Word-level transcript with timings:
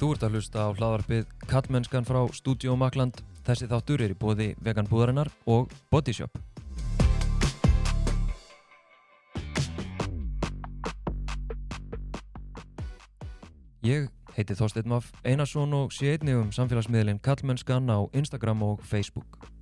Þú 0.00 0.14
ert 0.14 0.22
að 0.24 0.36
hlusta 0.38 0.62
á 0.64 0.68
hlaðarpið 0.72 1.32
Kallmennskan 1.44 2.06
frá 2.08 2.22
Studio 2.32 2.72
Makland. 2.72 3.18
Þessi 3.44 3.66
þáttur 3.68 4.00
er 4.00 4.14
í 4.14 4.16
bóði 4.16 4.46
vegan 4.64 4.88
búðarinnar 4.88 5.28
og 5.44 5.68
Bodyshop. 5.92 6.40
Ég 13.84 14.08
heiti 14.38 14.56
Þorsteinn 14.56 14.88
Maff 14.88 15.12
Einarsson 15.20 15.76
og 15.76 15.92
sé 15.92 16.16
einnig 16.16 16.40
um 16.40 16.48
samfélagsmiðlinn 16.48 17.20
Kallmennskan 17.20 17.92
á 17.92 18.08
Instagram 18.16 18.64
og 18.72 18.80
Facebook. 18.80 19.59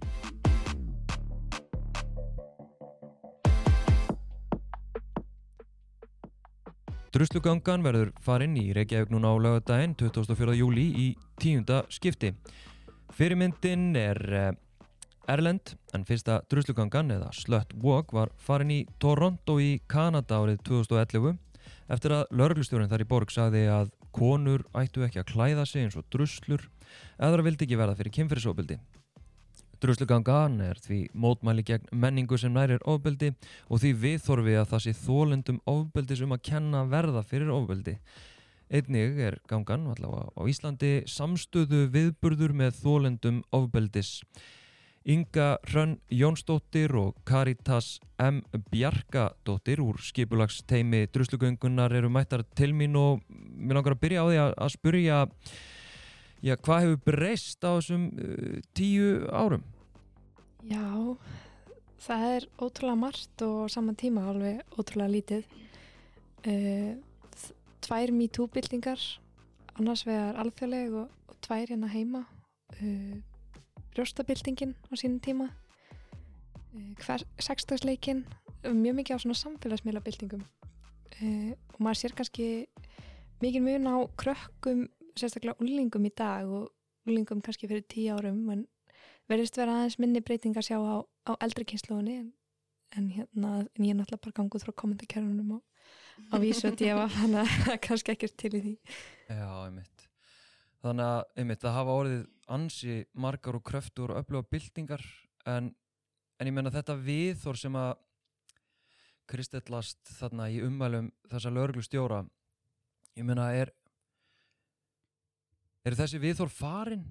Druslugangan 7.19 7.83
verður 7.83 8.13
farinn 8.23 8.53
í 8.55 8.69
Reykjavík 8.77 9.09
núna 9.11 9.33
á 9.35 9.43
lögadaginn 9.43 9.97
24. 9.99 10.53
júli 10.55 10.85
í 10.95 11.07
tíunda 11.43 11.81
skipti. 11.91 12.29
Fyrirmyndin 13.11 13.89
er 13.99 14.21
eh, 14.31 14.53
Erlend 15.27 15.73
en 15.99 16.05
fyrsta 16.07 16.37
druslugangan 16.47 17.11
eða 17.17 17.33
Slut 17.35 17.75
Walk 17.83 18.15
var 18.15 18.31
farinn 18.39 18.71
í 18.71 18.79
Toronto 19.03 19.57
í 19.59 19.81
Kanada 19.91 20.39
árið 20.39 20.63
2011 20.69 21.35
eftir 21.91 22.15
að 22.21 22.31
lauruglustjórun 22.39 22.93
þar 22.93 23.03
í 23.03 23.11
borg 23.11 23.35
sagði 23.35 23.65
að 23.67 23.91
konur 24.15 24.63
ættu 24.79 25.03
ekki 25.03 25.25
að 25.25 25.33
klæða 25.33 25.67
sig 25.67 25.89
eins 25.89 25.99
og 25.99 26.07
druslur 26.15 26.69
eða 27.19 27.43
vildi 27.49 27.67
ekki 27.67 27.83
verða 27.83 27.99
fyrir 27.99 28.15
kynferðisofbildi. 29.79 29.83
Druslugangan 29.83 30.61
er 30.61 30.79
því 30.79 31.09
mótmæli 31.15 31.65
gegn 31.65 31.87
menningu 31.93 32.39
sem 32.39 32.53
nærir 32.53 32.81
ofbeldi 32.85 33.33
og 33.69 33.81
því 33.81 33.93
viðþorfi 34.03 34.57
að 34.59 34.69
það 34.73 34.83
sé 34.85 34.93
þólendum 34.93 35.61
ofbeldis 35.67 36.23
um 36.23 36.33
að 36.33 36.43
kenna 36.43 36.85
verða 36.85 37.23
fyrir 37.23 37.51
ofbeldi. 37.51 37.99
Einnig 38.71 39.19
er 39.19 39.39
gangan 39.49 39.87
allavega 39.89 40.29
á 40.37 40.43
Íslandi 40.45 41.05
samstöðu 41.07 41.89
viðburður 41.91 42.53
með 42.53 42.75
þólendum 42.83 43.43
ofbeldis. 43.53 44.21
Inga 45.09 45.57
Hrönn 45.65 46.01
Jónsdóttir 46.11 46.93
og 46.93 47.15
Karitas 47.25 47.99
M. 48.21 48.43
Bjarkadóttir 48.71 49.81
úr 49.81 49.97
skipulagsteimi 50.03 51.07
Druslugöngunar 51.09 51.95
eru 51.97 52.11
mættar 52.11 52.45
til 52.55 52.75
mín 52.75 52.99
og 52.99 53.23
mér 53.31 53.79
langar 53.79 53.97
að 53.97 54.03
byrja 54.03 54.21
á 54.21 54.27
því 54.29 54.39
að 54.45 54.73
spurja 54.75 55.23
Já, 56.39 56.55
hvað 56.55 56.85
hefur 56.85 56.99
breyst 57.03 57.65
á 57.67 57.75
þessum 57.75 58.09
uh, 58.15 58.59
tíu 58.79 59.27
árum? 59.35 59.65
Já, 60.71 60.85
það 62.05 62.27
er 62.37 62.45
ótrúlega 62.63 63.01
margt 63.01 63.43
og 63.43 63.71
saman 63.75 63.97
tíma 63.99 64.23
alveg 64.31 64.61
ótrúlega 64.79 65.11
lítið. 65.17 65.49
Uh, 66.47 66.95
tvær 67.83 68.13
MeToo-bildingar, 68.15 69.03
annars 69.81 70.05
vegar 70.07 70.39
alþjóðleg 70.39 70.95
og, 71.01 71.09
og 71.27 71.41
tvær 71.43 71.73
hérna 71.73 71.91
heima. 71.91 72.23
Uh, 72.79 73.19
brjóstabildingin 73.97 74.77
á 74.79 74.95
sínum 74.95 75.19
tíma. 75.25 75.49
Uh, 76.71 77.19
Sextagsleikin, 77.43 78.23
mjög 78.63 79.01
mikið 79.01 79.19
á 79.19 79.23
svona 79.25 79.41
samfélagsmiðlabildingum. 79.43 80.47
Uh, 81.19 81.51
og 81.75 81.83
maður 81.83 82.05
sér 82.05 82.15
kannski 82.15 82.49
mikið 83.43 83.67
mun 83.67 83.91
á 83.91 83.97
krökkum 84.15 84.87
sérstaklega 85.21 85.59
úlingum 85.65 86.07
í 86.09 86.13
dag 86.17 86.49
og 86.49 86.69
úlingum 87.09 87.43
kannski 87.45 87.69
fyrir 87.71 87.87
tíu 87.89 88.17
árum 88.17 88.43
en 88.55 88.67
verðist 89.29 89.59
vera 89.61 89.77
aðeins 89.77 89.99
minni 90.01 90.23
breyting 90.25 90.57
að 90.57 90.71
sjá 90.71 90.79
á, 90.79 90.97
á 91.29 91.33
eldri 91.45 91.67
kynsluðunni 91.69 92.17
en, 92.23 92.29
en 92.97 93.09
hérna, 93.13 93.53
en 93.67 93.85
ég 93.85 93.93
er 93.93 93.99
náttúrulega 93.99 94.25
bara 94.25 94.39
ganguð 94.41 94.65
frá 94.67 94.75
kommentarkerfunum 94.83 95.57
á, 95.57 95.59
á 96.33 96.35
vísu 96.43 96.71
og 96.71 96.79
djefa 96.81 97.07
þannig 97.19 97.43
að 97.43 97.55
það 97.55 97.75
er 97.75 97.83
kannski 97.89 98.15
ekkert 98.15 98.37
til 98.41 98.53
í 98.55 98.63
því. 98.65 98.75
Já, 99.29 99.49
einmitt. 99.67 100.09
Þannig 100.79 101.11
að, 101.11 101.23
einmitt, 101.43 101.63
það 101.65 101.79
hafa 101.81 101.97
orðið 102.01 102.27
ansi 102.55 102.99
margar 103.19 103.59
og 103.59 103.65
kröftur 103.67 104.15
og 104.15 104.23
öfluga 104.23 104.49
byltingar 104.53 105.05
en, 105.51 105.73
en 106.39 106.49
ég 106.49 106.55
menna 106.55 106.73
þetta 106.73 106.97
viðþór 107.03 107.59
sem 107.61 107.77
að 107.77 107.97
kristallast 109.29 110.01
þarna 110.17 110.49
í 110.49 110.63
umælum 110.65 111.11
þessa 111.29 111.53
löglu 111.53 111.83
stjóra 111.85 112.23
ég 113.19 113.27
menna 113.29 113.51
er 113.53 113.75
Er 115.87 115.97
þessi 115.99 116.21
viðþór 116.21 116.51
farin? 116.53 117.05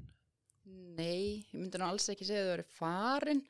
Nei, 0.98 1.46
ég 1.52 1.58
myndi 1.58 1.80
nú 1.80 1.88
alls 1.88 2.10
ekki 2.12 2.26
segja 2.28 2.44
að 2.44 2.48
það 2.50 2.56
eru 2.58 2.66
farin. 2.78 3.44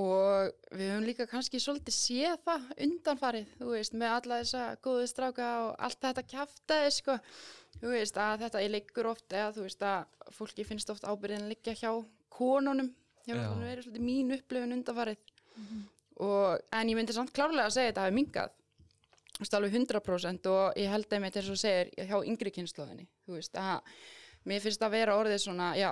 Og 0.00 0.76
við 0.76 0.92
höfum 0.92 1.06
líka 1.08 1.26
kannski 1.26 1.58
svolítið 1.58 1.96
séð 1.96 2.36
það 2.46 2.68
undanfarið, 2.86 3.48
þú 3.58 3.70
veist, 3.72 3.96
með 3.98 4.12
alla 4.16 4.38
þessa 4.44 4.66
góðu 4.84 5.08
stráka 5.10 5.48
og 5.64 5.72
allt 5.82 5.98
þetta 6.04 6.24
kæftæði, 6.30 6.92
sko, 6.94 7.16
þú 7.80 7.94
veist, 7.96 8.20
að 8.22 8.44
þetta 8.44 8.62
er 8.62 8.72
leikur 8.76 9.08
oft 9.10 9.34
eða 9.34 9.50
þú 9.56 9.64
veist 9.66 9.82
að 9.88 10.30
fólki 10.36 10.66
finnst 10.68 10.92
oft 10.94 11.08
ábyrðin 11.08 11.48
að 11.48 11.52
liggja 11.56 11.74
hjá 11.80 11.90
konunum, 12.30 12.92
hefur 13.26 13.42
það 13.42 13.66
verið 13.66 13.88
svolítið 13.88 14.06
mín 14.06 14.36
upplifun 14.38 14.76
undanfarið. 14.78 15.26
Mm 15.56 15.66
-hmm. 15.66 15.82
og 16.22 16.60
en 16.72 16.88
ég 16.88 16.96
myndi 16.96 17.12
samt 17.12 17.32
klárlega 17.32 17.66
að 17.66 17.74
segja 17.74 17.88
að 17.88 17.92
þetta 17.92 18.04
hafi 18.06 18.14
mingað, 18.14 18.50
þú 19.34 19.40
veist, 19.40 19.54
alveg 19.54 19.74
100% 19.74 20.46
og 20.46 20.72
ég 20.76 20.90
held 20.90 21.12
að 21.12 21.20
með 21.20 21.32
þess 21.34 21.50
að 21.50 21.62
segja 21.64 22.06
hjá 22.06 22.16
yngri 22.24 22.50
kynnslóðinni, 22.50 23.06
þú 23.26 23.32
veist, 23.34 23.56
að 23.56 23.82
mér 24.48 24.62
finnst 24.64 24.82
að 24.84 24.94
vera 24.96 25.16
orðið 25.20 25.42
svona, 25.44 25.72
já, 25.78 25.90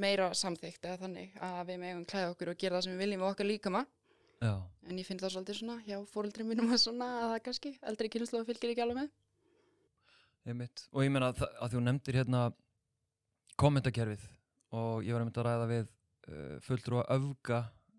meira 0.00 0.30
samþygt 0.36 0.84
eða 0.84 1.00
þannig 1.04 1.40
að 1.44 1.62
við 1.70 1.80
megum 1.84 2.04
klæða 2.08 2.34
okkur 2.34 2.52
og 2.52 2.60
gera 2.60 2.76
það 2.76 2.86
sem 2.86 2.94
við 2.94 3.02
viljum 3.04 3.24
og 3.24 3.32
okkar 3.34 3.48
líka 3.48 3.72
maður. 3.74 3.96
Já. 4.40 4.54
En 4.88 5.00
ég 5.00 5.04
finn 5.04 5.20
það 5.20 5.34
svolítið 5.34 5.58
svona, 5.58 5.76
já, 5.84 5.98
fóröldri 6.08 6.46
mínum 6.48 6.70
að 6.72 6.80
svona 6.80 7.08
að 7.18 7.32
það 7.34 7.42
kannski, 7.48 7.72
eldri 7.90 8.10
kynnslóðu 8.14 8.48
fylgir 8.48 8.72
ekki 8.72 8.84
alveg 8.86 9.02
með. 9.02 9.10
Ég 10.48 10.56
mitt, 10.56 10.84
og 10.96 11.04
ég 11.04 11.12
menna 11.12 11.28
að, 11.34 11.42
að 11.60 11.74
þú 11.74 11.82
nefndir 11.84 12.16
hérna 12.16 12.44
kommentakerfið 13.60 14.22
og 14.78 15.04
ég 15.04 15.12
var 15.12 15.26
mynda 15.26 15.42
að 15.42 15.48
ræða 15.50 15.66
við 15.68 15.90
uh, 15.90 16.54
fulltrú 16.64 17.02
að 17.02 17.12
öfga 17.18 17.58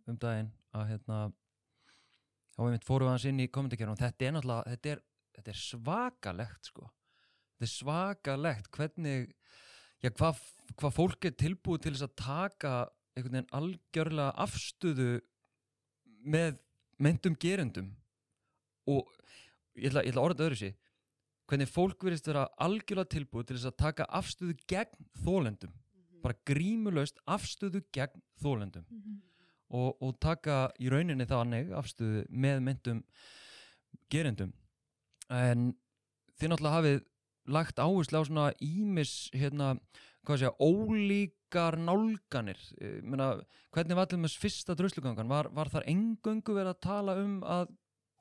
um 0.09 0.17
daginn 0.17 0.49
að 0.73 0.87
hérna, 0.89 1.19
þá 2.55 2.61
ég 2.63 2.73
mitt 2.73 2.87
fóru 2.87 3.05
við 3.05 3.13
hans 3.13 3.27
inn 3.29 3.43
í 3.43 3.49
kommentakerfið 3.53 3.93
og 3.93 4.01
þetta 4.01 4.25
er 4.27 4.35
náttúrulega, 4.37 4.73
þetta 4.73 4.93
er, 4.95 5.03
þetta 5.37 5.53
er 5.53 5.61
svakalegt 5.61 6.71
sko, 6.71 6.89
þetta 7.51 7.67
er 7.67 7.73
svakalegt 7.75 8.71
hvernig 8.73 9.29
já, 10.01 10.09
hvað 10.09 10.41
hva 10.79 10.91
fólk 10.93 11.27
er 11.27 11.35
tilbúið 11.37 11.85
til 11.85 11.93
þess 11.95 12.07
að 12.07 12.17
taka 12.21 12.73
einhvern 13.15 13.35
veginn 13.35 13.55
algjörlega 13.57 14.35
afstöðu 14.45 15.09
með 16.23 16.59
myndum 17.01 17.35
gerendum? 17.41 17.89
Og 18.89 19.09
ég 19.75 19.91
ætla, 19.91 20.05
ég 20.05 20.13
ætla 20.13 20.23
að 20.23 20.29
orða 20.29 20.47
öðru 20.47 20.61
sér 20.61 20.77
hvernig 21.51 21.67
fólk 21.67 22.05
verist 22.07 22.29
vera 22.29 22.45
algjörlega 22.63 23.11
tilbúið 23.11 23.49
til 23.49 23.57
þess 23.57 23.71
að 23.71 23.79
taka 23.81 24.07
afstöðu 24.19 24.55
gegn 24.71 25.09
þólendum 25.25 25.73
mm 25.73 25.75
-hmm. 25.75 26.21
bara 26.23 26.39
grímulöst 26.47 27.19
afstöðu 27.25 27.83
gegn 27.91 28.23
þólendum 28.39 28.85
mm 28.89 29.01
-hmm. 29.01 29.17
og, 29.69 30.01
og 30.01 30.19
taka 30.19 30.71
í 30.79 30.89
rauninni 30.89 31.25
þannig 31.25 31.71
afstöðu 31.71 32.25
með 32.29 32.59
myndum 32.61 33.03
gerendum. 34.09 34.53
En 35.29 35.75
þið 36.39 36.49
náttúrulega 36.49 36.77
hafið 36.77 37.03
lagt 37.53 37.81
áherslu 37.81 38.21
á 38.21 38.27
svona 38.27 38.47
ímis 38.63 39.29
hérna, 39.35 39.73
hvað 40.27 40.47
að 40.51 40.63
ólíkar 40.63 41.77
nálganir. 41.81 42.59
Meina, 43.03 43.33
hvernig 43.73 43.97
var 43.97 44.09
og 44.09 44.23
með 44.23 44.39
fyrsta 44.41 44.75
dröslugangan 44.77 45.31
var, 45.31 45.51
var 45.55 45.71
þar 45.73 45.87
engöngu 45.91 46.55
verið 46.57 46.73
að 46.75 46.83
tala 46.87 47.17
um 47.21 47.39
að 47.43 47.71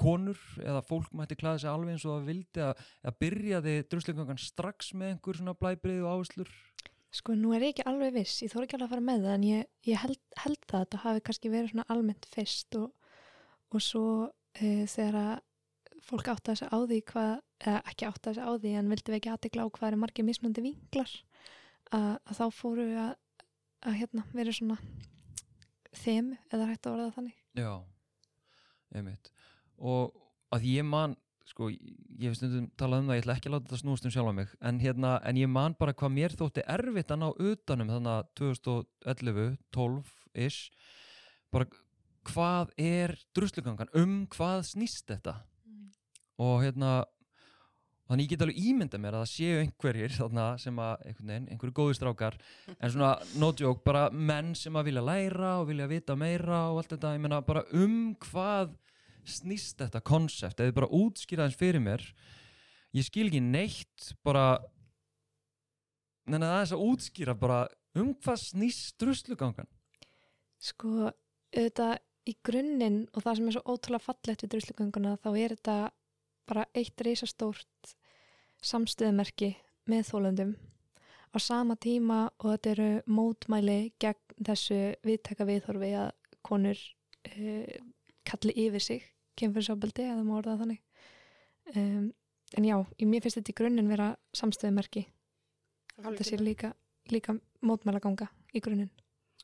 konur 0.01 0.39
eða 0.65 0.81
fólk 0.87 1.13
mætti 1.17 1.37
klæða 1.37 1.61
sig 1.63 1.71
alveg 1.71 1.95
eins 1.95 2.07
og 2.09 2.17
að 2.17 2.31
vildi 2.31 2.63
að, 2.65 2.87
að 3.05 3.19
byrjaði 3.21 3.75
dröslugangan 3.93 4.41
strax 4.41 4.95
með 4.97 5.15
einhver 5.15 5.41
svona 5.41 5.57
blæbrið 5.61 6.05
og 6.05 6.15
áherslur? 6.15 6.55
Sko 7.11 7.35
nú 7.35 7.53
er 7.57 7.67
ég 7.67 7.75
ekki 7.75 7.87
alveg 7.91 8.15
viss, 8.15 8.39
ég 8.45 8.53
þór 8.53 8.65
ekki 8.65 8.79
alveg 8.79 8.87
að 8.87 8.95
fara 8.95 9.07
með 9.09 9.25
það 9.27 9.37
en 9.37 9.47
ég, 9.49 9.69
ég 9.91 10.03
held, 10.05 10.21
held 10.45 10.61
það 10.63 10.79
að 10.79 10.85
þetta 10.85 11.03
hafi 11.05 11.25
kannski 11.27 11.53
verið 11.53 11.73
svona 11.73 11.87
almennt 11.93 12.29
fyrst 12.31 12.79
og, 12.79 13.15
og 13.75 13.85
svo 13.85 14.05
e, 14.55 14.87
þegar 14.89 15.19
að 15.21 15.33
fólk 16.07 16.31
átti 16.33 16.53
að 16.53 16.61
segja 16.61 16.73
á 16.73 16.79
því 16.81 17.01
hvað 17.11 17.33
eða 17.61 17.81
ekki 17.93 18.09
átt 18.09 18.21
að 18.21 18.31
þessi 18.31 18.47
á 18.47 18.53
því 18.63 18.75
en 18.81 18.91
vildi 18.93 19.13
við 19.13 19.19
ekki 19.19 19.33
aðtegla 19.35 19.67
á 19.67 19.73
hvað 19.77 19.89
eru 19.91 20.01
margir 20.01 20.27
mismunandi 20.27 20.65
vinklar. 20.65 21.15
Að, 21.91 22.11
að 22.25 22.39
þá 22.39 22.45
fóru 22.55 22.87
við 22.87 23.01
að, 23.03 23.15
að 23.91 23.99
hérna, 24.01 24.27
vera 24.37 24.55
svona 24.55 24.79
þeim 26.01 26.35
eða 26.51 26.69
hægt 26.71 26.87
að 26.87 26.95
orða 26.97 27.15
þannig. 27.17 27.41
Já, 27.59 27.73
einmitt. 28.95 29.33
Og 29.81 30.15
að 30.55 30.71
ég 30.71 30.87
man 30.87 31.17
sko, 31.51 31.71
ég 31.71 32.31
hef 32.31 32.39
stundum 32.39 32.69
talað 32.79 33.03
um 33.03 33.11
það 33.11 33.19
ég 33.19 33.25
ætla 33.25 33.37
ekki 33.37 33.51
að 33.51 33.55
láta 33.57 33.67
þetta 33.67 33.81
snúast 33.83 34.07
um 34.07 34.15
sjálf 34.15 34.31
á 34.31 34.35
mig 34.39 34.51
en, 34.61 34.81
hérna, 34.83 35.13
en 35.27 35.41
ég 35.41 35.51
man 35.51 35.75
bara 35.79 35.95
hvað 35.97 36.13
mér 36.15 36.35
þótti 36.39 36.65
erfitt 36.77 37.11
að 37.11 37.23
ná 37.23 37.29
utanum 37.51 37.91
þannig 37.91 38.13
að 38.13 38.29
2011 38.41 39.57
12-ish 39.75 40.61
bara 41.51 41.67
hvað 42.31 42.75
er 42.79 43.17
druslugangan 43.35 43.91
um 43.97 44.21
hvað 44.31 44.63
snýst 44.71 45.09
þetta. 45.11 45.41
Og 46.41 46.61
hérna 46.65 47.01
Þannig 48.11 48.27
ég 48.27 48.31
get 48.33 48.41
alveg 48.43 48.57
ímynda 48.59 48.99
mér 48.99 49.15
að 49.15 49.21
það 49.23 49.29
séu 49.31 49.59
einhverjir 49.61 50.15
þarna 50.17 50.45
sem 50.59 50.79
að, 50.83 51.03
einhvern 51.07 51.29
veginn, 51.31 51.45
einhverju 51.55 51.75
góði 51.77 51.95
strákar 51.95 52.37
en 52.73 52.91
svona, 52.91 53.11
no 53.39 53.51
joke, 53.55 53.85
bara 53.87 54.09
menn 54.11 54.49
sem 54.59 54.75
að 54.75 54.89
vilja 54.89 55.05
læra 55.07 55.51
og 55.61 55.69
vilja 55.69 55.87
vita 55.87 56.17
meira 56.19 56.65
og 56.73 56.81
allt 56.81 56.97
þetta, 56.97 57.13
ég 57.15 57.23
menna 57.23 57.39
bara 57.47 57.63
um 57.79 57.95
hvað 58.25 58.73
snýst 59.31 59.79
þetta 59.85 60.03
konsept, 60.11 60.59
eða 60.59 60.75
bara 60.81 60.91
útskýraðins 60.99 61.61
fyrir 61.61 61.85
mér 61.85 62.03
ég 62.99 63.07
skil 63.07 63.29
ekki 63.29 63.45
neitt 63.47 64.11
bara 64.27 64.59
neina 66.27 66.51
það 66.51 66.57
er 66.57 66.67
þess 66.67 66.77
að 66.81 66.85
útskýra 66.89 67.39
bara 67.39 67.61
um 67.95 68.11
hvað 68.19 68.43
snýst 68.43 68.99
druslugangan? 68.99 69.71
Sko, 70.59 71.13
auðvitað 71.55 71.95
í 72.27 72.37
grunninn 72.43 73.01
og 73.15 73.23
það 73.23 73.39
sem 73.39 73.49
er 73.49 73.57
svo 73.61 73.65
ótrúlega 73.71 74.07
fallegt 74.09 74.45
við 74.45 74.55
druslugönguna 74.57 75.17
þá 75.23 75.31
er 75.37 75.55
þetta 75.55 75.79
bara 76.51 76.67
eitt 76.75 77.01
reysastórt 77.07 77.95
samstöðumerki 78.61 79.55
með 79.91 80.09
þólöndum 80.11 80.55
á 81.31 81.37
sama 81.39 81.77
tíma 81.79 82.27
og 82.41 82.51
þetta 82.55 82.71
eru 82.75 82.89
mótmæli 83.07 83.79
gegn 84.03 84.47
þessu 84.47 84.81
viðtaka 85.07 85.47
viðhorfi 85.49 85.93
að 86.01 86.11
konur 86.47 86.79
uh, 87.31 87.75
kalli 88.27 88.55
yfir 88.67 88.85
sig 88.85 89.07
kemfyrirsofbeldi 89.41 90.09
eða 90.11 90.41
það 90.45 90.65
þannig. 90.65 90.81
Um, 91.77 92.11
en 92.59 92.67
já, 92.67 92.77
í 92.99 93.07
mér 93.07 93.23
finnst 93.25 93.39
þetta 93.39 93.53
í 93.53 93.59
grunninn 93.61 93.91
vera 93.91 94.11
samstöðumerki. 94.37 95.05
Þetta 96.01 96.27
sé 96.27 96.41
líka, 96.41 96.73
líka 97.13 97.37
mótmæla 97.65 98.03
ganga 98.03 98.27
í 98.53 98.63
grunninn. 98.65 98.91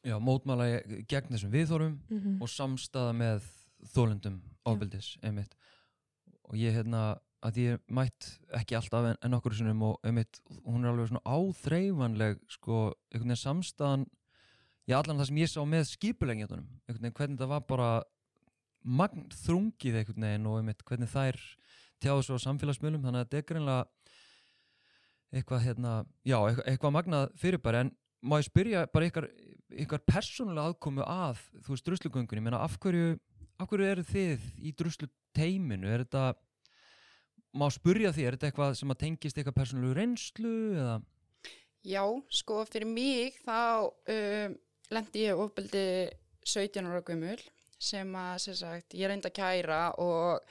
Já, 0.06 0.19
mótmæla 0.23 0.82
gegn 1.08 1.32
þessum 1.32 1.55
viðþórum 1.55 1.94
mm 1.94 2.19
-hmm. 2.19 2.43
og 2.43 2.50
samstaða 2.50 3.14
með 3.17 3.49
þólundum 3.94 4.41
ofbeldis, 4.67 5.14
einmitt 5.23 5.55
og 6.46 6.58
ég 6.60 6.76
hérna, 6.76 7.04
að 7.46 7.60
ég 7.62 7.81
mætt 7.93 8.28
ekki 8.58 8.78
alltaf 8.78 9.10
en, 9.10 9.19
en 9.22 9.38
okkur 9.38 9.54
sinnum 9.56 9.84
og 9.90 10.06
einmitt, 10.06 10.40
hún 10.64 10.84
er 10.84 10.93
alveg 10.93 11.10
svona 11.10 11.37
áþreifanleg 11.37 12.43
sko, 12.56 12.81
einhvern 13.12 13.32
veginn 13.32 13.43
samstaðan 13.43 14.06
já, 14.87 14.96
allan 14.98 15.20
það 15.20 15.31
sem 15.31 15.40
ég 15.43 15.52
sá 15.52 15.60
með 15.66 15.88
skipulengjatunum 15.93 16.69
einhvern 16.87 17.02
veginn, 17.02 17.16
hvernig 17.20 17.43
það 17.43 17.52
var 17.52 17.66
bara 17.69 17.90
magn 18.87 19.26
þrungið 19.44 20.00
einhvern 20.00 20.28
veginn 20.28 20.48
og 20.50 20.60
einmitt, 20.60 20.87
hvernig 20.87 21.10
þær 21.10 21.40
tjáðu 22.02 22.26
svo 22.26 22.40
samfélagsmiðlum, 22.43 23.04
þannig 23.04 23.22
að 23.22 23.26
þetta 23.26 23.40
er 23.40 23.48
greinlega 23.50 23.84
eitthvað 25.37 25.64
hérna, 25.64 25.93
já, 26.26 26.37
eitthvað, 26.38 26.66
eitthvað 26.70 26.94
magnað 26.94 27.31
fyrirbæri. 27.40 27.82
En 27.84 27.93
má 28.26 28.38
ég 28.40 28.48
spyrja 28.48 28.84
bara 28.93 29.08
ykkar, 29.10 29.28
ykkar 29.84 30.04
persónulega 30.08 30.72
aðkomu 30.72 31.04
að, 31.06 31.40
þú 31.64 31.75
veist, 31.75 31.87
druslugöngunni 31.88 32.44
menna, 32.44 32.62
af 32.64 32.78
hverju, 32.82 33.16
hverju 33.64 33.88
eru 33.88 34.05
þið 34.05 34.44
í 34.61 34.73
druslu 34.76 35.08
teiminu, 35.37 35.88
er 35.88 36.05
þetta 36.05 36.35
má 37.56 37.67
spyrja 37.73 38.12
því, 38.12 38.26
er 38.26 38.37
þetta 38.37 38.50
eitthvað 38.50 38.79
sem 38.79 38.93
að 38.93 39.03
tengist 39.03 39.38
eitthvað 39.38 39.58
persónulegu 39.61 39.97
reynslu 39.97 40.55
eða? 40.76 40.97
Já, 41.87 42.03
sko, 42.35 42.62
fyrir 42.69 42.88
mig 42.91 43.37
þá 43.47 43.87
um, 43.87 44.56
lendi 44.93 45.26
ég 45.26 45.41
ofbeldi 45.41 45.85
17 46.47 46.88
ára 46.88 47.05
gömul 47.06 47.38
sem 47.79 48.11
að, 48.19 48.35
sem 48.47 48.56
sagt, 48.58 48.97
ég 48.97 49.11
reyndi 49.11 49.31
að 49.31 49.38
kæra 49.38 49.81
og 50.03 50.43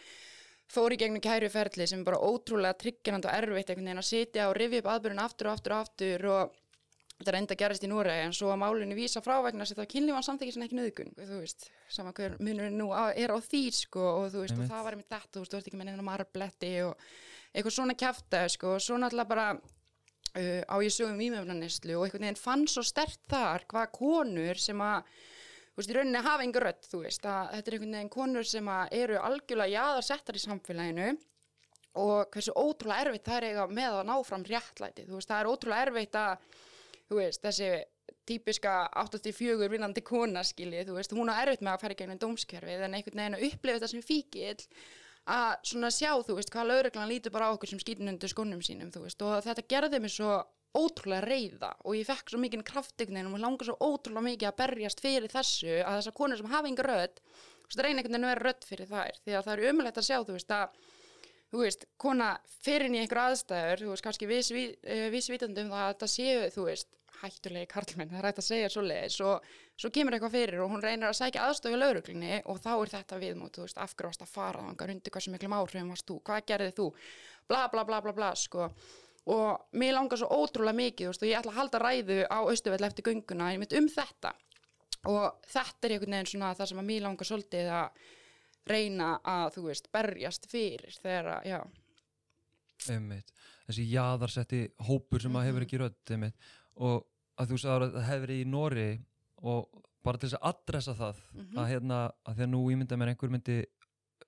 fór 0.72 0.96
í 0.96 1.00
gegnum 1.00 1.24
kæruferðli 1.24 1.88
sem 1.90 2.04
bara 2.06 2.22
ótrúlega 2.22 2.78
tryggjand 2.81 3.28
og 3.28 3.34
erfitt 3.36 3.69
einhvern 3.69 3.90
veginn 3.90 4.02
að 4.02 4.10
sitja 4.10 4.48
og 4.50 4.56
rifja 4.57 4.81
upp 4.81 4.92
aðbyrjun 4.94 5.24
aftur 5.25 5.50
og 5.50 5.57
aftur 5.57 5.75
og 5.75 5.84
aftur 5.86 6.30
og 6.31 6.56
þetta 7.19 7.35
reynda 7.35 7.56
að 7.56 7.62
gerast 7.62 7.85
í 7.85 7.89
Núrei 7.89 8.17
en 8.25 8.33
svo 8.35 8.50
að 8.51 8.62
málinu 8.63 8.97
vísa 8.97 9.21
frá 9.23 9.38
vegna 9.45 9.63
að 9.63 9.71
þetta 9.73 9.88
kynlífan 9.94 10.25
samþekki 10.27 10.56
sem 10.56 10.65
ekki 10.65 10.79
nöðgun 10.79 11.13
þú 11.19 11.39
veist, 11.39 11.69
sama 11.91 12.12
hver 12.17 12.35
munurinn 12.44 12.75
nú 12.79 12.89
á, 12.91 13.15
er 13.15 13.31
á 13.31 13.38
því 13.39 13.63
sko 13.77 14.03
og 14.09 14.27
þú 14.33 14.44
veist 14.44 14.57
og 14.59 14.67
það 14.67 14.83
var 14.88 14.97
einmitt 14.97 15.13
þetta, 15.13 15.31
þú 15.31 15.44
veist, 15.44 15.53
þú 15.53 15.59
ert 15.62 15.69
ekki 15.71 15.79
með 15.79 15.89
neina 15.91 16.06
marbletti 16.09 16.73
og 16.88 17.07
eitthvað 17.56 17.77
svona 17.77 17.95
kjafta 18.00 18.44
sko 18.51 18.75
og 18.75 18.83
svo 18.83 19.00
náttúrulega 19.00 19.31
bara 19.31 19.47
uh, 19.56 20.62
á 20.67 20.75
ég 20.83 20.91
sögum 20.91 21.23
ímjöfnanislu 21.23 21.95
og 21.95 22.06
einhvern 22.07 22.27
veginn 22.27 22.41
fann 22.41 22.67
svo 22.67 22.83
stert 22.85 23.21
þar 23.31 23.63
hvað 23.71 23.94
konur 23.95 24.59
sem 24.59 24.83
að 24.83 25.07
þú 25.75 25.79
veist, 25.79 25.91
í 25.91 25.95
rauninni 25.95 26.25
hafa 26.25 26.44
enga 26.44 26.65
rödd, 26.65 26.83
þú 26.91 27.01
veist 27.06 27.25
að 27.27 27.56
þetta 27.56 27.71
er 27.71 27.77
einhvern 27.77 27.97
veginn 27.97 28.13
konur 28.18 28.47
sem 28.50 28.69
að 28.75 29.00
eru 29.00 29.21
algjörlega 29.21 29.75
jaðarsettar 29.75 30.35
í 30.39 30.44
samfélaginu 30.44 31.09
og 31.95 32.29
hversu 32.33 32.51
ótrúlega 32.59 33.07
erfitt 33.07 33.27
það 33.27 33.38
er 33.38 33.50
eiga 33.50 33.65
með 33.71 33.97
að 34.01 34.07
ná 34.09 34.15
fram 34.27 34.45
réttlæti, 34.47 35.06
þú 35.07 35.19
veist, 35.19 35.31
það 35.31 35.41
er 35.41 35.50
ótrúlega 35.51 35.85
erfitt 35.88 36.18
að, 36.19 36.47
þú 37.10 37.19
veist, 37.19 37.42
þessi 37.44 37.69
típiska 38.25 38.75
84 39.02 39.69
vinnandi 39.69 40.04
kona 40.06 40.44
skilji, 40.46 40.84
þú 40.88 40.98
veist, 40.98 41.13
hún 41.13 41.30
á 41.30 41.38
erfitt 41.44 41.63
með 41.66 41.75
að 41.75 41.81
fara 41.84 41.96
í 41.96 42.00
gegnum 42.00 42.22
dómskerfið 42.22 42.86
en 42.88 42.98
einhvern 42.98 43.22
veginn 43.22 43.38
að 43.38 43.48
upplifa 43.50 43.80
þetta 43.80 43.92
sem 43.92 44.06
fíkil 44.06 44.56
að 45.36 45.54
svona 45.66 45.90
sjá, 45.94 46.12
þú 46.25 46.38
veist, 46.38 46.52
hvað 46.54 46.69
lauruglan 46.72 47.10
lítur 47.10 47.34
bara 47.34 47.50
á 47.50 47.54
okkur 47.56 47.72
sem 47.72 47.81
skýtin 47.81 48.12
undir 48.12 48.30
skónum 48.30 48.62
sínum, 48.66 48.92
þú 48.94 49.06
veist, 49.06 49.22
og 49.25 49.42
þetta 49.46 49.66
gerði 49.74 50.02
mig 50.04 50.13
svo 50.13 50.38
ótrúlega 50.75 51.24
reyða 51.24 51.72
og 51.86 51.96
ég 51.96 52.07
fekk 52.07 52.34
svo 52.34 52.42
mikið 52.42 52.66
kraft 52.68 53.00
einhvern 53.00 53.16
veginn 53.16 53.30
og 53.30 53.36
mér 53.38 53.44
langar 53.46 53.69
svo 53.69 53.75
ótrúlega 53.80 54.25
mikið 54.28 54.50
að 54.50 54.57
berjast 54.60 55.02
fyrir 55.02 55.31
þessu 55.31 55.78
að 55.80 56.00
þessar 56.02 56.16
konur 56.19 56.42
sem 56.42 56.52
hafa 56.52 56.69
enga 56.69 56.86
rödd, 56.86 57.22
þú 57.22 57.69
veist, 57.69 57.81
reyna 57.86 58.02
einhvern 58.02 58.12
veginn 58.12 58.28
að 58.28 58.34
vera 58.34 58.46
rödd 58.50 58.68
fyrir 58.69 58.92
þær, 58.92 59.22
því 59.24 59.38
að 59.38 59.48
það 59.48 59.56
er 59.56 59.72
umlægt 59.72 60.02
að 60.02 60.07
sjá, 60.10 60.18
þú 60.19 60.36
veist, 60.36 60.56
að 60.57 60.94
þú 61.56 61.63
veist, 61.63 61.86
kona 62.02 62.34
fyrir 62.66 62.90
inn 62.90 62.98
í 62.98 63.02
einhver 63.04 63.22
aðstæður, 63.30 63.86
þú 63.86 63.94
veist, 63.94 64.06
kannski 64.06 64.28
vísvitandi 65.13 65.63
um 65.63 65.72
það 65.72 65.84
að 65.86 65.92
þetta 65.94 66.12
séu, 66.12 66.50
þú 66.52 66.66
veist, 66.68 66.90
hættulegi 67.22 67.69
karlmenn, 67.72 68.12
það 68.12 68.19
er 68.19 68.28
hægt 68.28 68.42
að 68.42 68.48
segja 68.50 68.72
svo 68.74 68.84
leiðis 68.84 69.16
og 69.24 69.46
svo 69.80 69.92
kemur 69.96 70.18
eitthvað 70.18 70.36
fyrir 70.36 70.63
og 70.66 70.74
hún 70.74 70.84
reynir 70.84 71.07
að 71.07 71.18
sækja 71.22 71.46
aðstöðu 71.48 71.80
lauruglinni 71.80 72.42
og 72.52 72.60
þá 72.63 72.72
er 72.74 72.92
þetta 72.92 73.19
viðmót, 73.22 73.56
þú 73.56 73.63
veist, 73.63 73.80
afgrafast 73.86 74.25
að 74.25 74.34
fara 74.34 74.66
þangar 74.66 74.94
undir 74.96 75.16
hversu 75.16 75.34
miklum 75.34 75.56
áhrifum 75.56 75.94
varst 75.94 76.07
þú, 76.10 76.19
hvað 76.28 76.48
gerðið 76.52 76.75
þú, 76.80 76.88
bla 77.48 77.62
bla 77.72 77.86
bla 77.88 78.02
bla 78.04 78.16
bla, 78.19 78.34
sko. 78.40 78.68
Og 79.31 79.78
mér 79.80 79.96
langar 79.96 80.19
svo 80.22 80.28
ótrúlega 80.44 80.78
mikið, 80.78 81.07
þú 81.07 81.13
veist, 81.13 81.24
og 81.24 81.31
ég 81.31 81.40
ætla 81.40 81.54
að 81.56 81.60
halda 81.62 81.81
ræðu 81.81 82.19
á 82.30 82.40
Östuvell 82.52 82.86
eftir 82.86 83.07
gönguna, 83.07 83.54
ég 83.56 83.63
mynd 83.63 83.80
um 83.80 83.88
þetta. 83.96 84.36
Og 85.10 85.48
þetta 85.50 85.88
er 85.88 85.96
einhvern 85.96 86.18
veginn 86.18 86.30
svona 86.30 86.52
það 86.57 86.72
sem 86.72 86.81
að 86.84 86.88
mér 86.92 87.07
langar 87.07 87.30
svolítið 87.30 87.72
að 87.80 88.06
reyna 88.67 89.19
að, 89.23 89.47
þú 89.57 89.63
veist, 89.69 89.89
berjast 89.94 90.47
fyrir 90.51 90.95
þegar 91.01 91.31
að, 91.39 91.50
já, 91.51 91.59
Einmitt. 92.91 93.31
Þessi 93.65 93.85
jaðarsetti 93.89 94.59
hópur 94.85 95.23
sem 95.23 95.35
að 95.39 95.45
hefur 95.47 95.63
ekki 95.65 95.79
rödd 95.81 96.12
og 96.75 97.06
að 97.39 97.51
þú 97.51 97.57
sagður 97.62 97.85
að 97.88 97.94
það 97.95 98.07
hefur 98.12 98.33
í 98.35 98.39
Nóri 98.45 98.89
og 99.47 99.81
bara 100.06 100.19
til 100.21 100.29
þess 100.29 100.38
að 100.38 100.50
adressa 100.51 100.94
það 101.00 101.21
Mhm. 101.33 101.57
að 101.57 101.69
hérna, 101.71 102.00
að 102.27 102.35
því 102.35 102.44
að 102.45 102.51
nú 102.51 102.62
ímynda 102.71 102.97
mér 103.00 103.09
einhver 103.13 103.29
myndi 103.33 103.57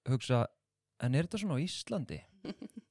hugsa 0.09 0.47
en 0.99 1.15
er 1.15 1.27
þetta 1.27 1.37
svona 1.43 1.59
á 1.59 1.65
Íslandi? 1.67 2.19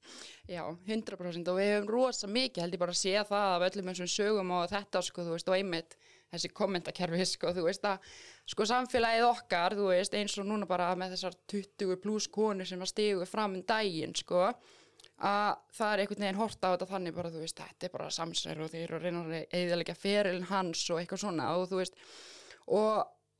Já, 0.47 0.63
100% 0.87 1.49
og 1.51 1.57
við 1.59 1.67
hefum 1.73 1.89
rosa 1.91 2.27
mikið 2.27 2.61
held 2.63 2.73
ég 2.77 2.79
bara 2.79 2.93
að 2.95 3.01
sé 3.01 3.13
það 3.27 3.55
af 3.57 3.65
öllum 3.67 3.89
þessum 3.91 4.07
sögum 4.13 4.51
og 4.55 4.69
þetta 4.71 5.01
sko, 5.03 5.25
þú 5.27 5.33
veist, 5.35 5.49
og 5.51 5.57
einmitt 5.57 5.97
þessi 6.31 6.51
kommentakerfi, 6.55 7.25
sko, 7.25 7.53
þú 7.55 7.67
veist 7.67 7.85
að 7.87 8.09
sko 8.49 8.67
samfélagið 8.67 9.27
okkar, 9.27 9.77
þú 9.77 9.91
veist, 9.91 10.17
eins 10.17 10.37
og 10.41 10.49
núna 10.49 10.67
bara 10.69 10.89
með 10.99 11.15
þessar 11.15 11.37
20 11.53 12.01
pluss 12.03 12.27
konur 12.31 12.67
sem 12.67 12.83
að 12.83 12.91
stigu 12.93 13.27
fram 13.29 13.57
um 13.57 13.65
daginn, 13.67 14.15
sko 14.17 14.47
að 15.17 15.51
það 15.73 15.91
er 15.91 16.01
einhvern 16.03 16.23
veginn 16.25 16.39
hort 16.41 16.61
á 16.61 16.69
þetta 16.69 16.89
þannig 16.91 17.15
bara, 17.17 17.33
þú 17.33 17.43
veist, 17.43 17.61
þetta 17.61 17.87
er 17.87 17.93
bara 17.93 18.09
samsæri 18.13 18.63
og 18.65 18.73
þeir 18.73 18.83
eru 18.85 18.97
að 18.99 19.05
reyna 19.07 19.21
að 19.25 19.55
eðalega 19.59 19.95
ferilin 19.97 20.49
hans 20.51 20.83
og 20.91 20.99
eitthvað 21.01 21.23
svona 21.23 21.53
og 21.57 21.69
þú 21.71 21.79
veist, 21.81 22.01
og 22.77 22.91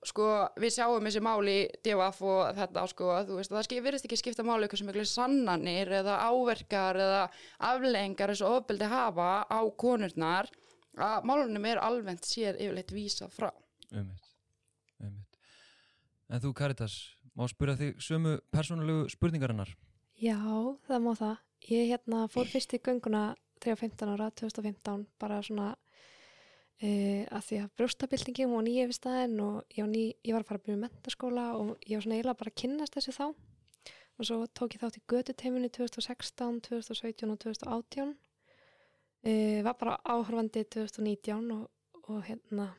sko 0.05 0.27
við 0.61 0.73
sjáum 0.75 1.07
þessi 1.07 1.21
máli 1.25 1.55
DFF 1.85 2.21
og 2.29 2.57
þetta 2.57 2.83
sko 2.91 3.09
þú 3.27 3.39
veist 3.39 3.53
það 3.53 3.65
skip, 3.67 3.83
virðist 3.85 4.07
ekki 4.07 4.19
skipta 4.21 4.45
máli 4.45 4.65
eitthvað 4.67 4.81
sem 4.81 4.91
eitthvað 4.91 5.09
sannanir 5.11 5.93
eða 5.99 6.17
áverkar 6.29 6.99
eða 7.01 7.23
aflengar 7.71 8.33
eins 8.33 8.43
og 8.45 8.59
ofbeldi 8.59 8.89
hafa 8.91 9.29
á 9.49 9.59
konurnar 9.79 10.51
að 11.03 11.27
málunum 11.29 11.65
er 11.69 11.81
almennt 11.83 12.25
séð 12.25 12.59
yfirleitt 12.59 12.93
vísa 12.95 13.29
frá 13.31 13.51
Einmitt. 13.91 14.31
Einmitt. 14.99 15.37
En 16.27 16.41
þú 16.43 16.53
Karitas, 16.57 16.95
má 17.37 17.45
spyrja 17.47 17.77
þig 17.79 18.01
sömu 18.03 18.37
persónulegu 18.51 19.07
spurningarinnar? 19.13 19.71
Já, 20.19 20.37
það 20.89 21.03
má 21.05 21.11
það. 21.15 21.35
Ég 21.71 21.91
hérna 21.91 22.23
fór 22.31 22.49
fyrst 22.51 22.73
í 22.75 22.81
gönguna 22.83 23.29
þegar 23.61 23.71
ég 23.71 23.77
var 23.77 23.83
15 23.85 24.13
ára, 24.13 24.29
2015, 24.41 25.05
bara 25.21 25.39
svona 25.45 25.69
uh, 25.73 27.23
að 27.37 27.45
því 27.47 27.59
að 27.63 27.71
brjóstabildingin 27.79 28.53
var 28.53 28.65
nýja 28.67 28.87
við 28.89 28.99
staðinn 28.99 29.41
og 29.45 29.59
ég 29.73 29.85
var, 29.85 29.91
ný, 29.93 30.03
ég 30.27 30.35
var 30.35 30.45
að 30.45 30.51
fara 30.51 30.61
að 30.61 30.67
byrja 30.67 30.83
mentaskóla 30.83 31.47
og 31.57 31.71
ég 31.87 31.97
var 31.97 32.05
svona 32.05 32.19
eiginlega 32.19 32.41
bara 32.41 32.53
að 32.53 32.59
kynnast 32.61 32.97
þessu 32.97 33.15
þá 33.17 33.25
og 34.17 34.25
svo 34.25 34.39
tók 34.57 34.75
ég 34.75 34.83
þátt 34.83 34.99
í 34.99 35.05
göduteiminu 35.13 35.71
2016, 35.77 36.61
2017 36.67 37.33
og 37.33 37.41
2018 37.45 38.13
uh, 39.27 39.59
var 39.67 39.77
bara 39.79 39.97
áhörfandi 40.03 40.63
2019 40.75 41.51
og, 41.55 41.67
og 42.07 42.23
hérna 42.27 42.71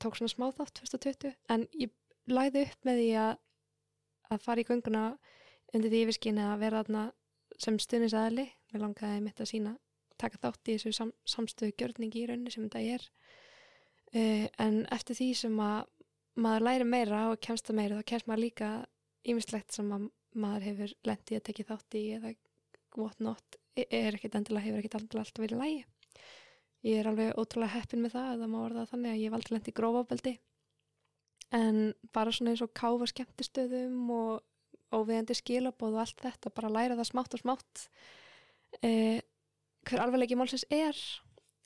tók 0.00 0.16
svona 0.18 0.32
smá 0.32 0.48
þátt 0.56 0.82
2020 0.82 1.36
en 1.54 1.66
ég 1.78 1.94
læði 2.30 2.66
upp 2.66 2.88
með 2.88 3.00
því 3.02 3.08
að 3.24 3.38
að 4.30 4.44
fara 4.44 4.62
í 4.62 4.66
gönguna 4.68 5.04
undir 5.74 5.90
því 5.90 6.02
yfirskinni 6.04 6.42
að 6.44 6.60
vera 6.64 6.82
þarna 6.82 7.04
sem 7.60 7.78
stuðnisaðli, 7.82 8.46
mér 8.70 8.84
langaði 8.84 9.22
mitt 9.24 9.40
að 9.42 9.50
sína 9.50 9.74
taka 10.20 10.40
þátt 10.40 10.68
í 10.68 10.76
þessu 10.76 10.92
sam, 10.96 11.12
samstöðu 11.28 11.74
gjörningi 11.80 12.22
í 12.22 12.26
rauninni 12.28 12.52
sem 12.52 12.66
þetta 12.66 12.82
er. 12.96 13.06
Uh, 14.10 14.46
en 14.60 14.82
eftir 14.92 15.18
því 15.18 15.28
sem 15.38 15.60
að 15.64 15.88
maður 16.40 16.66
læri 16.66 16.86
meira 16.88 17.24
og 17.30 17.40
kemst 17.42 17.68
það 17.68 17.78
meira 17.80 18.00
þá 18.00 18.08
kemst 18.12 18.28
maður 18.30 18.44
líka 18.44 18.70
ýmislegt 19.28 19.76
sem 19.76 19.90
að 19.94 20.08
maður 20.40 20.66
hefur 20.68 20.94
lendið 21.08 21.40
að 21.40 21.46
tekið 21.48 21.70
þátt 21.70 21.98
í 21.98 22.04
eða 22.16 22.34
what 22.98 23.22
not 23.22 23.59
er 23.76 24.16
ekkert 24.16 24.36
endilega, 24.38 24.66
hefur 24.66 24.82
ekkert 24.82 25.00
endilega 25.00 25.24
alltaf 25.24 25.44
verið 25.44 25.62
lægi 25.62 25.80
ég 26.86 27.00
er 27.00 27.10
alveg 27.10 27.34
ótrúlega 27.38 27.76
heppin 27.76 28.04
með 28.04 28.14
það 28.16 28.30
eða 28.34 28.48
má 28.50 28.60
það 28.62 28.92
þannig 28.92 29.12
að 29.12 29.22
ég 29.22 29.34
valdi 29.34 29.54
lendi 29.54 29.74
grófabeldi 29.76 30.34
en 31.56 31.80
bara 32.14 32.32
svona 32.32 32.54
eins 32.54 32.62
og 32.64 32.72
káfa 32.76 33.08
skemmtistöðum 33.10 34.12
og 34.14 34.94
óviðandi 34.94 35.36
skilabóð 35.38 35.96
og 35.98 36.02
allt 36.04 36.22
þetta, 36.24 36.52
bara 36.54 36.72
læra 36.72 36.96
það 36.98 37.10
smátt 37.10 37.36
og 37.36 37.42
smátt 37.42 37.84
eh, 38.86 39.20
hver 39.86 40.02
alvegleiki 40.02 40.38
málsins 40.38 40.66
er 40.70 40.96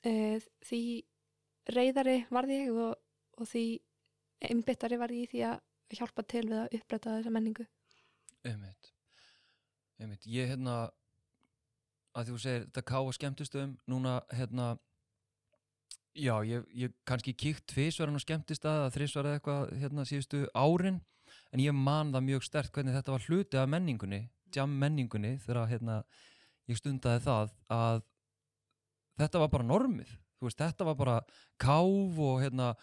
uh, 0.07 0.37
því 0.65 0.81
reyðari 1.73 2.19
varði 2.33 2.59
ég 2.59 2.75
og, 2.85 2.99
og 3.39 3.49
því 3.49 3.65
einbyttari 4.45 4.99
varði 5.01 5.23
ég 5.23 5.31
því 5.33 5.41
að 5.49 5.97
hjálpa 5.97 6.25
til 6.27 6.45
við 6.49 6.59
að 6.59 6.77
uppræta 6.79 7.17
þessa 7.17 7.33
menningu 7.33 7.65
Einmitt. 8.45 8.91
Einmitt. 9.97 10.25
Ég 10.29 10.51
hérna 10.51 10.75
að 12.15 12.31
þú 12.31 12.41
segir 12.41 12.65
þetta 12.67 12.85
ká 12.87 12.97
að 13.01 13.15
skemmtistöðum. 13.17 13.73
Núna 13.91 14.19
hérna 14.33 14.69
já, 16.15 16.35
ég, 16.47 16.63
ég 16.75 16.93
kannski 17.07 17.35
kíkt 17.35 17.67
tvisverðan 17.73 18.19
á 18.19 18.23
skemmtistað 18.23 18.85
að 18.85 18.95
þrisverða 18.95 19.35
eitthvað 19.35 19.73
hérna 19.81 20.07
síðustu 20.07 20.45
árin 20.55 21.01
en 21.51 21.63
ég 21.63 21.75
man 21.75 22.13
það 22.15 22.27
mjög 22.29 22.45
stert 22.47 22.73
hvernig 22.75 22.95
þetta 22.95 23.15
var 23.15 23.25
hluti 23.27 23.59
af 23.59 23.71
menningunni, 23.71 24.21
jam 24.55 24.75
menningunni 24.79 25.35
þegar 25.43 25.71
hérna 25.71 25.97
ég 26.71 26.79
stundaði 26.79 27.23
það 27.25 27.55
að 27.71 28.05
þetta 29.19 29.41
var 29.43 29.51
bara 29.53 29.67
normið, 29.67 30.13
þú 30.39 30.47
veist, 30.47 30.61
þetta 30.61 30.87
var 30.89 30.97
bara 30.99 31.17
káf 31.61 32.21
og 32.29 32.39
hérna 32.43 32.73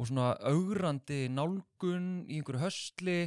og 0.00 0.08
svona 0.08 0.32
augrandi 0.48 1.24
nálgun 1.32 2.24
í 2.26 2.38
einhverju 2.38 2.62
höstli 2.62 3.18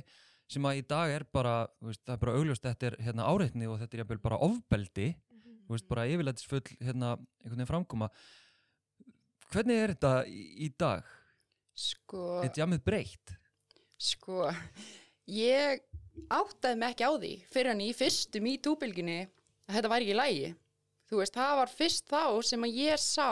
sem 0.50 0.66
að 0.68 0.80
í 0.82 0.88
dag 0.90 1.12
er 1.14 1.26
bara, 1.34 1.64
veist, 1.84 2.02
það 2.06 2.16
er 2.16 2.24
bara 2.24 2.40
augljóst 2.40 2.66
þetta 2.66 2.90
er 2.90 2.98
hérna 3.08 3.28
áreitni 3.30 3.70
og 3.70 3.80
þetta 3.82 4.02
er 4.02 4.24
bara 4.24 4.42
ofbeldi, 4.44 5.14
þú 5.68 5.76
veist, 5.76 5.88
bara 5.90 6.08
yfirleitisfull 6.12 6.64
hérna 6.84 7.14
einhvern 7.18 7.58
veginn 7.58 7.70
framkoma 7.72 8.10
hvernig 9.54 9.80
er 9.84 9.94
þetta 9.96 10.14
í, 10.28 10.42
í 10.66 10.70
dag? 10.80 11.04
Sko, 11.74 12.24
Er 12.42 12.48
þetta 12.50 12.64
jamið 12.64 12.84
breytt? 12.86 13.36
sko, 14.04 14.50
ég 15.32 15.80
áttaði 16.34 16.76
mig 16.82 16.92
ekki 16.94 17.06
á 17.08 17.12
því 17.16 17.32
fyrir 17.54 17.72
hann 17.72 17.82
í 17.86 17.94
fyrstu 17.96 18.42
MeToo-bylginni 18.44 19.20
að 19.24 19.78
þetta 19.78 19.92
væri 19.94 20.06
ekki 20.10 20.14
í 20.14 20.20
lægi. 20.20 20.50
Þú 21.10 21.22
veist, 21.22 21.38
það 21.38 21.54
var 21.62 21.72
fyrst 21.78 22.10
þá 22.12 22.22
sem 22.50 22.66
að 22.68 22.78
ég 22.82 23.00
sá 23.02 23.30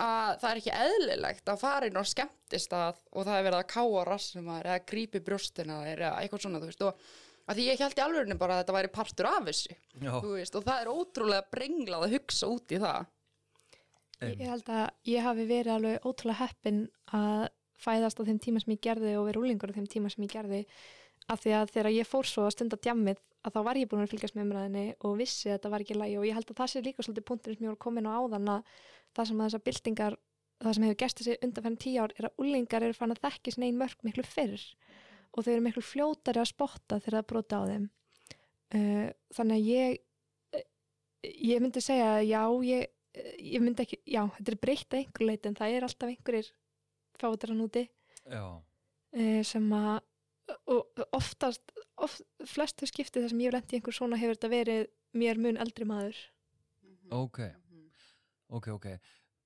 að 0.00 0.38
það 0.40 0.46
er 0.52 0.60
ekki 0.60 0.74
eðlilegt 0.84 1.50
að 1.52 1.60
fara 1.64 1.88
inn 1.90 1.98
á 1.98 2.04
skemmtistað 2.06 3.00
og 3.10 3.26
það 3.26 3.34
er 3.40 3.46
verið 3.48 3.58
að 3.58 3.68
káa 3.74 4.04
rassum 4.08 4.48
að 4.54 4.62
eða 4.68 4.78
grípi 4.92 5.20
brjóstina 5.26 5.80
eða 5.90 6.12
eitthvað 6.22 6.44
svona, 6.46 6.60
þú 6.62 6.70
veist, 6.70 6.84
og 6.86 7.02
að 7.50 7.58
því 7.58 7.64
ég 7.66 7.80
held 7.82 7.98
í 7.98 8.02
alvegurinu 8.04 8.36
bara 8.40 8.56
að 8.56 8.60
þetta 8.62 8.76
væri 8.76 8.90
partur 8.94 9.28
af 9.30 9.46
þessu, 9.48 9.76
veist, 10.36 10.58
og 10.58 10.66
það 10.66 10.82
er 10.84 10.92
ótrúlega 10.92 11.48
brenglað 11.50 12.06
að 12.06 12.14
hugsa 12.16 12.50
út 12.50 12.74
í 12.76 12.78
það. 12.82 13.08
Ég 14.20 14.50
held 14.52 14.68
að 14.68 14.86
ég 15.08 15.24
hafi 15.24 15.46
verið 15.48 15.74
alveg 15.74 16.06
ótrúlega 16.06 16.44
heppin 16.44 16.80
að 17.16 17.48
fæðast 17.80 18.20
á 18.20 18.22
þeim 18.28 18.40
tíma 18.44 18.60
sem 18.60 18.74
ég 18.74 18.82
gerði 18.84 19.14
og 19.16 19.26
vera 19.30 19.40
úlingur 19.40 19.72
á 19.72 19.76
þeim 19.78 19.88
tíma 19.88 20.10
sem 20.12 20.26
ég 20.26 20.34
gerði 20.34 20.62
af 21.32 21.40
því 21.40 21.52
að 21.56 21.72
þegar 21.74 21.94
ég 21.94 22.08
fór 22.08 22.28
svo 22.28 22.44
að 22.46 22.54
stunda 22.56 22.78
djammið 22.84 23.20
að 23.40 23.54
þá 23.54 23.60
var 23.64 23.78
ég 23.80 23.88
búin 23.88 24.04
að 24.04 24.12
fylgjast 24.12 24.36
með 24.36 24.46
umræðinni 24.46 24.84
og 25.06 25.14
vissi 25.16 25.48
að 25.48 25.56
þetta 25.56 25.72
var 25.72 25.84
ekki 25.84 25.96
lægi 25.96 26.18
og 26.20 26.26
ég 26.28 26.36
held 26.36 26.50
að 26.52 26.58
það 26.60 26.70
sé 26.72 26.82
líka 26.84 27.04
svolítið 27.06 27.26
punktur 27.30 27.56
sem 27.56 27.64
ég 27.64 27.72
var 27.72 27.80
komin 27.80 28.08
á 28.08 28.12
áðan 28.12 28.50
að 28.52 28.74
það 29.16 29.30
sem 29.30 29.40
að 29.40 29.48
þessar 29.48 29.64
byltingar 29.68 30.16
það 30.60 30.76
sem 30.76 30.86
hefur 30.86 30.98
gerst 31.02 31.20
þessi 31.20 31.36
undanfærin 31.46 31.80
tíu 31.80 32.02
ár 32.04 32.14
er 32.18 32.28
að 32.28 32.42
úlingar 32.44 32.84
eru 32.84 32.98
fann 32.98 33.14
að 33.14 33.22
þekki 33.24 33.54
sinna 33.54 33.70
einn 33.70 33.80
mörg 33.80 34.04
miklu 34.04 34.26
fyrr 34.28 34.66
og 35.30 35.44
þau 35.46 35.52
eru 35.52 35.64
miklu 35.64 35.82
fljótari 35.84 36.42
að 36.42 36.50
spotta 36.50 37.00
þegar 37.00 37.18
það 37.20 37.28
brota 37.32 37.60
á 37.60 37.62
þeim. 37.70 37.90
Uh, 38.70 39.08
þannig 39.34 39.58
að 39.58 39.68
ég 39.70 40.00
ég 41.20 41.60
myndi 41.60 41.82
segja 41.84 42.16
að 42.16 42.26
já 42.28 42.42
ég, 42.64 42.92
ég 43.44 43.62
myndi 43.62 43.84
ekki, 43.84 43.98
já, 44.08 44.22
þetta 44.36 44.52
er 44.52 44.60
breytt 44.62 44.94
að 44.94 45.02
einhver 45.02 45.26
leit 45.26 45.48
en 45.48 45.56
það 45.58 45.74
er 45.76 45.86
alltaf 45.86 46.12
einhverjir 46.12 46.52
fátar 47.20 47.52
hann 47.52 47.64
úti. 47.66 47.84
Já, 48.24 48.44
uh, 48.46 49.42
sem 49.46 49.66
að 49.76 49.98
og 50.66 51.02
oftast, 51.14 51.72
oft, 52.00 52.22
flestu 52.48 52.88
skipti 52.88 53.22
þar 53.22 53.32
sem 53.32 53.42
ég 53.42 53.50
hef 53.50 53.56
lent 53.56 53.72
í 53.72 53.78
einhver 53.78 53.94
svona 53.94 54.18
hefur 54.18 54.38
þetta 54.38 54.50
verið 54.50 54.86
mér 55.20 55.40
mun 55.42 55.58
eldri 55.62 55.86
maður. 55.86 56.18
Ok. 57.14 57.42
Ok, 58.50 58.70
ok. 58.74 58.88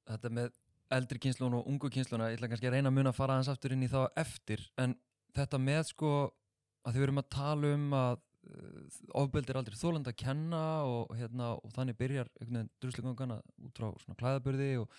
Þetta 0.09 0.31
með 0.33 0.55
eldri 0.95 1.21
kynslun 1.27 1.59
og 1.59 1.69
ungu 1.69 1.91
kynsluna 1.93 2.31
ég 2.31 2.39
ætla 2.39 2.51
kannski 2.53 2.69
að 2.69 2.77
reyna 2.77 2.93
að 2.93 2.99
muna 2.99 3.13
að 3.13 3.19
fara 3.19 3.37
aðeins 3.37 3.51
aftur 3.53 3.75
inn 3.75 3.85
í 3.85 3.91
þá 3.91 4.01
eftir 4.21 4.65
en 4.81 4.97
þetta 5.35 5.61
með 5.63 5.83
sko 5.91 6.13
að 6.85 6.95
þau 6.95 7.03
verum 7.03 7.21
að 7.23 7.29
tala 7.35 7.75
um 7.75 7.85
að 7.99 8.15
uh, 8.19 9.03
ofbeldi 9.23 9.53
er 9.53 9.61
aldrei 9.61 9.77
þóland 9.81 10.11
að 10.11 10.19
kenna 10.21 10.63
og, 10.89 11.13
hérna, 11.19 11.53
og 11.59 11.75
þannig 11.77 11.99
byrjar 12.01 12.31
druslegangana 12.83 13.41
út 13.41 13.79
frá 13.79 13.91
svona 14.03 14.19
klæðaburði 14.21 14.73
og 14.83 14.99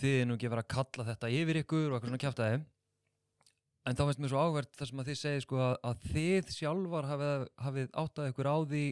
þið 0.00 0.18
er 0.18 0.28
nú 0.28 0.36
ekki 0.36 0.48
að 0.48 0.54
vera 0.54 0.66
að 0.66 0.74
kalla 0.76 1.08
þetta 1.10 1.32
yfir 1.40 1.60
ykkur 1.64 1.88
og 1.88 1.96
eitthvað 1.96 2.12
svona 2.12 2.24
kjaftaði. 2.24 2.60
En 3.88 3.96
þá 3.96 4.02
finnst 4.06 4.22
mér 4.22 4.32
svo 4.32 4.40
áhvert 4.44 4.74
þar 4.76 4.90
sem 4.90 5.00
að 5.00 5.10
þið 5.10 5.18
segið 5.20 5.44
sko 5.46 5.60
að, 5.64 5.74
að 5.88 6.02
þið 6.12 6.50
sjálfar 6.54 7.08
hafið, 7.08 7.44
hafið 7.64 7.92
áttað 8.02 8.30
ykkur 8.30 8.50
á 8.52 8.56
því 8.70 8.84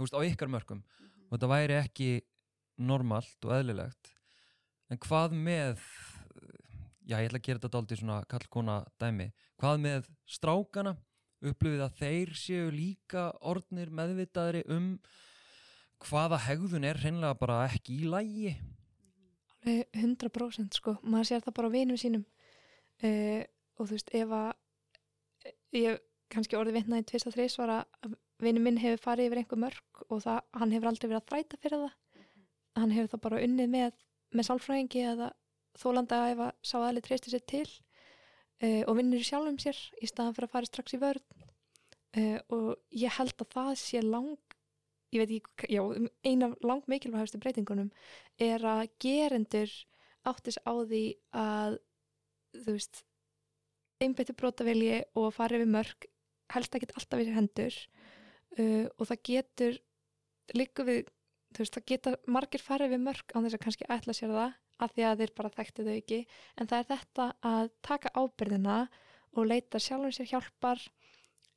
veist, 0.00 0.16
á 0.16 0.20
ykkar 0.28 0.52
mörgum 0.52 0.82
og 1.30 1.34
þetta 1.34 1.50
væri 1.50 1.76
ekki 1.78 2.10
normalt 2.80 3.48
og 3.48 3.54
eðlilegt. 3.56 4.12
En 4.90 5.00
hvað 5.00 5.36
með 5.36 5.84
já, 7.10 7.18
ég 7.18 7.28
ætla 7.28 7.40
að 7.42 7.46
gera 7.48 7.62
þetta 7.64 7.80
aldrei 7.82 8.00
svona 8.00 8.18
kallkona 8.30 8.76
dæmi, 9.02 9.30
hvað 9.60 9.80
með 9.84 10.10
strákana, 10.30 10.96
upplifið 11.40 11.86
að 11.86 11.96
þeir 12.00 12.34
séu 12.38 12.70
líka 12.74 13.30
orðnir 13.40 13.90
meðvitaðri 13.90 14.64
um 14.70 14.92
hvaða 16.00 16.38
hegðun 16.46 16.86
er 16.88 17.00
hreinlega 17.00 17.36
bara 17.40 17.64
ekki 17.66 18.02
í 18.04 18.10
lægi 18.10 18.54
alveg 19.60 19.86
100% 19.92 20.78
sko, 20.78 20.96
maður 21.02 21.28
sér 21.28 21.42
það 21.44 21.56
bara 21.56 21.68
á 21.68 21.74
vinum 21.74 21.98
sínum. 22.00 22.24
Uh, 23.00 23.44
og 23.78 23.88
þú 23.88 23.96
veist 23.96 24.12
ef 24.14 24.32
að 24.36 25.56
ég 25.76 26.00
kannski 26.30 26.56
orðið 26.58 26.80
vitnaði 26.80 27.06
tvist 27.08 27.28
að 27.28 27.36
þreys 27.36 27.58
var 27.58 27.72
að 27.74 28.14
vinur 28.40 28.64
minn 28.64 28.80
hefur 28.80 29.00
farið 29.00 29.30
yfir 29.30 29.40
einhver 29.40 29.60
mörg 29.60 30.04
og 30.08 30.22
það, 30.24 30.40
hann 30.52 30.72
hefur 30.74 30.90
aldrei 30.90 31.08
verið 31.08 31.20
að 31.20 31.28
þræta 31.30 31.60
fyrir 31.60 31.84
það. 31.84 31.96
Hann 32.80 32.94
hefur 32.94 33.12
það 33.14 33.24
bara 33.26 33.42
unnið 33.46 33.72
með 33.72 33.98
með 34.30 34.46
sálfræðingi 34.46 35.00
eða 35.10 35.30
þólanda 35.78 36.20
ef 36.32 36.42
að 36.46 36.52
sá 36.66 36.76
aðlið 36.80 37.06
treysti 37.06 37.32
sér 37.32 37.44
til 37.52 37.66
uh, 37.66 38.82
og 38.86 38.96
vinnur 38.98 39.24
sjálfum 39.26 39.58
sér 39.62 39.78
í 40.00 40.08
staðan 40.10 40.36
fyrir 40.36 40.50
að 40.50 40.54
fara 40.56 40.70
strax 40.70 40.96
í 40.96 41.02
vörn 41.02 41.26
uh, 42.16 42.38
og 42.56 42.70
ég 42.96 43.18
held 43.18 43.36
að 43.36 43.52
það 43.54 43.74
sé 43.82 44.02
lang 44.04 44.56
ég 45.10 45.24
veit 45.24 45.36
ekki, 45.40 45.70
já, 45.74 45.82
eina 46.26 46.52
lang 46.62 46.86
mikilvægastu 46.90 47.40
breytingunum 47.42 47.90
er 48.38 48.62
að 48.66 48.86
gerendur 49.02 49.72
áttis 50.28 50.60
á 50.62 50.72
því 50.86 51.04
að 51.34 51.78
þú 52.54 52.74
veist 52.76 53.04
einbyttu 54.00 54.34
brotavilji 54.38 55.02
og 55.18 55.32
fara 55.34 55.58
yfir 55.58 55.70
mörg 55.70 56.08
helst 56.54 56.74
ekki 56.74 56.90
alltaf 56.94 57.20
við 57.20 57.32
hendur 57.36 57.76
uh, 58.58 58.86
og 58.96 59.08
það 59.10 59.24
getur 59.30 59.80
líka 60.56 60.86
við, 60.86 61.10
þú 61.54 61.62
veist, 61.62 61.76
það 61.76 61.88
geta 61.92 62.16
margir 62.26 62.64
fara 62.64 62.88
yfir 62.88 63.02
mörg 63.02 63.34
án 63.34 63.44
þess 63.46 63.58
að 63.58 63.64
kannski 63.66 63.90
ætla 63.90 64.16
sér 64.16 64.34
það 64.34 64.56
af 64.80 64.94
því 64.94 65.06
að 65.08 65.22
þeir 65.22 65.34
bara 65.36 65.52
þekkti 65.56 65.86
þau 65.86 65.92
ekki. 65.96 66.20
En 66.56 66.70
það 66.70 66.82
er 66.82 66.88
þetta 66.94 67.26
að 67.50 67.70
taka 67.86 68.12
ábyrðina 68.16 68.78
og 69.36 69.46
leita 69.46 69.80
sjálfum 69.82 70.14
sér 70.14 70.30
hjálpar 70.32 70.82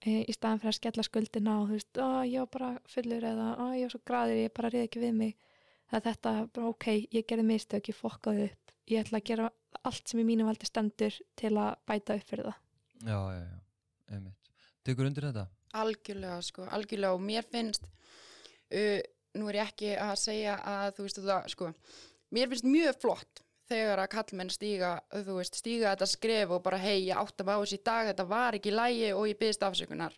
e, 0.04 0.22
í 0.28 0.36
staðan 0.36 0.62
fyrir 0.62 0.74
að 0.74 0.80
skella 0.80 1.08
skuldina 1.08 1.56
og 1.62 1.72
þú 1.72 1.80
veist, 1.80 1.98
ó, 1.98 2.08
ég 2.28 2.44
var 2.44 2.52
bara 2.58 2.72
fullur 2.94 3.28
eða 3.32 3.50
ó, 3.58 3.66
ég 3.78 3.88
var 3.88 3.96
svo 3.96 4.04
graður, 4.06 4.42
ég 4.44 4.56
bara 4.60 4.72
reyði 4.74 4.90
ekki 4.90 5.04
við 5.04 5.18
mig. 5.22 5.34
Það 5.90 6.00
er 6.00 6.06
þetta, 6.10 6.36
bara 6.56 6.70
ok, 6.72 6.88
ég 7.14 7.28
gerði 7.30 7.48
mistök 7.50 7.90
ég 7.92 7.98
fokkaði 7.98 8.46
upp, 8.50 8.76
ég 8.90 9.04
ætla 9.04 9.20
að 9.20 9.28
gera 9.30 9.50
allt 9.90 10.10
sem 10.10 10.22
í 10.22 10.28
mínu 10.28 10.48
valdi 10.48 10.70
stendur 10.70 11.18
til 11.40 11.54
að 11.58 11.74
bæta 11.90 12.18
upp 12.18 12.30
fyrir 12.30 12.50
það. 12.50 12.62
Já, 13.04 13.18
já, 13.34 13.42
já, 13.44 13.60
einmitt. 14.16 14.54
Tekur 14.84 15.10
undir 15.10 15.28
þetta? 15.30 15.44
Algjörlega, 15.80 16.40
sko, 16.46 16.66
algjörlega. 16.76 17.18
Og 17.18 17.24
mér 17.24 17.46
finnst, 17.50 17.86
uh, 17.88 19.00
nú 19.40 19.50
er 19.50 19.60
ég 19.60 19.72
ekki 19.72 19.94
að 19.98 20.16
segja 20.22 20.58
að 20.70 20.98
þú 20.98 21.08
veist 21.08 21.22
það, 21.24 21.48
sko, 21.54 21.70
mér 22.34 22.52
finnst 22.52 22.68
mjög 22.68 23.00
flott 23.04 23.44
þegar 23.72 24.04
að 24.04 24.12
kallmenn 24.14 24.52
stíga, 24.52 24.94
þú 25.14 25.40
veist, 25.40 25.58
stíga 25.58 25.94
þetta 25.94 26.08
skref 26.10 26.54
og 26.54 26.64
bara 26.66 26.80
hei, 26.82 27.08
ég 27.08 27.20
átta 27.20 27.46
mig 27.48 27.58
á 27.58 27.64
þessi 27.64 27.82
dag, 27.86 28.08
þetta 28.12 28.30
var 28.30 28.58
ekki 28.58 28.72
í 28.72 28.78
lægi 28.78 29.12
og 29.16 29.28
ég 29.30 29.40
byggðist 29.40 29.68
afsökunar. 29.68 30.18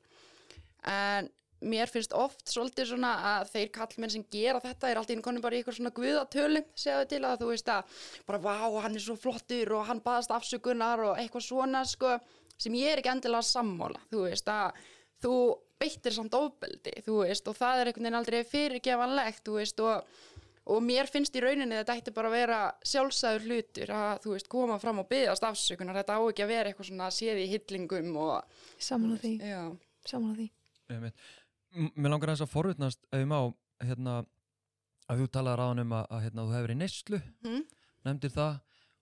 En 0.89 1.29
mér 1.65 1.89
finnst 1.89 2.13
oft 2.17 2.43
svolítið 2.51 2.89
svona 2.91 3.11
að 3.31 3.51
þeir 3.53 3.69
kallmenn 3.73 4.13
sem 4.13 4.25
gera 4.33 4.61
þetta 4.63 4.89
er 4.89 4.99
alltaf 4.99 5.15
innkonum 5.15 5.43
bara 5.43 5.55
í 5.55 5.61
eitthvað 5.61 5.77
svona 5.79 5.93
guðatölum, 5.95 6.65
segja 6.77 7.05
til 7.09 7.21
að 7.25 7.43
þú 7.43 7.51
veist 7.53 7.71
að 7.71 8.01
bara 8.27 8.41
vá, 8.43 8.55
hann 8.85 8.97
er 8.97 9.05
svo 9.05 9.15
flottur 9.19 9.75
og 9.77 9.85
hann 9.89 10.03
baðast 10.05 10.33
afsökunar 10.35 11.05
og 11.09 11.21
eitthvað 11.21 11.47
svona, 11.47 11.85
sko, 11.89 12.17
sem 12.57 12.75
ég 12.77 12.91
er 12.91 13.01
ekki 13.01 13.13
endilega 13.13 13.47
sammála, 13.47 14.03
þú 14.11 14.27
veist 14.27 14.51
að 14.51 14.83
þú 15.25 15.35
beittir 15.79 16.15
samt 16.15 16.35
ofbeldi, 16.37 16.93
þú 17.05 17.21
veist, 17.23 17.47
og 17.49 17.57
það 17.57 17.81
er 17.81 17.89
einhvern 17.89 18.07
veginn 18.07 18.19
aldrei 18.19 18.43
fyrirgefanlegt, 18.47 19.43
þú 19.47 19.57
veist, 19.59 19.81
og, 19.83 20.21
og 20.65 20.81
mér 20.85 21.09
finnst 21.11 21.35
í 21.37 21.43
rauninni 21.43 21.77
þetta 21.79 21.95
ætti 21.99 22.13
bara 22.15 22.31
að 22.31 22.37
vera 22.39 22.59
sjálfsæður 22.87 23.47
hlutur 23.49 23.93
að, 23.93 24.11
þú 24.23 24.33
veist, 24.33 24.49
koma 24.51 24.77
fram 24.81 25.01
og 25.03 25.09
byggast 25.11 25.45
afsökunar, 25.45 25.99
þetta 26.01 26.17
á 26.17 26.21
ekki 26.25 26.45
að 26.45 26.53
vera 26.53 26.71
eitthvað 26.71 26.89
svona 26.89 27.09
séð 27.13 27.41
í 27.43 27.49
hillingum 27.53 28.15
og, 28.17 28.61
saman 28.81 29.13
á 29.13 29.17
því, 29.21 29.33
já, 29.45 29.61
saman 30.09 30.33
á 30.33 30.35
því 30.39 30.51
Mér 31.75 32.11
langar 32.13 32.31
aðeins 32.31 32.45
að 32.45 32.53
forvitnast 32.53 33.01
ef 33.11 33.19
ég 33.19 33.27
má, 33.27 33.39
hérna, 33.83 34.19
að 35.11 35.21
þú 35.21 35.31
talaði 35.35 35.59
ráðan 35.59 35.81
um 35.83 35.95
að, 35.97 36.05
að 36.07 36.21
hérna, 36.23 36.45
þú 36.45 36.53
hefur 36.55 36.65
verið 36.65 36.75
í 36.75 36.81
neyslu, 36.81 37.19
hm? 37.43 37.63
nefndir 38.07 38.31
það. 38.31 38.53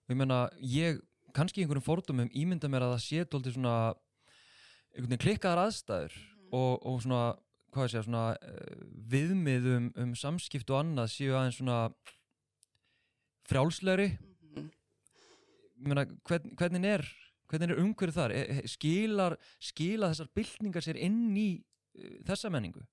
Og 0.04 0.14
ég 0.14 0.18
meina, 0.18 0.38
ég 0.74 0.98
kannski 1.34 1.62
í 1.62 1.64
einhverjum 1.64 1.86
fordumum 1.86 2.32
ímynda 2.34 2.70
mér 2.70 2.86
að 2.86 2.96
það 2.96 3.04
sé 3.04 3.26
dóldi 3.30 3.54
svona 3.54 3.76
einhvern 4.94 5.10
veginn 5.10 5.22
klikkaðar 5.24 5.64
aðstæður 5.64 6.18
og, 6.54 6.72
og 6.86 7.00
svona, 7.02 7.22
hvað 7.74 7.88
ég 7.88 7.94
segja, 7.94 8.06
svona 8.06 8.24
uh, 8.38 8.86
viðmið 9.14 9.68
um, 9.74 9.90
um 10.04 10.14
samskipt 10.18 10.70
og 10.72 10.80
annað 10.80 11.12
séu 11.16 11.34
aðeins 11.34 11.58
svona 11.60 11.80
frjálslegri. 13.50 14.08
Mhm. 14.54 14.72
Ég 15.82 15.90
meina, 15.90 16.06
hvern, 16.24 16.54
hvernig 16.58 16.90
er 16.94 17.06
hvernig 17.50 17.74
er 17.74 17.82
umhverju 17.82 18.14
þar? 18.16 18.34
E- 18.34 18.58
e- 18.58 18.70
skilar, 18.70 19.36
skila 19.62 20.10
þessar 20.12 20.30
byltingar 20.36 20.84
sér 20.84 20.98
inn 21.02 21.36
í 21.36 21.48
uh, 21.60 22.18
þessa 22.28 22.50
menningu? 22.52 22.84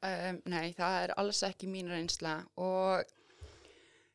Um, 0.00 0.40
nei, 0.48 0.72
það 0.76 0.98
er 1.02 1.14
alls 1.20 1.42
ekki 1.44 1.68
mín 1.68 1.90
reynsla 1.92 2.38
og 2.56 3.04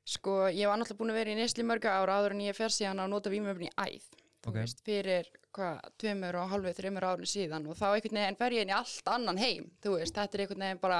sko, 0.06 0.48
ég 0.50 0.66
var 0.66 0.80
náttúrulega 0.82 1.02
búin 1.02 1.14
að 1.14 1.20
vera 1.20 1.34
í 1.36 1.38
nesli 1.38 1.66
mörga 1.66 2.00
ára 2.00 2.16
áður 2.18 2.34
en 2.34 2.46
ég 2.48 2.58
fer 2.58 2.74
síðan 2.74 3.04
að 3.04 3.12
nota 3.14 3.34
vímöfni 3.34 3.70
í 3.70 3.76
æð, 3.78 4.08
þú 4.46 4.52
Ok. 4.52 4.58
veist, 4.60 4.82
fyrir 4.86 5.30
hvað, 5.56 5.80
tveimur 5.98 6.36
og 6.38 6.50
hálfu, 6.52 6.74
þreimur 6.78 7.08
árið 7.10 7.32
síðan 7.32 7.66
og 7.72 7.78
þá 7.80 7.86
einhvern 7.96 8.20
veginn 8.22 8.38
fer 8.38 8.52
ég 8.54 8.62
inn 8.66 8.74
í 8.74 8.78
allt 8.78 9.08
annan 9.10 9.38
heim, 9.42 9.72
þú 9.82 9.96
veist, 9.98 10.14
þetta 10.16 10.38
er 10.38 10.44
einhvern 10.46 10.66
veginn 10.68 10.82
bara 10.84 11.00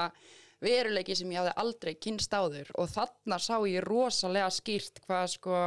veruleiki 0.64 1.14
sem 1.16 1.30
ég 1.30 1.38
hafði 1.42 1.52
aldrei 1.62 1.94
kynst 2.00 2.32
áður 2.32 2.70
og 2.80 2.88
þarna 2.88 3.38
sá 3.38 3.56
ég 3.68 3.84
rosalega 3.84 4.48
skýrt 4.50 5.02
hvað 5.06 5.26
sko, 5.36 5.60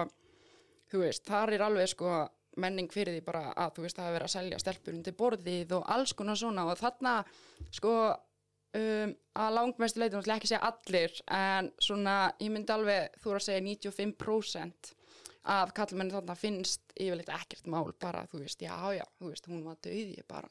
þú 0.92 1.04
veist, 1.06 1.24
þar 1.30 1.54
er 1.54 1.62
alveg 1.68 1.92
sko 1.94 2.16
menning 2.60 2.90
fyrir 2.92 3.14
því 3.16 3.24
bara 3.24 3.54
að 3.54 3.76
þú 3.78 3.86
veist 3.86 3.96
það 4.00 4.08
að 4.10 4.16
vera 4.18 4.26
að 4.26 4.34
selja 4.34 4.60
stelpur 4.60 4.94
undir 4.98 5.16
borðið 5.16 5.76
og 5.78 5.86
alls 5.96 6.14
konar 6.18 6.36
svona 6.36 6.66
og 6.68 6.80
þarna 6.82 7.14
sko 7.72 7.94
um, 8.76 9.14
að 9.40 9.54
langmestu 9.56 10.02
leitum 10.02 10.20
náttúrulega 10.20 10.42
ekki 10.42 10.50
segja 10.50 10.72
allir 10.74 11.22
en 11.32 11.70
svona 11.80 12.16
ég 12.42 12.52
myndi 12.52 12.74
alveg 12.74 13.16
þú 13.22 13.36
að 13.38 13.46
segja 13.46 13.62
95% 13.64 14.92
af 15.50 15.74
kallmenni 15.78 16.14
þarna 16.16 16.36
finnst 16.38 16.94
yfirleitt 16.96 17.32
ekkert 17.34 17.70
mál 17.72 17.92
bara 18.02 18.26
þú 18.32 18.44
veist 18.44 18.62
já 18.62 18.76
já 18.96 19.06
þú 19.20 19.32
veist 19.32 19.50
hún 19.50 19.66
var 19.66 19.80
döið 19.86 20.16
ég 20.20 20.28
bara 20.30 20.50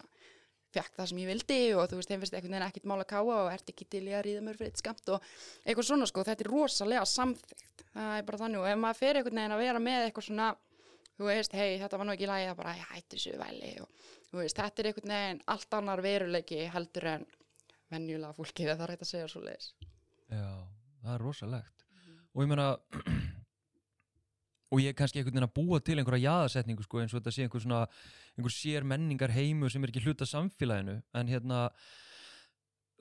fekk 0.74 0.98
það 0.98 1.10
sem 1.10 1.20
ég 1.22 1.30
vildi 1.32 1.60
og 1.78 1.88
þú 1.88 2.00
veist 2.00 2.12
þeim 2.12 2.22
finnst 2.24 2.36
einhvern 2.36 2.56
veginn 2.56 2.68
ekkert 2.68 2.88
mál 2.90 2.98
að 3.00 3.10
káa 3.14 3.24
og 3.38 3.52
ert 3.52 3.72
ekki 3.72 3.88
til 3.88 4.04
í 4.10 4.14
að 4.14 4.24
ríða 4.26 4.44
mér 4.44 4.58
fyrir 4.58 4.72
eitt 4.72 4.82
skamt 4.82 5.12
og 5.14 5.28
eitthvað 5.64 5.88
svona 5.90 6.08
sko 6.10 6.24
þetta 6.28 6.44
er 6.44 6.52
rosalega 6.52 7.04
samþygt 7.08 7.84
það 7.94 8.16
er 8.18 8.26
bara 8.28 8.42
þannig 8.42 8.62
og 8.64 8.70
ef 8.72 8.80
maður 8.84 9.00
fer 9.00 9.20
einhvern 9.20 9.40
veginn 9.40 9.56
að 9.56 9.62
vera 9.64 9.84
með 9.88 10.08
eitthvað 10.08 10.28
svona 10.28 10.50
þú 11.18 11.26
veist, 11.26 11.54
hei, 11.58 11.78
þetta 11.80 11.98
var 11.98 12.06
nú 12.06 12.14
ekki 12.14 12.26
í 12.26 12.30
lagi, 12.30 12.46
það 12.46 12.58
bara, 12.60 12.74
ég 12.78 12.90
hætti 12.92 13.16
þessu 13.18 13.38
væli 13.40 13.72
og 13.82 14.04
þú 14.28 14.38
veist, 14.38 14.60
þetta 14.60 14.82
er 14.82 14.88
einhvern 14.90 15.14
veginn 15.14 15.40
allt 15.54 15.76
annar 15.78 16.02
veruleiki 16.04 16.60
heldur 16.74 17.08
en 17.14 17.24
venjulega 17.90 18.36
fólkið, 18.36 18.70
það 18.70 18.84
er 18.84 18.92
hægt 18.94 19.04
að 19.06 19.10
segja 19.10 19.30
svo 19.32 19.42
leiðis. 19.42 19.68
Já, 20.28 20.46
það 21.02 21.14
er 21.14 21.24
rosalegt 21.24 21.86
og 22.34 22.44
ég 22.44 22.50
meina 22.52 22.68
og 24.68 24.82
ég 24.82 24.92
er 24.92 24.96
kannski 24.98 25.20
einhvern 25.20 25.38
veginn 25.38 25.48
að 25.48 25.54
búa 25.56 25.78
til 25.80 25.96
einhverja 25.98 26.26
jaðarsetningu 26.28 26.84
sko 26.84 27.00
eins 27.00 27.14
og 27.14 27.22
þetta 27.22 27.32
sé 27.32 27.46
einhver 27.46 27.62
svona 27.64 27.82
einhver 28.36 28.52
sér 28.52 28.84
menningar 28.84 29.32
heimur 29.32 29.72
sem 29.72 29.82
er 29.86 29.92
ekki 29.92 30.02
hluta 30.04 30.28
samfélaginu. 30.28 30.98
En 31.16 31.30
hérna 31.32 31.62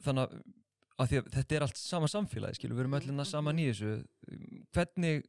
þannig 0.06 0.24
að, 0.28 0.38
að 1.04 1.16
að 1.18 1.32
þetta 1.36 1.58
er 1.58 1.66
allt 1.68 1.80
sama 1.82 2.08
samfélagi 2.12 2.60
skilur, 2.62 2.78
við 2.78 2.86
erum 2.86 2.98
öll 3.00 3.06
hérna 3.10 3.26
saman 3.28 3.60
í 3.62 3.68
þessu. 3.72 3.96
Hvernig 4.76 5.26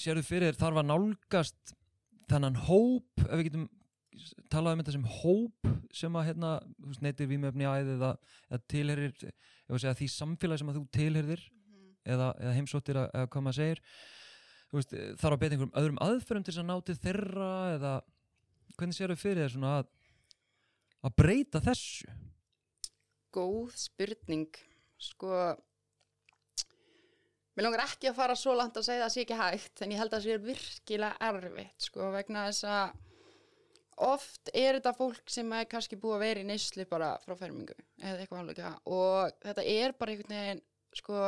sérðu 0.00 0.24
fyrir 0.26 0.50
þér 0.50 0.60
þarf 0.62 0.82
að 0.82 0.88
nálgast 0.90 1.74
þennan 2.28 2.58
hóp 2.68 3.24
ef 3.28 3.34
við 3.38 3.46
getum 3.50 3.68
talað 4.50 4.74
um 4.74 4.80
þetta 4.82 4.96
sem 4.96 5.08
hóp 5.20 5.68
sem 5.94 6.16
að 6.18 6.26
hérna, 6.32 6.52
þú 6.82 6.90
veist, 6.90 7.02
neytir 7.04 7.28
vímöfni 7.30 7.68
æði 7.68 7.94
eða, 7.94 8.10
eða 8.50 8.60
tilherir 8.72 9.12
ef 9.28 9.74
að 9.76 9.82
segja 9.84 9.96
því 10.00 10.08
samfélagi 10.16 10.62
sem 10.62 10.72
að 10.72 10.78
þú 10.80 10.84
tilherir 10.98 11.44
eða, 12.08 12.32
eða 12.40 12.54
heimsóttir 12.56 12.98
að- 12.98 13.10
eða 13.14 13.28
hvað 13.30 13.44
maður 13.46 13.58
segir 13.60 13.82
þú 13.84 14.17
veist, 14.76 14.94
þarf 15.20 15.34
að 15.34 15.40
beita 15.42 15.54
einhverjum 15.56 15.76
öðrum 15.80 16.02
aðferðum 16.04 16.44
til 16.46 16.52
þess 16.52 16.62
að 16.62 16.68
ná 16.68 16.76
til 16.84 16.98
þeirra 17.04 17.52
eða 17.76 17.92
hvernig 18.76 18.98
sér 18.98 19.14
þau 19.14 19.22
fyrir 19.22 19.42
þér 19.44 19.54
svona 19.54 19.72
að 19.78 19.94
að 21.06 21.16
breyta 21.18 21.62
þessu? 21.62 22.12
Góð 23.34 23.74
spurning, 23.78 24.60
sko, 24.98 25.32
mér 27.54 27.68
langar 27.68 27.84
ekki 27.84 28.10
að 28.10 28.18
fara 28.18 28.36
svo 28.38 28.54
langt 28.56 28.78
að 28.80 28.88
segja 28.88 29.04
að 29.04 29.06
það 29.06 29.14
sé 29.14 29.24
ekki 29.24 29.38
hægt, 29.42 29.82
en 29.82 29.92
ég 29.92 30.00
held 30.00 30.12
að 30.12 30.16
það 30.16 30.24
sé 30.26 30.38
virkilega 30.46 31.28
erfitt, 31.28 31.86
sko, 31.88 32.08
vegna 32.14 32.48
þess 32.48 32.66
að 32.72 32.96
oft 34.08 34.50
er 34.54 34.78
þetta 34.78 34.94
fólk 34.94 35.32
sem 35.32 35.52
er 35.58 35.68
kannski 35.70 35.98
búið 35.98 36.16
að 36.16 36.24
vera 36.24 36.42
í 36.42 36.46
neyslu 36.46 36.86
bara 36.90 37.12
frá 37.24 37.34
fermingu 37.38 37.74
eða 37.98 38.22
eitthvað 38.22 38.42
alveg 38.44 38.60
og 38.94 39.38
þetta 39.42 39.64
er 39.72 39.94
bara 39.98 40.14
einhvern 40.14 40.36
veginn 40.36 40.60
sko 40.94 41.22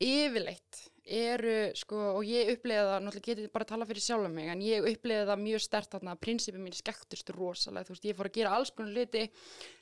yfirleitt 0.00 0.80
eru 1.08 1.56
sko 1.78 1.98
og 2.18 2.28
ég 2.28 2.52
upplega 2.52 2.84
það, 2.86 3.02
náttúrulega 3.04 3.28
getið 3.30 3.50
bara 3.54 3.66
að 3.66 3.72
tala 3.72 3.88
fyrir 3.88 4.04
sjálf 4.04 4.30
mig 4.32 4.52
en 4.52 4.62
ég 4.64 4.88
upplega 4.92 5.26
það 5.30 5.42
mjög 5.44 5.64
stert 5.64 5.94
þarna 5.94 6.14
að 6.14 6.22
prinsipið 6.26 6.64
mín 6.64 6.76
skektust 6.76 7.32
rosalega. 7.34 7.88
Þú 7.88 7.94
veist 7.94 8.08
ég 8.08 8.18
fór 8.18 8.30
að 8.30 8.38
gera 8.38 8.54
alls 8.56 8.72
konar 8.76 8.96
hluti 8.96 9.24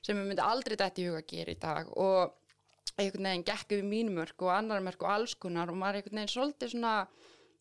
sem 0.07 0.17
ég 0.17 0.23
myndi 0.23 0.45
aldrei 0.45 0.77
dætt 0.79 1.01
í 1.03 1.07
huga 1.09 1.23
að 1.23 1.31
gera 1.33 1.55
í 1.55 1.61
dag 1.67 1.91
og 1.97 2.37
einhvern 2.97 3.29
veginn 3.29 3.47
gekk 3.47 3.75
við 3.75 3.89
mínum 3.89 4.21
mörk 4.21 4.45
og 4.47 4.53
annar 4.55 4.85
mörk 4.85 5.03
og 5.05 5.13
alls 5.13 5.35
konar 5.41 5.73
og 5.73 5.81
maður 5.81 6.01
einhvern 6.01 6.23
veginn 6.23 6.33
svolítið 6.33 6.73
svona 6.73 6.95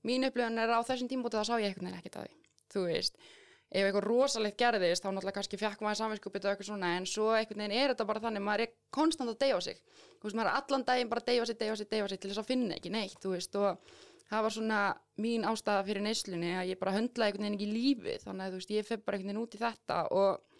mín 0.06 0.28
upplifun 0.28 0.62
er 0.62 0.71
á 0.71 0.80
þessum 0.86 1.10
tímbúti 1.12 1.39
þá 1.39 1.49
sá 1.49 1.56
ég 1.60 1.71
einhvern 1.71 1.89
veginn 1.89 1.99
ekkert 1.99 2.19
að 2.21 2.30
því 2.30 2.36
þú 2.75 2.86
veist 2.89 3.19
ef 3.75 3.89
eitthvað 3.89 4.07
rosalegt 4.07 4.57
gerðist 4.59 5.03
þá 5.03 5.09
náttúrulega 5.11 5.38
kannski 5.38 5.59
fekk 5.59 5.83
maður 5.83 5.99
samvinskupið 6.01 6.47
og 6.47 6.51
eitthvað 6.53 6.69
svona 6.69 6.91
en 6.95 7.07
svo 7.11 7.29
einhvern 7.35 7.63
veginn 7.65 7.75
er 7.75 7.93
þetta 7.93 8.09
bara 8.09 8.23
þannig 8.23 8.45
maður 8.45 8.65
er 8.65 8.75
konstant 8.95 9.33
að 9.33 9.39
deyfa 9.43 9.61
sig. 9.67 9.79
Þú 10.15 10.29
veist 10.29 10.39
maður 10.39 10.51
er 10.51 10.59
allan 10.61 10.85
daginn 10.88 11.11
bara 11.11 11.23
að 11.23 11.31
deyfa 11.31 11.47
sig, 11.49 11.59
deyfa 11.59 11.79
sig, 11.81 11.89
deyfa 11.91 12.11
sig 12.11 12.21
til 12.21 12.31
þess 12.31 12.43
að 12.43 12.51
finna 12.53 12.79
ekki 12.79 12.93
neitt 12.95 13.19
þú 13.19 13.35
veist 13.35 13.59
og 13.59 13.95
það 14.29 14.45
var 14.45 14.55
svona 14.55 14.81
mín 15.21 15.45
ástæða 15.45 15.85
fyrir 15.85 16.05
neyslunni 16.05 16.51
að 16.57 16.71
ég 16.71 16.81
bara 16.81 16.95
höndlaði 16.95 17.31
einhvern 17.31 17.45
veginn 17.45 17.59
ekki 17.59 17.71
lífið 17.71 18.25
þannig 18.25 18.45
að 18.45 18.53
þú 18.53 18.61
veist 18.61 18.75
ég 18.75 18.88
fef 18.88 19.05
bara 19.05 19.19
einhvern 19.19 19.31
veginn 19.31 19.43
út 19.43 19.55
í 19.57 19.61
þetta 19.61 19.99
og 20.15 20.55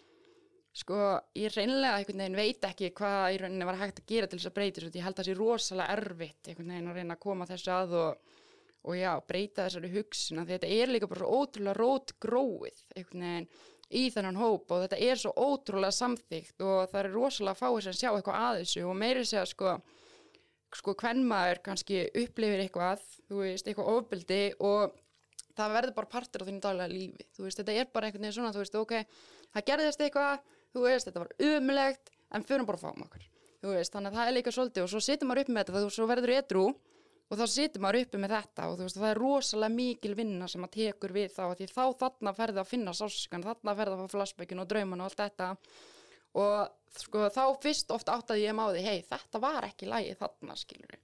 sko 0.76 1.00
ég 1.40 1.54
reynilega 1.56 1.98
einhvern 1.98 2.22
veginn 2.22 2.38
veit 2.38 2.66
ekki 2.68 2.92
hvað 2.96 3.38
rauninni 3.42 3.68
var 3.68 3.80
hægt 3.80 4.02
að 4.02 4.10
gera 4.12 4.30
til 4.30 4.38
þess 4.38 4.50
að 4.50 4.56
breyta 4.58 4.80
þessu 4.82 5.00
ég 5.00 5.06
held 5.06 5.16
að 5.16 5.22
það 5.22 5.30
sé 5.30 5.36
rosalega 5.40 5.96
erfitt 5.96 6.50
einhvern 6.50 6.72
veginn 6.74 6.90
að 6.92 7.00
reyna 7.00 7.16
að 7.16 7.22
koma 7.24 7.48
þessu 7.48 7.72
að 7.74 7.96
og 8.02 8.34
og 8.86 8.98
já, 8.98 9.12
breyta 9.26 9.66
þessari 9.66 9.92
hugsun 9.96 10.42
að 10.42 10.52
þetta 10.54 10.72
er 10.78 10.92
líka 10.94 11.10
bara 11.10 11.24
svo 11.24 11.40
ótrúlega 11.42 11.76
rót 11.80 12.14
gróið 12.22 12.82
í 13.96 14.08
þennan 14.10 14.40
hóp 14.40 14.72
og 14.74 14.82
þetta 14.84 14.98
er 15.02 15.20
svo 15.20 15.32
ótrúlega 15.34 15.94
samþygt 15.94 16.62
og 16.66 16.90
það 16.90 17.00
er 17.02 17.12
rosalega 17.14 17.60
fáið 17.60 17.84
sem 17.86 17.98
sjá 18.00 18.08
eitthvað 18.12 18.42
að 18.42 18.60
þessu 18.62 18.84
og 18.86 18.98
meiri 18.98 19.24
segja 19.26 19.46
sko 19.50 19.76
sko 20.76 20.94
hvern 20.98 21.22
maður 21.26 21.62
kannski 21.64 22.04
upplifir 22.10 22.62
eitthvað 22.64 23.02
þú 23.28 23.42
veist, 23.42 23.68
eitthvað 23.68 23.92
ofbeldi 23.94 24.40
og 24.66 24.96
það 25.56 25.76
verður 25.76 25.96
bara 25.96 26.10
partur 26.12 26.44
á 26.44 26.48
þínu 26.48 26.62
daglega 26.64 26.92
lífi. 26.92 27.26
Þú 27.36 27.46
veist, 27.46 27.60
þetta 27.60 27.76
er 27.76 27.88
bara 27.92 28.08
einhvern 28.08 28.26
veginn 28.26 28.36
svona 28.36 28.52
þú 28.54 28.62
veist, 28.62 28.76
ok, 28.80 29.22
það 29.54 29.66
gerðist 29.70 30.04
eitthvað 30.04 30.42
þú 30.74 30.84
veist, 30.84 31.08
þetta 31.08 31.22
var 31.22 31.32
umlegt 31.52 32.12
en 32.34 32.46
fyrir 32.46 32.68
bara 32.68 32.82
fáum 32.82 33.06
okkur. 33.06 33.24
Þú 33.62 33.72
veist, 33.72 33.94
þannig 33.94 34.12
að 34.12 34.18
það 34.20 34.30
er 34.30 34.36
líka 34.36 34.52
svolítið 34.52 34.84
og 34.84 34.92
svo 34.92 35.02
situr 35.02 35.30
maður 35.30 35.44
upp 35.44 35.52
með 35.54 35.62
þetta, 35.70 35.84
þú 35.86 35.94
svo 35.94 36.08
verður 36.10 36.34
edru 36.36 36.66
og 37.26 37.40
þá 37.40 37.46
situr 37.50 37.82
maður 37.82 38.04
uppi 38.04 38.20
með 38.22 38.34
þetta 38.36 38.68
og 38.70 38.76
þú 38.78 38.86
veist, 38.86 39.00
það 39.00 39.10
er 39.10 39.20
rosalega 39.22 39.74
mikil 39.74 40.14
vinna 40.14 40.48
sem 40.48 40.62
maður 40.62 40.76
tekur 40.76 41.16
við 41.16 41.32
þá, 41.34 41.42
því 41.58 41.68
þá 41.72 41.84
þarna 42.02 42.34
ferði 42.36 42.62
að 42.62 42.70
finna 42.70 42.94
sáskan, 42.94 43.46
þarna 43.46 43.76
ferði 43.80 43.96
að 43.96 44.02
fá 44.02 44.14
flashbackin 44.14 44.62
og 44.62 44.68
drauman 44.70 45.02
og 45.02 45.10
allt 45.10 45.22
þetta. 45.24 45.48
Og 46.36 47.00
sko, 47.00 47.26
þá 47.32 47.42
fyrst 47.62 47.90
oft 47.96 48.12
áttaði 48.12 48.44
ég 48.44 48.56
máði, 48.56 48.84
hei, 48.84 49.00
þetta 49.08 49.40
var 49.42 49.66
ekki 49.70 49.88
lægi 49.90 50.14
þarna, 50.20 50.56
skilur 50.60 51.00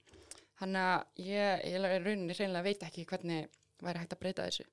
þannig 0.63 0.87
að 0.87 1.25
ég, 1.25 1.65
ég 1.67 1.75
er 1.89 2.05
rauninni 2.05 2.37
reynilega 2.37 2.65
veit 2.67 2.87
ekki 2.87 3.05
hvernig 3.09 3.51
væri 3.83 4.01
hægt 4.01 4.15
að 4.15 4.21
breyta 4.23 4.47
þessu. 4.47 4.65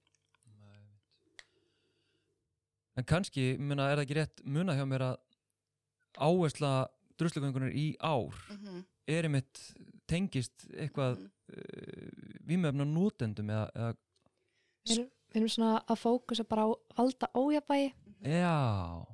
En 2.99 3.07
kannski, 3.09 3.55
muna, 3.57 3.89
er 3.89 3.99
það 3.99 4.05
ekki 4.05 4.19
rétt 4.19 4.43
muna 4.45 4.77
hjá 4.77 4.85
mér 4.89 5.07
að 5.07 5.21
áhersla 6.21 6.73
druslugöngunar 7.21 7.73
í 7.77 7.95
ár 8.01 8.35
mm 8.51 8.57
-hmm. 8.57 8.83
er 9.07 9.29
einmitt 9.29 9.61
tengist 10.11 10.67
eitthvað 10.75 11.19
Mhm. 11.21 11.31
uh, 11.57 12.37
vímöfna 12.47 12.85
nótendum 12.87 13.49
eða, 13.51 13.67
eða 13.75 13.95
Við 14.87 14.95
erum, 14.97 15.09
við 15.31 15.41
erum 15.41 15.51
svona 15.55 15.73
að 15.91 15.99
fókusa 16.01 16.45
bara 16.49 16.65
á 16.67 16.69
valda 16.99 17.29
ójafvægi 17.37 17.89
já, 18.25 18.55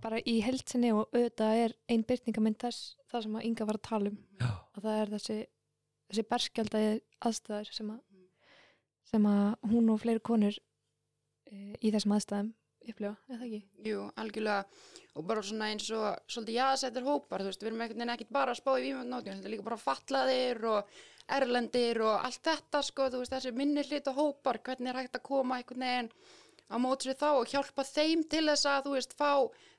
bara 0.03 0.19
í 0.27 0.35
heldsinni 0.45 0.93
og 0.95 1.09
auðvitað 1.15 1.61
er 1.65 1.75
ein 1.89 2.05
byrtingamind 2.07 2.59
þess 2.63 2.95
það 3.11 3.23
sem 3.27 3.37
að 3.41 3.45
Inga 3.49 3.67
var 3.69 3.79
að 3.79 3.85
tala 3.89 4.11
um. 4.13 4.19
Já, 4.41 4.51
og 4.77 4.83
það 4.85 5.01
er 5.03 5.13
þessi, 5.17 5.37
þessi 6.11 6.25
berskjaldæði 6.31 6.93
aðstæður 7.29 7.73
sem 7.79 7.91
að, 7.95 8.01
sem 9.11 9.27
að 9.33 9.71
hún 9.73 9.91
og 9.95 10.01
fleiri 10.03 10.23
konur 10.27 10.57
e, 11.47 11.75
í 11.83 11.91
þessum 11.95 12.17
aðstæðum 12.17 12.53
upplifa, 12.93 13.17
eða 13.33 13.47
ekki? 13.47 13.61
Jú, 13.87 14.07
algjörlega 14.21 14.65
og 15.17 15.27
bara 15.27 15.43
svona 15.45 15.69
eins 15.73 15.89
og 15.97 16.07
svolítið 16.29 16.59
jaðsettir 16.59 17.07
hópar, 17.07 17.43
þú 17.43 17.51
veist, 17.51 17.63
við 17.63 17.71
erum 17.71 17.83
einhvern 17.85 18.03
veginn 18.03 18.15
ekkert 18.15 18.33
bara 18.37 18.53
að 18.53 18.61
spá 18.61 18.73
í 18.77 18.83
vímöndnótjum, 18.85 19.39
þetta 19.39 19.49
er 19.49 19.55
líka 19.55 19.67
bara 19.67 19.79
fallaðir 19.81 20.65
og 20.71 20.97
erlendir 21.37 22.01
og 22.05 22.27
allt 22.27 22.43
þetta 22.47 22.83
sko, 22.87 23.07
þú 23.13 23.23
veist, 23.23 23.35
þessi 23.35 23.55
minni 23.57 23.85
hlut 23.87 24.11
og 24.13 24.19
hópar, 24.21 24.61
hvernig 24.67 24.93
er 24.93 25.01
hægt 25.01 25.17
að 25.17 25.25
koma 25.31 25.61
einhvern 25.61 25.87
veginn 25.87 26.11
á 26.67 26.77
móts 26.83 27.09
við 27.09 27.19
þá 27.23 27.29
og 27.31 27.49
hjálpa 27.51 27.87
þeim 27.87 28.27
til 28.29 28.45
þess 28.51 28.69
að, 28.71 28.83
þú 28.87 28.97
veist, 28.97 29.17
fá 29.17 29.31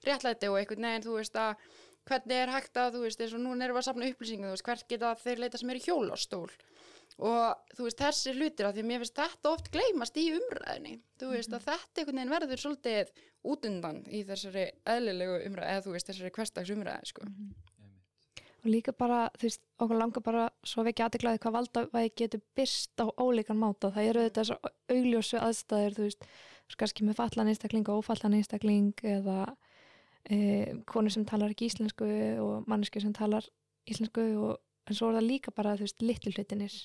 réttlæti 0.08 0.50
og 0.50 0.58
einhvern 0.60 0.90
veginn, 0.90 1.06
þú 1.06 1.20
veist, 1.20 1.38
að 1.38 1.70
hvernig 2.08 2.42
er 2.42 2.54
hægt 2.56 2.82
að, 2.82 2.94
þú 2.96 3.06
veist, 3.06 3.22
eins 3.22 3.36
og 3.36 3.44
núna 3.44 3.68
erum 3.68 3.78
við 3.78 3.84
að 3.84 3.88
safna 3.92 4.12
upplýsingum, 4.12 4.50
þú 4.50 4.56
veist, 4.56 4.68
hvert 4.68 4.88
geta 4.92 5.16
þeir 5.22 5.44
leita 5.44 5.62
sem 5.62 5.74
er 5.74 5.80
í 5.80 5.86
hjólastól 5.86 6.48
og 7.18 7.78
þú 7.78 7.88
veist, 7.88 8.02
þessi 8.02 8.36
hlutir 8.36 8.68
að 8.68 8.78
því 8.78 8.84
að 8.84 8.90
mér 8.92 9.04
finnst 9.04 9.22
þetta 9.22 9.54
oft 9.54 9.72
gleymast 9.74 10.20
í 10.22 10.28
umræðinni, 10.36 10.98
þú 11.18 11.32
veist, 11.34 11.56
að 11.56 11.70
þetta 11.70 12.02
einhvern 12.02 12.22
veginn 12.22 12.36
verður 12.36 12.64
svolítið 12.64 13.16
út 13.48 13.66
undan 13.72 14.04
í 14.12 14.22
þessari 14.28 14.68
eðlilegu 14.96 15.40
umræði, 15.48 15.72
eða 15.74 15.88
þú 15.88 15.96
veist, 15.96 16.12
þessari 16.12 16.36
hverstags 16.38 16.76
umræði, 16.76 17.12
sko. 17.14 17.26
Og 17.28 17.78
og 18.68 18.74
líka 18.74 18.94
bara, 18.96 19.28
þú 19.38 19.48
veist, 19.48 19.64
okkur 19.80 20.00
langar 20.00 20.24
bara 20.26 20.44
svo 20.66 20.84
við 20.84 20.94
ekki 20.94 21.06
aðeiglaði 21.06 21.42
hvað 21.44 21.56
valdavægi 21.56 22.14
getur 22.22 22.44
byrst 22.58 23.04
á 23.04 23.06
ólíkan 23.16 23.60
máta, 23.60 23.92
það 23.96 24.10
eru 24.12 24.26
þetta 24.26 24.44
þessar 24.44 24.72
augljósu 24.96 25.40
aðstæður, 25.42 25.96
þú 25.98 26.08
veist 26.08 26.28
kannski 26.82 27.08
með 27.08 27.20
fallan 27.22 27.52
einstakling 27.52 27.88
og 27.88 28.02
ófallan 28.02 28.36
einstakling 28.36 29.04
eða 29.08 29.38
e, 30.28 30.38
konur 30.90 31.14
sem 31.14 31.26
talar 31.28 31.54
ekki 31.54 31.70
íslensku 31.70 32.08
og 32.44 32.68
manneski 32.68 33.02
sem 33.04 33.14
talar 33.16 33.48
íslensku 33.88 34.26
og, 34.42 34.58
en 34.88 34.98
svo 34.98 35.12
er 35.12 35.20
það 35.20 35.30
líka 35.30 35.54
bara, 35.56 35.78
þú 35.80 35.88
veist, 35.88 36.04
litlu 36.04 36.34
hlutinir 36.36 36.76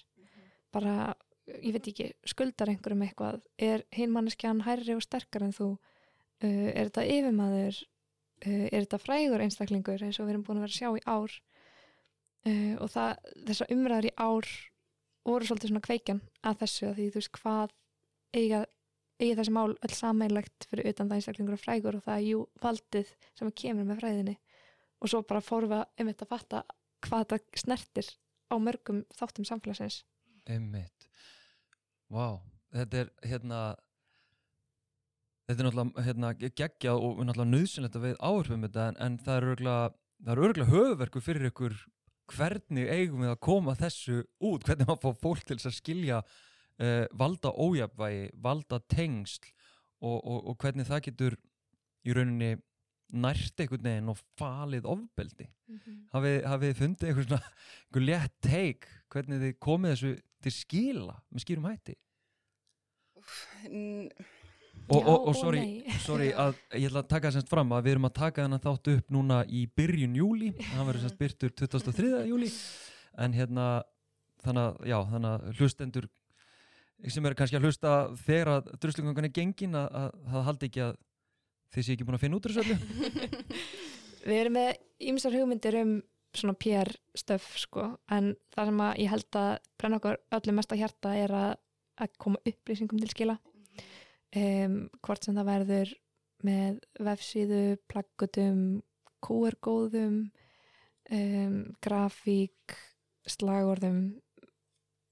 bara, 0.73 1.13
ég 1.61 1.75
veit 1.75 1.89
ekki 1.93 2.11
skuldar 2.29 2.73
einhverjum 2.73 3.05
eitthvað, 3.07 3.41
er 3.59 3.85
hinn 3.95 4.13
manneskjan 4.15 4.65
hærri 4.67 4.97
og 4.97 5.05
sterkar 5.05 5.47
en 5.47 5.57
þú? 5.57 5.71
Uh, 6.43 6.69
er 6.73 6.91
þetta 6.91 7.07
yfirmaður? 7.07 7.81
Uh, 8.43 8.67
er 8.67 8.85
þetta 8.85 9.01
frægur 9.03 9.45
einstaklingur 9.45 10.03
eins 10.03 10.19
og 10.19 10.27
við 10.27 10.35
erum 10.35 10.45
búin 10.47 10.61
að 10.61 10.67
vera 10.67 10.75
að 10.75 10.81
sjá 10.81 10.91
í 10.99 11.05
ár? 11.07 11.39
Uh, 12.43 12.75
og 12.83 12.91
það, 12.91 13.33
þessar 13.49 13.75
umræður 13.77 14.09
í 14.11 14.15
ár 14.19 14.53
voru 15.23 15.47
svolítið 15.47 15.71
svona 15.71 15.87
kveikjan 15.87 16.23
að 16.43 16.63
þessu 16.65 16.87
að 16.89 16.97
því 16.97 17.09
þú 17.09 17.21
veist 17.21 17.37
hvað 17.39 17.75
eiga, 18.35 18.63
eiga 19.23 19.37
þessi 19.39 19.55
mál 19.55 19.69
öll 19.77 19.95
sammeilegt 19.95 20.67
fyrir 20.71 20.91
utan 20.91 21.11
það 21.11 21.21
einstaklingur 21.21 21.59
og 21.59 21.63
frægur 21.63 21.99
og 21.99 22.07
það 22.07 22.17
er 22.17 22.27
jú 22.27 22.41
valdið 22.65 23.13
sem 23.39 23.53
kemur 23.63 23.87
með 23.87 24.03
fræðinni. 24.03 24.37
Og 25.03 25.11
svo 25.11 25.23
bara 25.27 25.45
fórum 25.45 25.75
við 25.75 25.85
um 26.03 26.11
þetta 26.11 26.27
að 26.27 26.33
fatta 26.33 26.65
hvað 27.07 27.25
þetta 27.25 27.63
snertir 27.63 28.11
á 28.51 28.55
mörgum 28.63 29.05
þáttum 29.15 29.47
samfélagsins 29.47 30.03
Einmitt. 30.51 31.09
Vá, 32.13 32.43
þetta 32.75 33.03
er 33.05 33.11
hérna 33.31 33.63
þetta 35.47 35.59
er 35.59 35.67
náttúrulega 35.69 36.05
hérna, 36.07 36.33
geggjað 36.41 37.01
og 37.01 37.25
náttúrulega 37.27 37.53
nöðsynlegt 37.53 37.99
að 37.99 38.07
við 38.09 38.21
áhrifum 38.21 38.67
þetta 38.67 38.87
en, 38.91 39.01
en 39.07 39.19
það 39.23 39.39
er 39.39 39.49
örgulega 39.53 40.63
er 40.63 40.73
höfverku 40.73 41.23
fyrir 41.23 41.51
ykkur 41.51 41.77
hvernig 42.33 42.89
eigum 42.89 43.25
við 43.25 43.33
að 43.33 43.41
koma 43.45 43.75
þessu 43.77 44.23
út, 44.41 44.65
hvernig 44.65 44.89
maður 44.89 45.03
fá 45.03 45.23
fólk 45.25 45.47
til 45.47 45.59
að 45.59 45.77
skilja 45.77 46.21
uh, 46.23 47.05
valda 47.19 47.53
ójafvægi, 47.53 48.29
valda 48.45 48.79
tengsl 48.93 49.49
og, 50.03 50.19
og, 50.19 50.39
og 50.53 50.59
hvernig 50.63 50.89
það 50.89 51.05
getur 51.09 51.39
í 52.07 52.15
rauninni 52.17 52.55
nært 53.13 53.61
einhvern 53.61 53.87
veginn 53.87 54.13
og 54.13 54.21
falið 54.41 54.89
ofbeldi. 54.89 55.49
Mm 55.69 55.79
-hmm. 55.79 55.97
hafið, 56.13 56.37
þið 56.63 56.77
fundið 56.81 57.09
einhver 57.09 57.27
svona 57.29 57.43
einhver 57.43 58.07
létt 58.09 58.37
teik 58.41 58.89
hvernig 59.13 59.43
þið 59.43 59.59
komið 59.59 59.95
þessu 59.95 60.13
til 60.43 60.53
skila 60.53 61.17
með 61.31 61.45
skýrum 61.45 61.69
hætti? 61.71 61.97
Og, 64.89 65.07
og, 65.07 65.29
og 65.29 65.37
sorry, 65.39 65.85
sorry 66.09 66.33
að 66.33 66.57
ég 66.75 66.89
ætla 66.89 67.05
að 67.05 67.13
taka 67.13 67.31
semst 67.35 67.51
fram 67.53 67.71
að 67.73 67.85
við 67.87 67.95
erum 67.95 68.09
að 68.09 68.17
taka 68.19 68.43
þennan 68.43 68.65
þátt 68.65 68.91
upp 68.97 69.13
núna 69.15 69.45
í 69.47 69.67
byrjun 69.79 70.17
júli 70.19 70.51
hann 70.73 70.89
verður 70.89 71.07
semst 71.07 71.21
byrtur 71.21 71.55
23. 71.55 72.25
júli 72.27 72.51
en 73.23 73.37
hérna 73.37 73.69
þannig 74.43 74.65
að, 74.65 74.83
já, 74.91 74.99
þannig 75.13 75.31
að 75.31 75.61
hlustendur 75.61 76.09
sem 77.11 77.27
eru 77.27 77.39
kannski 77.39 77.59
að 77.59 77.69
hlusta 77.69 77.95
þegar 78.25 78.53
að 78.57 78.69
druslingangan 78.83 79.29
er 79.29 79.35
gengin 79.35 79.79
að 79.79 80.11
það 80.33 80.47
haldi 80.49 80.71
ekki 80.71 80.85
að 80.89 80.93
þið 81.73 81.87
sé 81.87 81.97
ekki 81.97 82.07
búin 82.09 82.19
að 82.19 82.25
finna 82.25 82.39
út 82.39 82.49
úr 82.49 82.57
þessu 82.57 82.77
öllu? 82.77 83.53
Við 84.29 84.39
erum 84.39 84.57
með 84.59 84.73
ýmsar 85.11 85.35
hugmyndir 85.35 85.79
um 85.83 85.95
svona 86.37 86.55
PR 86.57 86.89
stöf 87.19 87.49
sko 87.61 87.89
en 88.13 88.33
það 88.55 88.71
sem 88.71 88.83
að 88.85 89.01
ég 89.03 89.13
held 89.13 89.39
að 89.41 89.51
brenna 89.81 89.99
okkur 90.01 90.21
öllu 90.39 90.55
mest 90.57 90.73
á 90.73 90.81
hjarta 90.81 91.15
er 91.19 91.35
að, 91.37 91.51
að 92.01 92.15
koma 92.23 92.41
upplýsingum 92.49 93.03
til 93.03 93.11
skila. 93.13 93.37
Um, 94.33 94.87
hvort 95.05 95.27
sem 95.27 95.37
það 95.37 95.51
verður 95.51 95.93
með 96.47 96.79
vefsíðu, 97.05 97.63
plaggutum 97.91 98.63
QR-góðum 99.23 100.17
um, 101.13 101.59
grafík 101.85 102.77
slagorðum. 103.29 104.01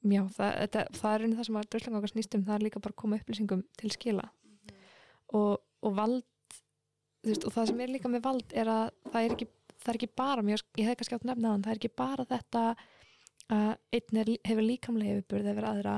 Já, 0.01 0.25
það, 0.33 0.55
þetta, 0.62 0.85
það 0.96 1.12
er 1.12 1.25
einu 1.25 1.37
það 1.37 1.49
sem 1.51 1.61
að 1.61 1.70
dröslega 1.75 2.01
okkar 2.01 2.14
snýst 2.14 2.37
um, 2.38 2.46
það 2.49 2.57
er 2.57 2.66
líka 2.66 2.83
bara 2.83 2.96
að 2.96 3.03
koma 3.03 3.20
upplýsingum 3.20 3.64
til 3.79 3.92
skila. 3.92 4.27
Og, 5.37 5.61
og 5.61 5.94
vald 5.99 6.25
veist, 7.26 7.44
og 7.44 7.54
það 7.54 7.70
sem 7.70 7.83
er 7.85 7.92
líka 7.94 8.11
með 8.12 8.24
vald 8.26 8.54
er 8.56 8.70
að 8.70 8.87
það 9.11 9.26
er 9.26 9.35
ekki, 9.37 9.48
það 9.76 9.92
er 9.92 9.98
ekki 10.00 10.11
bara 10.22 10.46
mjög, 10.46 10.64
ég 10.80 10.88
hef 10.88 10.98
kannski 11.00 11.18
átt 11.18 11.28
nefna 11.28 11.52
þann, 11.52 11.66
það 11.66 11.74
er 11.74 11.80
ekki 11.80 11.92
bara 12.00 12.26
þetta 12.30 12.64
að 13.50 13.70
einn 13.96 14.20
er, 14.22 14.33
hefur 14.46 14.66
líkamlega 14.66 15.18
yfirbyrði 15.18 15.54
yfir 15.54 15.66
aðra 15.66 15.96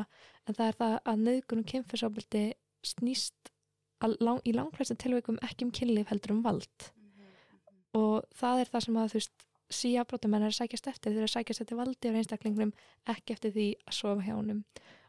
en 0.48 0.56
það 0.56 0.66
er 0.66 0.78
það 0.78 0.94
að 1.12 1.24
nöðgun 1.26 1.62
og 1.62 1.70
kynfyrsofbildi 1.72 2.44
snýst 2.86 3.52
lang, 4.02 4.40
í 4.48 4.54
langflestum 4.56 4.98
tilveikum 4.98 5.40
ekki 5.44 5.66
um 5.66 5.72
kynlíf 5.74 6.10
heldur 6.10 6.34
um 6.34 6.42
vald. 6.44 6.88
Og 7.98 8.24
það 8.34 8.62
er 8.62 8.72
það 8.72 8.84
sem 8.86 8.98
að 8.98 9.12
þú 9.12 9.20
veist 9.20 9.46
síabrótumenn 9.72 10.46
er 10.46 10.52
að 10.52 10.58
sækjast 10.58 10.88
eftir 10.90 11.12
þeir 11.12 11.20
eru 11.22 11.28
að 11.28 11.34
sækjast 11.36 11.64
eftir 11.64 11.78
valdi 11.78 12.10
af 12.10 12.18
einstaklingnum 12.20 12.72
ekki 13.12 13.36
eftir 13.36 13.54
því 13.54 13.68
að 13.86 13.96
sofa 13.98 14.26
hjá 14.26 14.34
honum 14.34 14.64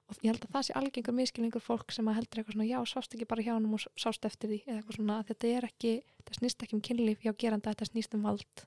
og 0.10 0.20
ég 0.22 0.34
held 0.34 0.46
að 0.46 0.56
það 0.56 0.66
sé 0.68 0.76
algengur 0.80 1.16
miskilningur 1.18 1.64
fólk 1.64 1.94
sem 1.96 2.10
að 2.10 2.18
heldur 2.20 2.42
eitthvað 2.42 2.58
svona 2.58 2.70
já, 2.70 2.80
sást 2.92 3.16
ekki 3.16 3.28
bara 3.30 3.46
hjá 3.46 3.54
honum 3.56 3.78
og 3.78 3.86
sást 4.04 4.28
eftir 4.28 4.52
því 4.52 4.60
eða 4.66 4.78
eitthvað 4.80 4.98
svona, 5.00 5.20
þetta 5.30 5.52
er 5.58 5.68
ekki 5.70 5.94
það 6.24 6.40
snýst 6.40 6.66
ekki 6.66 6.78
um 6.78 6.84
kynlíf 6.90 7.24
hjá 7.24 7.34
geranda, 7.44 7.74
þetta 7.74 7.90
snýst 7.90 8.18
um 8.18 8.28
vald. 8.28 8.66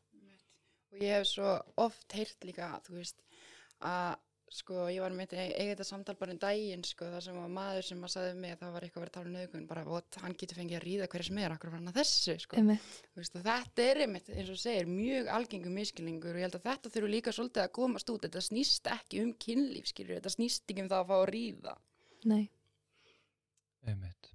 Og 0.93 1.03
ég 1.05 1.19
hef 1.19 1.29
svo 1.29 1.57
oft 1.87 2.17
heyrt 2.17 2.49
líka 2.49 2.71
þú 2.87 2.99
veist 3.01 3.21
að 3.85 4.17
sko 4.53 4.87
ég 4.93 5.03
var 5.03 5.15
með 5.17 5.35
eiga 5.37 5.73
þetta 5.73 5.87
samtal 5.89 6.15
bara 6.21 6.35
um 6.35 6.41
daginn 6.41 6.85
sko 6.87 7.09
það 7.11 7.25
sem 7.27 7.39
var 7.41 7.49
maður 7.51 7.87
sem 7.89 8.05
að 8.07 8.13
sagði 8.13 8.35
mig 8.39 8.55
að 8.55 8.61
það 8.61 8.75
var 8.77 8.87
eitthvað 8.87 9.03
verið 9.03 9.11
að 9.11 9.17
tala 9.17 9.31
um 9.31 9.37
nöðgun 9.37 9.69
bara 9.71 9.85
og 9.91 10.19
hann 10.23 10.37
getur 10.39 10.61
fengið 10.61 10.79
að 10.79 10.85
ríða 10.87 11.09
hverja 11.11 11.29
sem 11.29 11.41
er 11.43 11.55
akkur 11.57 11.73
var 11.73 11.81
hann 11.81 11.91
að 11.91 11.99
þessu? 12.01 12.37
Sko. 12.45 12.61
Einmitt. 12.61 12.93
Þú 13.11 13.23
veist, 13.23 13.39
og 13.41 13.47
þetta 13.49 13.87
er 13.87 14.03
einmitt 14.05 14.31
eins 14.31 14.53
og 14.55 14.61
segir 14.63 14.91
mjög 14.91 15.33
algengum 15.39 15.75
miskilningur 15.81 16.37
og 16.37 16.43
ég 16.43 16.47
held 16.47 16.61
að 16.61 16.69
þetta 16.71 16.95
þurfu 16.95 17.11
líka 17.17 17.35
svolítið 17.35 17.65
að 17.65 17.73
komast 17.81 18.13
út. 18.15 18.23
Þetta 18.29 18.45
snýst 18.47 18.93
ekki 18.93 19.25
um 19.25 19.33
kynlíf 19.47 19.91
skilur 19.91 20.21
þetta 20.21 20.35
snýst 20.37 20.71
ekki 20.71 20.87
um 20.87 20.93
það 20.93 21.03
að 21.03 21.11
fá 21.11 21.17
að 21.19 21.29
ríða. 21.35 21.75
Nei, 22.27 22.45
Einmitt. 23.87 24.33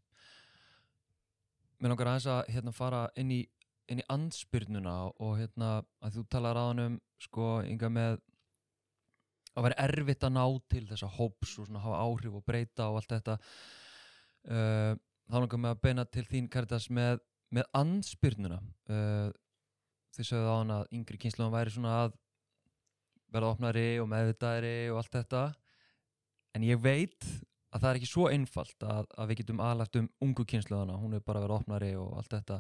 Mér 1.82 1.91
langar 1.91 2.12
aðeins 2.12 2.28
að 2.30 2.52
hérna, 2.54 2.71
fara 2.76 3.02
inn 3.19 3.32
í, 3.36 3.39
inn 3.91 4.00
í 4.00 4.08
ansbyrnuna 4.13 4.93
og 5.12 5.34
hérna, 5.39 5.71
að 6.00 6.19
þú 6.19 6.26
talar 6.32 6.60
á 6.60 6.63
hann 6.69 6.84
um 6.84 7.00
sko, 7.21 7.47
ynga 7.67 7.89
með 7.91 8.19
að 9.58 9.68
vera 9.68 9.86
erfitt 9.86 10.26
að 10.26 10.36
ná 10.38 10.44
til 10.72 10.84
þessa 10.90 11.10
hóps 11.18 11.58
og 11.60 11.68
svona 11.68 11.84
hafa 11.84 12.02
áhrif 12.06 12.38
og 12.40 12.46
breyta 12.48 12.88
og 12.90 13.02
allt 13.02 13.14
þetta. 13.16 13.38
Uh, 14.48 14.94
þá 15.30 15.38
langar 15.38 15.62
mig 15.62 15.76
að 15.76 15.84
beina 15.86 16.06
til 16.08 16.26
þín 16.28 16.50
Karitas 16.52 16.88
með, 16.90 17.22
með 17.54 17.68
ansbyrnuna 17.78 18.58
uh, 18.62 19.30
þið 20.16 20.28
sögðu 20.28 20.50
á 20.52 20.56
hann 20.56 20.74
að 20.76 20.96
yngri 20.98 21.20
kynsluðan 21.22 21.54
væri 21.54 21.74
svona 21.76 21.98
að 22.06 22.16
verða 23.32 23.52
opnari 23.56 23.86
og 24.02 24.10
meðvitaðri 24.12 24.76
og 24.92 25.02
allt 25.02 25.14
þetta. 25.16 25.44
En 26.58 26.66
ég 26.68 26.82
veit 26.84 27.28
að 27.72 27.84
það 27.84 27.90
er 27.90 28.00
ekki 28.00 28.10
svo 28.12 28.26
einfalt 28.28 28.84
að, 28.84 29.06
að 29.16 29.30
við 29.30 29.42
getum 29.42 29.62
aðlægt 29.64 30.00
um 30.02 30.10
ungu 30.26 30.46
kynsluðana, 30.48 30.98
hún 31.00 31.16
er 31.16 31.24
bara 31.24 31.44
vera 31.44 31.60
opnari 31.62 31.94
og 31.96 32.18
allt 32.20 32.34
þetta. 32.34 32.60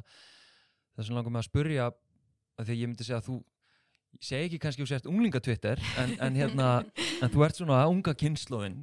Þess 0.95 1.09
vegna 1.09 1.19
langar 1.19 1.35
mig 1.35 1.41
að 1.41 1.49
spurja 1.49 1.89
að 1.89 2.63
því 2.69 2.75
að 2.75 2.79
ég 2.79 2.91
myndi 2.91 3.07
segja 3.07 3.19
að 3.19 3.27
þú 3.27 3.37
ég 4.17 4.25
segi 4.25 4.47
ekki 4.47 4.61
kannski 4.61 4.83
að 4.83 4.87
þú 4.87 4.91
sért 4.91 5.09
unglingatwitter 5.11 5.81
en, 6.01 6.15
en 6.21 6.37
hérna, 6.37 6.69
en 7.21 7.31
þú 7.31 7.45
ert 7.45 7.59
svona 7.59 7.83
unga 7.89 8.13
kynsluðin 8.17 8.81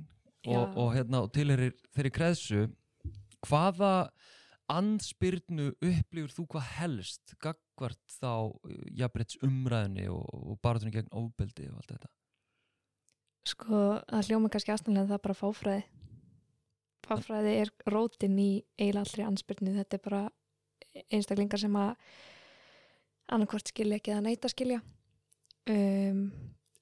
og, 0.49 0.77
og 0.79 0.93
hérna 0.97 1.25
og 1.27 1.33
tilherir 1.35 1.75
þeirri 1.97 2.12
kreðsu 2.14 2.67
hvaða 3.47 3.93
andspyrnu 4.69 5.71
upplifur 5.75 6.35
þú 6.35 6.47
hvað 6.53 6.71
helst 6.77 7.35
gagvart 7.43 8.17
þá 8.19 8.53
jafnbreyts 8.99 9.38
umræðinni 9.45 10.09
og, 10.12 10.25
og 10.29 10.59
baratunni 10.64 10.93
gegn 10.95 11.12
ofbeldi 11.17 11.69
og 11.71 11.79
allt 11.81 11.95
þetta? 11.95 12.11
Sko, 13.49 13.79
það 14.11 14.29
hljóma 14.29 14.51
kannski 14.53 14.75
aðstæðanlega 14.75 15.09
það 15.09 15.17
er 15.19 15.25
bara 15.25 15.38
fáfræði. 15.38 15.85
Fáfræði 17.09 17.55
er 17.62 17.71
rótin 17.88 18.37
í 18.37 18.51
eiginlega 18.77 19.05
allri 19.07 19.25
ansbyrnu, 19.25 19.73
þetta 19.79 19.97
er 19.97 20.05
bara 20.05 20.23
einstaklingar 21.14 21.62
sem 21.62 21.79
að 21.81 21.95
annarkvort 23.33 23.73
skilja 23.73 23.97
ekki 24.01 24.17
að 24.19 24.53
skilja 24.53 24.83
um, 25.73 26.23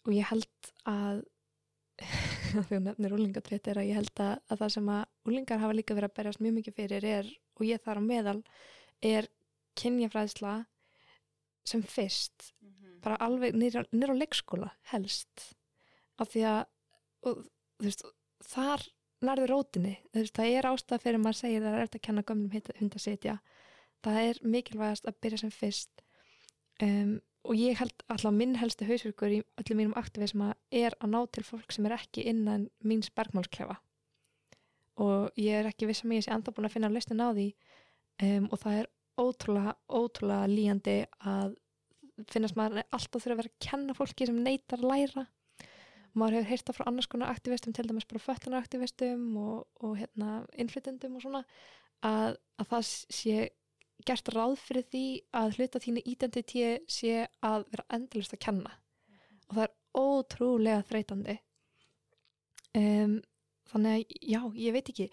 og 0.07 0.13
ég 0.15 0.29
held 0.31 0.71
að 0.89 1.23
þegar 2.47 2.67
þú 2.69 2.81
nefnir 2.85 3.17
úlingatveit 3.17 3.69
er 3.71 3.81
að 3.81 3.89
ég 3.89 3.99
held 4.01 4.23
að, 4.23 4.35
að 4.53 4.63
það 4.63 4.73
sem 4.75 4.91
að 4.93 5.31
úlingar 5.31 5.63
hafa 5.63 5.77
líka 5.77 5.97
verið 5.97 6.11
að 6.11 6.17
berjast 6.19 6.43
mjög 6.45 6.57
mikið 6.59 6.79
fyrir 6.81 7.07
er, 7.09 7.31
og 7.57 7.65
ég 7.69 7.85
þar 7.85 8.01
á 8.01 8.09
meðal 8.09 8.41
er 9.05 9.31
kynjafræðsla 9.81 10.55
sem 11.67 11.83
fyrst. 11.83 12.53
Bara 13.05 13.19
alveg 13.25 13.57
nýr 13.57 13.81
á 13.83 14.15
leikskóla 14.17 14.71
helst. 14.93 15.55
Af 16.21 16.31
því 16.33 16.45
að 16.51 16.61
og, 17.29 17.43
veist, 17.83 18.05
þar 18.45 18.85
nærður 19.25 19.53
rótinni, 19.55 19.97
veist, 20.15 20.37
það 20.37 20.59
er 20.59 20.69
ástæða 20.71 21.03
fyrir 21.03 21.23
maður 21.23 21.49
að 21.49 21.65
það 21.65 21.73
er 21.73 21.87
eftir 21.87 22.01
að 22.03 22.07
kenna 22.09 22.27
gömlum 22.29 22.53
hund 22.53 22.97
að 22.97 23.03
sitja 23.03 23.39
það 24.07 24.19
er 24.23 24.41
mikilvægast 24.47 25.09
að 25.09 25.19
byrja 25.25 25.43
sem 25.45 25.53
fyrst. 25.55 26.05
Um, 26.83 27.17
og 27.47 27.59
ég 27.59 27.79
held 27.79 28.05
alltaf 28.11 28.35
minn 28.35 28.57
helsti 28.59 28.87
hausverkur 28.89 29.33
í 29.33 29.43
öllum 29.61 29.81
mínum 29.81 29.99
aktivisma 29.99 30.53
er 30.75 30.97
að 31.01 31.13
ná 31.13 31.21
til 31.33 31.45
fólk 31.47 31.75
sem 31.75 31.87
er 31.89 31.97
ekki 31.97 32.27
innan 32.31 32.69
míns 32.85 33.11
bergmálsklefa. 33.15 33.79
Og 35.03 35.37
ég 35.41 35.61
er 35.61 35.69
ekki 35.71 35.89
viss 35.89 36.05
að 36.05 36.11
mig 36.11 36.23
ég 36.23 36.27
sé 36.27 36.35
enda 36.35 36.55
búin 36.55 36.69
að 36.69 36.77
finna 36.77 36.91
listin 36.93 37.23
á 37.23 37.31
því 37.31 37.47
um, 38.25 38.49
og 38.51 38.61
það 38.63 38.81
er 38.81 38.91
ótrúlega, 39.21 39.77
ótrúlega 39.89 40.51
líjandi 40.51 40.99
að 41.21 41.57
finnast 42.33 42.57
maður 42.57 42.85
alltaf 42.85 43.23
þurfa 43.23 43.35
að 43.35 43.41
vera 43.43 43.53
að 43.53 43.67
kenna 43.69 43.97
fólki 43.97 44.29
sem 44.29 44.39
neytar 44.43 44.81
að 44.81 44.89
læra. 44.93 45.27
Maður 46.17 46.39
hefur 46.39 46.51
heyrt 46.51 46.69
það 46.69 46.79
frá 46.79 46.87
annars 46.89 47.11
konar 47.13 47.33
aktivistum 47.33 47.75
til 47.77 47.85
dæmis 47.89 48.09
bara 48.09 48.25
fötlunaraktivistum 48.25 49.25
og, 49.37 49.67
og 49.85 49.99
hérna, 50.01 50.39
innflytendum 50.57 51.19
og 51.19 51.27
svona 51.27 51.43
að, 52.07 52.39
að 52.57 52.71
það 52.73 52.87
sé 52.89 53.51
gert 54.05 54.29
ráð 54.35 54.59
fyrir 54.61 54.87
því 54.93 55.05
að 55.41 55.57
hluta 55.57 55.81
þínu 55.83 56.03
identité 56.05 56.69
sé 56.91 57.27
að 57.45 57.65
vera 57.73 57.87
endalist 57.97 58.35
að 58.37 58.43
kenna. 58.45 58.75
Og 59.49 59.57
það 59.57 59.65
er 59.67 59.75
ótrúlega 59.97 60.85
þreytandi. 60.91 61.37
Um, 62.77 63.21
þannig 63.71 63.95
að 63.95 64.17
já, 64.35 64.41
ég 64.67 64.77
veit 64.77 64.91
ekki. 64.93 65.09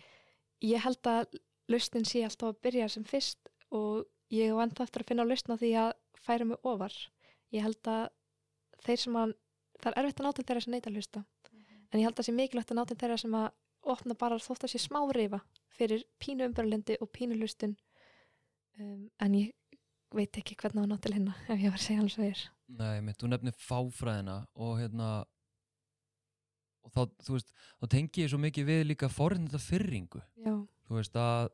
Ég 0.63 0.83
held 0.83 1.09
að 1.09 1.37
lausnin 1.71 2.07
sé 2.07 2.23
alltaf 2.25 2.51
að 2.51 2.61
byrja 2.65 2.89
sem 2.91 3.05
fyrst 3.07 3.51
og 3.73 4.03
ég 4.33 4.51
er 4.51 4.63
ennþá 4.65 4.87
eftir 4.87 5.03
að 5.03 5.11
finna 5.11 5.27
lausna 5.27 5.57
því 5.59 5.71
að 5.85 5.93
færa 6.23 6.47
mig 6.49 6.67
ofar. 6.67 6.95
Ég 7.53 7.63
held 7.65 7.89
að 7.89 8.09
þeir 8.83 9.03
sem 9.05 9.17
að 9.19 9.35
það 9.79 9.91
er 9.91 9.99
erfitt 10.01 10.19
að 10.19 10.27
ná 10.27 10.33
til 10.35 10.45
þeirra 10.47 10.65
sem 10.65 10.75
neyta 10.75 10.91
að 10.91 10.99
hlusta. 10.99 11.23
En 11.93 12.01
ég 12.01 12.07
held 12.07 12.15
að 12.15 12.19
það 12.21 12.27
sé 12.27 12.35
mikilvægt 12.37 12.73
að 12.73 12.79
ná 12.79 12.85
til 12.89 12.99
þeirra 12.99 13.19
sem 13.21 13.37
að 13.37 13.49
opna 13.93 14.15
bara 14.17 14.39
þótt 14.39 14.65
að 14.65 14.73
sé 14.73 14.79
smá 14.81 14.99
rifa 15.15 15.39
fyrir 15.73 16.05
pínu 16.21 16.47
umbörlendi 16.47 16.97
og 17.03 17.11
pínu 17.13 17.37
hlustun 17.39 17.75
um, 18.79 19.05
en 19.19 19.37
ég 19.37 19.53
veit 20.13 20.37
ekki 20.39 20.57
hvernig 20.59 20.83
að 20.83 20.91
ná 20.91 20.97
til 21.01 21.13
hérna 21.15 21.35
ef 21.47 21.57
ég 21.57 21.71
var 21.73 21.79
að 21.79 21.85
segja 21.85 22.03
alls 22.03 22.17
að 22.19 22.27
ég 22.27 22.35
er. 22.35 22.43
Nei, 22.73 22.97
mitt, 23.05 23.19
þú 23.21 23.29
nefnir 23.31 23.57
fáfræðina 23.59 24.37
og 24.53 24.75
hérna 24.81 25.09
og 26.83 26.93
þá, 26.93 27.01
þú 27.25 27.37
veist, 27.37 27.51
þá 27.79 27.89
tengi 27.95 28.23
ég 28.23 28.31
svo 28.31 28.39
mikið 28.43 28.69
við 28.69 28.85
líka 28.91 29.09
forðinda 29.11 29.61
fyrringu 29.61 30.21
já, 30.43 30.55
þú 30.87 30.99
veist 30.99 31.19
að 31.19 31.51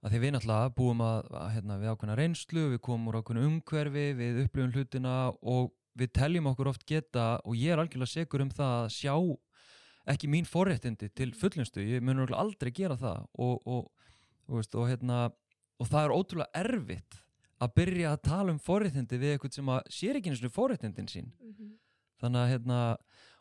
að 0.00 0.14
því 0.14 0.20
við 0.22 0.32
náttúrulega 0.34 0.72
búum 0.78 1.02
að, 1.04 1.26
að 1.36 1.50
hérna, 1.56 1.76
við 1.80 1.90
ákveðna 1.92 2.16
reynslu, 2.16 2.62
við 2.72 2.82
komum 2.86 3.10
úr 3.10 3.18
ákveðna 3.20 3.46
umhverfi 3.50 4.04
við 4.16 4.38
upplifum 4.46 4.72
hlutina 4.72 5.16
og 5.44 5.74
við 6.00 6.12
teljum 6.16 6.48
okkur 6.48 6.70
oft 6.70 6.86
geta 6.88 7.26
og 7.44 7.58
ég 7.58 7.74
er 7.74 7.82
algjörlega 7.82 8.14
segur 8.14 8.44
um 8.46 8.52
það 8.54 8.76
að 8.78 8.92
sjá 8.94 9.14
ekki 10.10 10.30
mín 10.32 10.48
forréttindi 10.48 11.10
til 11.12 11.34
fullunstu 11.36 11.84
ég 11.84 12.04
mun 12.04 12.22
örugglega 12.22 12.40
aldrei 12.40 12.72
gera 12.72 12.96
það 12.98 13.26
og, 13.34 13.66
og, 13.66 14.08
og, 14.48 14.54
veist, 14.56 14.74
og, 14.74 14.88
hérna, 14.88 15.26
og 15.80 15.88
það 15.88 16.06
er 16.06 16.14
ótrúlega 16.14 16.62
erfitt 16.64 17.20
að 17.60 17.74
byrja 17.76 18.12
að 18.14 18.22
tala 18.24 18.54
um 18.54 18.60
forréttindi 18.62 19.20
við 19.20 19.34
eitthvað 19.34 19.56
sem 19.58 19.70
að 19.72 19.80
sér 19.92 20.18
ekki 20.18 20.32
eins 20.32 20.44
og 20.44 20.54
forréttindin 20.54 21.10
sín. 21.10 21.32
Þannig 22.20 22.40
að 22.40 22.52
hérna 22.54 22.78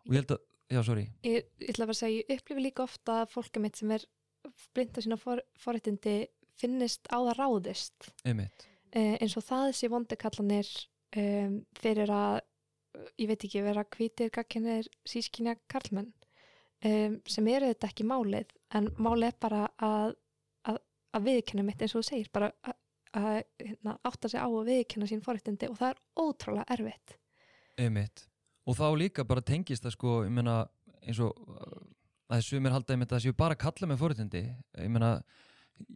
og 0.06 0.13
ég 0.13 0.21
held 0.21 0.34
að, 0.36 0.41
já 0.75 0.82
sorry. 0.88 1.06
Ég, 1.28 1.47
ég 1.60 1.71
ætla 1.73 1.88
bara 1.88 1.95
að 1.95 2.02
segja, 2.02 2.23
ég 2.23 2.41
upplifi 2.41 2.65
líka 2.65 2.84
ofta 2.84 3.21
að 3.23 3.34
fólka 3.36 3.63
mitt 3.63 3.80
sem 3.80 3.91
er 3.95 4.06
blind 4.75 4.95
á 4.95 4.99
sína 5.04 5.17
for, 5.19 5.41
forréttindi 5.60 6.17
finnist 6.60 7.08
á 7.12 7.17
það 7.17 7.36
ráðist. 7.39 8.12
Einmitt, 8.28 8.67
eh, 8.91 9.15
eins 9.19 9.36
og 9.39 9.45
það 9.47 9.73
sé 9.78 9.91
vondikallanir 9.91 10.69
um, 11.15 11.60
fyrir 11.80 12.12
að 12.12 12.39
ég 13.19 13.30
veit 13.30 13.43
ekki, 13.45 13.62
vera 13.63 13.86
hvítir 13.86 14.32
gagkinnir 14.34 14.88
sískinja 15.08 15.56
karlmenn 15.71 16.12
um, 16.84 17.19
sem 17.30 17.52
eru 17.52 17.69
þetta 17.71 17.91
ekki 17.91 18.08
málið. 18.08 18.56
En 18.75 18.91
málið 18.97 19.32
er 19.32 19.38
bara 19.39 19.67
að 19.78 20.17
að, 21.09 21.17
að 21.17 21.27
viðkenna 21.29 21.65
mitt 21.67 21.81
eins 21.81 21.95
og 21.95 22.03
þú 22.03 22.09
segir 22.09 22.31
bara 22.33 22.51
að, 22.63 22.79
að 23.19 23.29
hérna, 23.65 23.97
átta 24.09 24.31
sig 24.31 24.41
á 24.41 24.47
að 24.47 24.71
viðkenna 24.71 25.09
sín 25.09 25.23
forréttindi 25.25 25.69
og 25.69 25.77
það 25.79 25.93
er 25.93 26.01
ótrúlega 26.23 26.77
erfitt. 26.77 27.15
Einmitt. 27.79 28.25
Og 28.69 28.77
þá 28.77 28.87
líka 28.99 29.25
bara 29.25 29.41
tengist 29.45 29.85
það 29.85 29.95
sko 29.95 30.15
meina 30.29 30.61
eins 31.01 31.19
og 31.23 31.33
uh, 31.33 31.77
að 32.29 32.41
þessu 32.41 32.59
mér 32.61 32.75
halda 32.75 32.93
einmitt 32.95 33.11
að 33.11 33.17
það 33.17 33.25
séu 33.25 33.37
bara 33.37 33.57
að 33.57 33.63
kalla 33.63 33.89
með 33.89 34.01
forréttindi. 34.03 34.43
Ég 34.77 34.91
meina 34.93 35.13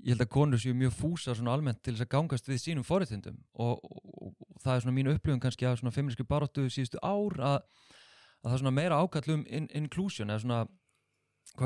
ég 0.04 0.13
held 0.13 0.23
að 0.23 0.32
konur 0.34 0.62
séu 0.62 0.76
mjög 0.78 0.95
fúsa 0.95 1.36
svona 1.36 1.54
almennt 1.54 1.82
til 1.84 1.93
þess 1.93 2.06
að 2.06 2.13
gangast 2.15 2.47
við 2.49 2.62
sínum 2.62 2.88
forréttindum. 2.88 3.38
Og, 3.54 3.84
og, 3.84 4.32
og 4.32 4.62
það 4.63 4.76
er 4.76 4.86
svona 4.86 4.95
mínu 4.97 5.15
upplifun 5.17 5.43
kannski 5.43 5.67
af 5.67 5.82
svona 5.82 5.93
feministki 5.93 6.26
baróttu 6.28 6.65
síðustu 6.71 7.02
ár 7.04 7.38
að, 7.38 7.58
að 8.41 8.47
það 8.47 8.56
er 8.56 8.63
svona 8.63 8.76
meira 8.80 9.02
ákallum 9.04 9.43
in, 9.49 9.67
inclusion 9.76 10.32
eða 10.32 10.43
svona 10.45 10.62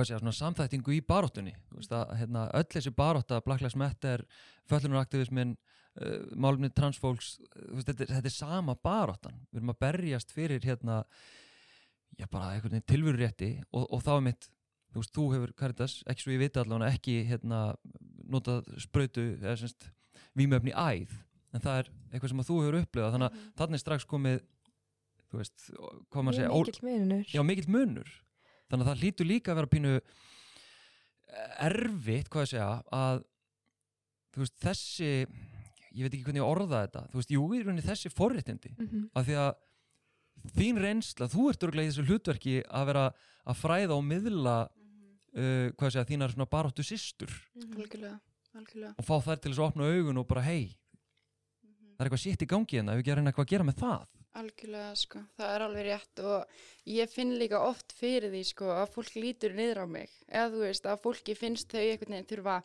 sé, 0.03 0.19
samþættingu 0.39 0.93
í 0.97 1.01
baróttunni 1.05 1.55
að 1.87 2.13
hérna, 2.19 2.47
öll 2.57 2.67
þessi 2.73 2.93
barótta 2.95 3.41
Black 3.45 3.63
Lives 3.63 3.77
Matter, 3.79 4.25
föllunaraaktivismin 4.67 5.55
uh, 5.55 6.27
málumni 6.35 6.69
transfólks 6.75 7.37
veist, 7.55 7.87
þetta, 7.87 8.09
þetta 8.17 8.31
er 8.31 8.35
sama 8.35 8.75
baróttan 8.75 9.39
við 9.51 9.61
erum 9.61 9.73
að 9.75 9.81
berjast 9.85 10.33
fyrir 10.35 10.65
hérna 10.65 11.03
tilverurétti 12.17 13.51
og, 13.71 13.85
og 13.93 14.03
þá 14.03 14.13
er 14.17 14.25
mitt 14.31 14.49
þú 14.91 15.03
veist, 15.03 15.13
þú 15.13 15.27
hefur 15.35 15.53
Caritas, 15.59 15.95
ekki 16.09 16.25
svo 16.25 16.33
ég 16.33 16.41
vita 16.41 16.63
allavega 16.63 16.91
ekki 16.95 17.17
hérna 17.29 17.61
notað 18.27 18.67
sprautu 18.81 19.25
eða 19.37 19.57
semst 19.61 19.89
vímöfni 20.37 20.73
í 20.73 20.77
æð. 20.77 21.17
En 21.55 21.63
það 21.63 21.81
er 21.81 21.89
eitthvað 22.11 22.31
sem 22.31 22.45
þú 22.47 22.59
hefur 22.63 22.79
upplifað. 22.81 23.11
Þannig 23.15 23.27
að 23.27 23.43
þannig 23.59 23.77
er 23.77 23.83
strax 23.83 24.07
komið 24.09 24.39
þú 25.27 25.41
veist, 25.41 25.67
hvað 26.11 26.23
maður 26.23 26.39
segja 26.39 26.53
mikill 27.47 27.71
munur 27.73 28.15
þannig 28.67 28.83
að 28.83 28.89
það 28.91 29.03
hlýtur 29.03 29.29
líka 29.29 29.53
að 29.53 29.59
vera 29.61 29.71
pínu 29.73 29.93
eh, 29.97 31.67
erfitt, 31.67 32.31
hvað 32.31 32.45
ég 32.45 32.53
segja 32.53 32.69
að 32.97 33.23
veist, 34.37 34.57
þessi 34.61 35.11
ég 35.97 36.05
veit 36.05 36.13
ekki 36.13 36.25
hvernig 36.27 36.43
ég 36.43 36.47
orða 36.47 36.83
þetta 36.85 37.05
þú 37.11 37.21
veist, 37.21 37.33
jú, 37.33 37.45
í 37.53 37.61
rauninni 37.63 37.85
þessi 37.85 38.13
forréttindi. 38.13 38.73
Mm 38.77 39.07
af 39.17 39.27
því 39.27 39.37
að 39.41 39.51
þín 40.57 40.81
reynsla, 40.81 41.27
þú 41.31 41.49
ert 41.51 41.63
örglega 41.65 41.87
í 41.87 41.91
þessu 41.91 42.07
hlutverki 42.07 42.57
að 42.69 42.89
vera 42.91 43.05
að 43.47 43.61
fræða 43.61 43.95
og 43.97 44.03
miðla 44.05 44.57
uh, 44.67 45.67
hvað 45.73 45.87
ég 45.87 45.95
segja, 45.95 46.09
þínar 46.11 46.33
svona 46.33 46.49
baróttu 46.51 46.85
systur. 46.85 47.33
Algjörlega, 47.57 48.19
algjörlega. 48.53 48.93
Og 48.97 49.07
fá 49.07 49.15
þær 49.25 49.41
til 49.41 49.51
þess 49.51 49.63
að 49.63 49.69
opna 49.71 49.89
augun 49.89 50.21
og 50.21 50.27
bara 50.29 50.45
hei, 50.45 50.77
það 51.97 52.05
er 52.05 52.09
eitthvað 52.09 52.23
sétt 52.23 52.45
í 52.45 52.49
gangi 52.53 52.79
en 52.79 52.91
það 52.91 52.97
hefur 52.97 53.03
ekki 53.03 53.13
að 53.15 53.19
reyna 53.19 53.33
eitthvað 53.33 53.47
að 53.47 53.53
gera 53.55 53.67
með 53.67 53.81
það 53.81 54.16
Algjörlega, 54.37 54.91
sko, 54.99 55.21
það 55.37 55.51
er 55.53 55.63
alveg 55.65 55.85
rétt 55.87 56.21
og 56.21 56.59
ég 56.93 57.09
finn 57.09 57.31
líka 57.39 57.61
oft 57.65 57.93
fyrir 57.97 58.29
því, 58.29 58.41
sko, 58.45 58.67
að 58.75 58.91
fólk 58.93 59.15
lítur 59.17 59.55
niður 59.57 59.81
á 59.81 59.85
mig. 59.89 60.11
Eða 60.27 60.51
þú 60.53 60.61
veist, 60.61 60.89
að 60.89 60.99
fólki 61.05 61.35
finnst 61.37 61.73
þau 61.73 61.79
einhvern 61.81 62.13
veginn 62.13 62.29
þurfa 62.29 62.57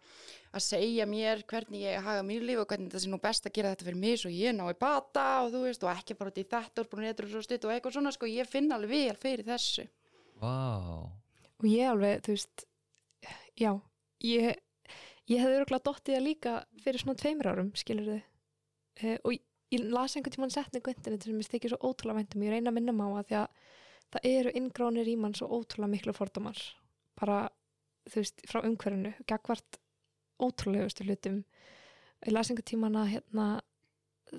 að 0.52 0.64
segja 0.66 1.06
mér 1.08 1.44
hvernig 1.48 1.86
ég 1.86 2.04
haga 2.04 2.26
mínu 2.28 2.48
líf 2.50 2.60
og 2.62 2.68
hvernig 2.72 2.92
það 2.92 3.04
sé 3.04 3.12
nú 3.12 3.20
best 3.22 3.48
að 3.48 3.56
gera 3.56 3.72
þetta 3.72 3.88
fyrir 3.88 4.02
mig 4.02 4.20
svo 4.20 4.32
ég 4.34 4.56
ná 4.58 4.66
í 4.68 4.76
bata 4.84 5.28
og 5.46 5.54
þú 5.54 5.62
veist, 5.64 5.86
og 5.86 5.94
ekki 5.94 6.18
bara 6.18 6.34
út 6.34 6.42
í 6.42 6.48
þetta 6.52 6.84
og 6.84 6.90
búin 6.92 7.06
að 7.06 7.14
eitthvað 7.14 7.32
svo 7.32 7.44
stutt 7.46 7.64
og 7.68 7.72
eitthvað 7.76 7.96
svona, 7.96 8.12
sko, 8.18 8.28
ég 8.28 8.52
finn 8.52 8.76
alveg 8.76 8.92
vel 8.92 9.22
fyrir 9.22 9.48
þessu. 9.48 9.86
Vá, 10.42 10.58
og 11.62 11.70
ég 11.70 11.88
alveg, 11.88 12.20
þú 12.26 12.36
veist 12.36 12.66
já, 13.56 13.72
ég 14.26 14.60
ég 15.30 15.42
hefði 15.42 15.62
örgulega 15.62 15.86
dottið 15.86 16.16
það 16.16 16.26
líka 16.26 16.52
fyrir 16.82 17.02
svona 17.02 17.20
tveimur 17.20 17.50
árum, 17.52 17.72
skilur 17.78 18.08
þið 18.10 18.22
uh, 19.06 19.18
og 19.22 19.34
ég, 19.36 19.42
ég 19.72 19.88
las 19.92 20.16
einhvern 20.16 20.36
tímann 20.36 20.52
setningu 20.52 20.92
á 20.92 20.94
internet 20.94 21.24
sem 21.24 21.40
ég 21.40 21.48
stekir 21.48 21.72
svo 21.72 21.90
ótrúlega 21.90 22.20
væntum 22.20 22.44
ég 22.44 22.52
reyna 22.52 22.72
að 22.72 22.78
minna 22.78 23.08
að 23.18 23.28
því 23.28 23.38
að 23.40 23.48
það 24.12 24.28
eru 24.28 24.54
inngrónir 24.60 25.08
í 25.08 25.16
mann 25.16 25.36
svo 25.36 25.48
ótrúlega 25.48 25.92
miklu 25.94 26.14
fordómar. 26.16 26.58
Bara, 27.16 27.46
þú 28.10 28.20
veist, 28.20 28.42
frá 28.48 28.60
umhverfinu 28.60 29.12
gagvart 29.28 29.78
ótrúlegustu 30.42 31.06
hlutum. 31.06 31.44
Ég 32.26 32.34
las 32.34 32.50
einhvern 32.50 32.68
tímann 32.68 32.98
að 32.98 33.14
hérna, 33.14 33.46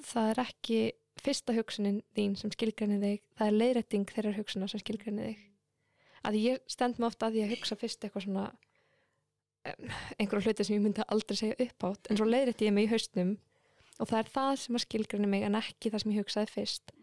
það 0.03 0.29
er 0.33 0.43
ekki 0.45 0.81
fyrsta 1.21 1.55
hugsunin 1.55 2.01
þín 2.17 2.35
sem 2.39 2.51
skilgreinir 2.53 3.01
þig 3.01 3.25
það 3.37 3.49
er 3.49 3.57
leiðrætting 3.59 4.05
þeirra 4.09 4.35
hugsuna 4.37 4.69
sem 4.69 4.81
skilgreinir 4.81 5.31
þig. 5.31 5.41
Að 6.23 6.37
ég 6.39 6.61
stend 6.71 6.99
mig 6.99 7.09
ofta 7.09 7.27
að 7.27 7.41
að 7.43 7.53
hugsa 7.53 7.77
fyrst 7.79 8.05
eitthvað 8.05 8.25
svona 8.27 8.45
em, 9.67 9.89
einhverja 10.17 10.49
hluti 10.49 10.65
sem 10.65 10.77
ég 10.77 10.85
myndi 10.85 11.05
aldrei 11.05 11.37
segja 11.37 11.59
upp 11.67 11.87
átt 11.89 12.09
en 12.09 12.19
svo 12.19 12.27
leiðrætti 12.29 12.69
ég 12.69 12.75
mig 12.75 12.87
í 12.87 12.93
haustnum 12.93 13.35
og 13.99 14.09
það 14.09 14.19
er 14.19 14.31
það 14.35 14.53
sem 14.63 14.77
að 14.77 14.85
skilgrinni 14.85 15.29
mig 15.29 15.45
en 15.47 15.59
ekki 15.59 15.91
það 15.93 16.03
sem 16.03 16.13
ég 16.13 16.23
hugsaði 16.23 16.51
fyrst. 16.53 16.93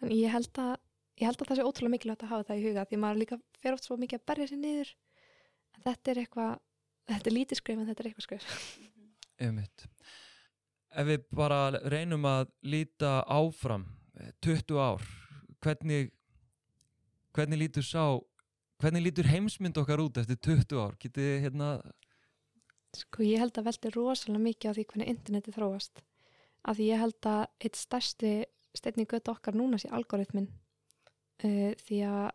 Þannig 0.00 0.22
ég 0.22 0.34
held 0.36 0.62
að 0.62 0.74
ég 1.16 1.30
held 1.30 1.40
að 1.40 1.48
það 1.48 1.58
sé 1.58 1.66
ótrúlega 1.66 1.94
mikilvægt 1.94 2.26
að 2.26 2.32
hafa 2.34 2.48
það 2.50 2.60
í 2.60 2.66
huga 2.66 2.86
því 2.86 3.00
maður 3.02 3.22
líka 3.22 3.40
fer 3.62 3.76
oft 3.76 3.88
svo 3.88 3.96
mikið 4.00 4.20
að 4.20 4.26
berja 4.30 4.50
sér 4.50 4.60
niður. 4.62 4.92
En 5.76 5.86
þetta 5.86 6.12
er 6.12 6.22
eitthvað 6.22 6.52
þetta 7.06 7.30
er 7.30 7.36
lítið 7.36 7.60
skrif 7.62 7.80
en 7.80 7.88
þetta 7.88 8.02
er 8.04 8.10
eitthvað 8.10 8.28
skrif 8.28 8.58
einmitt. 9.42 9.86
Ef 10.96 11.08
við 11.10 11.26
bara 11.36 11.60
reynum 11.92 12.24
að 12.28 12.48
líta 12.64 13.18
áfram 13.28 13.84
eh, 14.16 14.32
20 14.44 14.80
ár 14.80 15.04
hvernig 15.64 16.12
hvernig 17.36 17.60
lítur 17.60 17.84
sá 17.84 18.16
hvernig 18.80 19.04
lítur 19.04 19.28
heimsmynd 19.28 19.76
okkar 19.80 20.02
út 20.04 20.20
eftir 20.20 20.40
20 20.40 20.80
ár? 20.80 20.96
Getið 21.00 21.32
hérna 21.44 21.70
Sko 22.96 23.24
ég 23.26 23.42
held 23.42 23.58
að 23.58 23.66
veldi 23.68 23.92
rosalega 23.92 24.40
mikið 24.40 24.70
á 24.72 24.76
því 24.76 24.84
hvernig 24.88 25.10
interneti 25.12 25.52
þróast. 25.52 26.00
Því 26.66 26.88
ég 26.90 26.98
held 26.98 27.28
að 27.30 27.42
eitt 27.62 27.78
stærsti 27.78 28.32
steinni 28.76 29.06
gött 29.08 29.28
okkar 29.30 29.56
núna 29.56 29.78
sé 29.78 29.90
algoritmin. 29.94 30.48
Uh, 31.44 31.72
því 31.86 32.02
að 32.08 32.26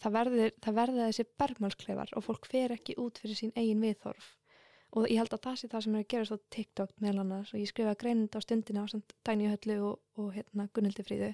það 0.00 0.14
verður, 0.16 0.54
það 0.64 0.78
verður 0.78 1.08
þessi 1.08 1.26
bergmálsklefar 1.40 2.14
og 2.16 2.24
fólk 2.26 2.48
fer 2.50 2.74
ekki 2.74 2.96
út 3.00 3.20
fyrir 3.22 3.38
sín 3.38 3.52
eigin 3.56 3.82
viðþorf. 3.84 4.30
Og 4.92 5.08
ég 5.08 5.22
held 5.22 5.32
að 5.32 5.44
það 5.46 5.58
sé 5.58 5.68
það 5.72 5.84
sem 5.84 5.94
er 5.96 6.04
að 6.04 6.10
gera 6.12 6.28
svo 6.28 6.38
TikTok 6.52 6.94
meðal 7.00 7.22
annars 7.22 7.52
og 7.54 7.60
ég 7.62 7.70
skrifa 7.70 7.96
greinund 8.00 8.36
á 8.36 8.40
stundina 8.44 8.84
á 8.84 8.86
samt 8.92 9.14
Dæni 9.24 9.48
Höllu 9.48 9.78
og, 9.88 10.00
og 10.20 10.32
hérna 10.36 10.68
Gunnildi 10.68 11.04
Fríðu 11.06 11.30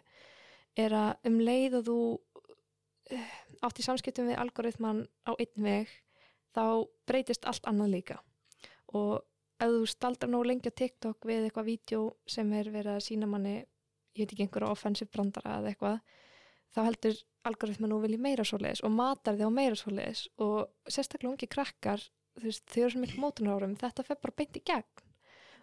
er 0.79 0.95
að 0.95 1.31
um 1.31 1.41
leið 1.43 1.79
og 1.81 1.89
þú 1.89 1.99
uh, 2.15 3.33
átt 3.67 3.81
í 3.83 3.87
samskiptum 3.87 4.31
við 4.31 4.39
algoritman 4.39 5.03
á 5.27 5.35
einn 5.35 5.65
veg 5.65 5.91
þá 6.55 6.87
breytist 7.09 7.49
allt 7.51 7.67
annað 7.71 7.97
líka 7.97 8.21
og 8.95 9.25
ef 9.59 9.73
þú 9.75 9.87
staldar 9.91 10.31
nóg 10.31 10.47
lengi 10.47 10.71
á 10.71 10.79
TikTok 10.81 11.27
við 11.27 11.49
eitthvað 11.49 11.71
vídeo 11.73 12.03
sem 12.27 12.53
er 12.55 12.71
verið 12.71 12.95
að 12.95 13.07
sína 13.09 13.29
manni 13.31 13.57
ég 13.59 14.23
veit 14.23 14.33
ekki 14.33 14.47
einhverja 14.47 14.71
offensive 14.75 15.11
brandara 15.15 15.59
eða 15.59 15.73
eitthvað 15.73 15.99
þá 16.75 16.81
heldur 16.85 17.19
algoritma 17.49 17.91
nú 17.91 17.99
vilji 18.03 18.21
meira 18.21 18.45
svoleiðis 18.47 18.85
og 18.87 18.95
matar 18.95 19.39
þig 19.39 19.51
á 19.51 19.59
meira 19.59 19.79
svoleiðis 19.79 20.25
og 20.45 20.91
sérstaklega 20.91 21.33
ungi 21.33 21.51
krakkar 21.51 22.05
þau 22.39 22.83
eru 22.83 22.91
svo 22.93 23.03
miklu 23.03 23.23
mótunar 23.23 23.59
árum 23.59 23.77
þetta 23.79 24.05
fer 24.07 24.19
bara 24.23 24.37
beint 24.39 24.59
í 24.59 24.65
gegn. 24.65 25.07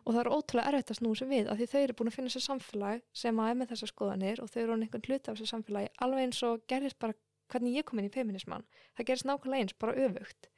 Og 0.06 0.14
það 0.14 0.22
er 0.22 0.32
ótrúlega 0.36 0.72
erfitt 0.72 0.92
að 0.94 0.98
snúa 1.00 1.18
sem 1.18 1.30
við 1.32 1.48
af 1.50 1.58
því 1.60 1.68
þau 1.72 1.80
eru 1.82 1.94
búin 1.98 2.10
að 2.12 2.16
finna 2.16 2.34
sér 2.34 2.44
samfélag 2.46 3.06
sem 3.22 3.40
að 3.42 3.52
er 3.52 3.56
með 3.60 3.72
þessar 3.72 3.92
skoðanir 3.92 4.42
og 4.44 4.52
þau 4.52 4.60
eru 4.62 4.76
einhvern 4.76 5.08
hluti 5.08 5.32
af 5.32 5.40
þessu 5.40 5.48
samfélagi 5.50 5.90
alveg 6.06 6.28
eins 6.28 6.42
og 6.46 6.68
gerðist 6.70 7.00
bara 7.02 7.18
hvernig 7.50 7.80
ég 7.80 7.88
kom 7.88 8.02
inn 8.02 8.10
í 8.10 8.14
feminisman 8.14 8.68
það 8.98 9.08
gerðist 9.10 9.30
nákvæmlega 9.30 9.66
eins, 9.66 9.78
bara 9.82 9.98
öfugt 10.06 10.50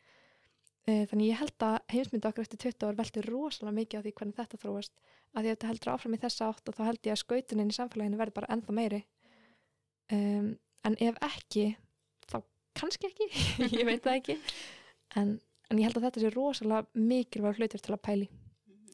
þannig 0.88 1.28
ég 1.28 1.40
held 1.42 1.64
að 1.68 1.78
heimsmynda 1.92 2.30
okkur 2.32 2.46
eftir 2.46 2.60
20 2.64 2.86
ár 2.88 2.96
veltur 2.96 3.26
rosalega 3.28 3.76
mikið 3.76 4.00
á 4.00 4.04
því 4.06 4.14
hvernig 4.16 4.38
þetta 4.38 4.60
þróast. 4.62 4.94
Að 5.34 5.42
því 5.42 5.50
að 5.50 5.56
þetta 5.56 5.72
heldur 5.72 5.92
áfram 5.92 6.16
í 6.16 6.20
þessa 6.22 6.48
átt 6.48 6.72
og 6.72 6.78
þá 6.78 6.84
held 6.88 7.02
ég 7.10 7.16
að 7.16 7.22
skautunin 7.24 7.74
í 7.74 7.76
samfélaginu 7.76 8.20
verður 8.22 8.38
bara 8.38 8.50
ennþá 8.56 8.76
meiri. 8.78 9.02
Um, 10.16 10.48
en 10.88 10.98
ef 11.04 11.20
ekki 11.28 11.66
þá 12.32 12.38
kannski 12.80 13.12
ekki 13.12 13.28
ég 13.82 13.90
veit 13.90 14.08
það 14.08 14.16
ekki. 14.22 14.38
En, 15.20 15.36
en 15.68 15.82
ég 15.82 15.90
held 15.90 16.00
að 16.00 16.08
þetta 16.08 16.24
sé 16.24 16.34
rosalega 16.38 17.04
mikilvæg 17.12 17.60
hlutur 17.60 17.84
til 17.84 17.98
að 17.98 18.04
pæli 18.08 18.32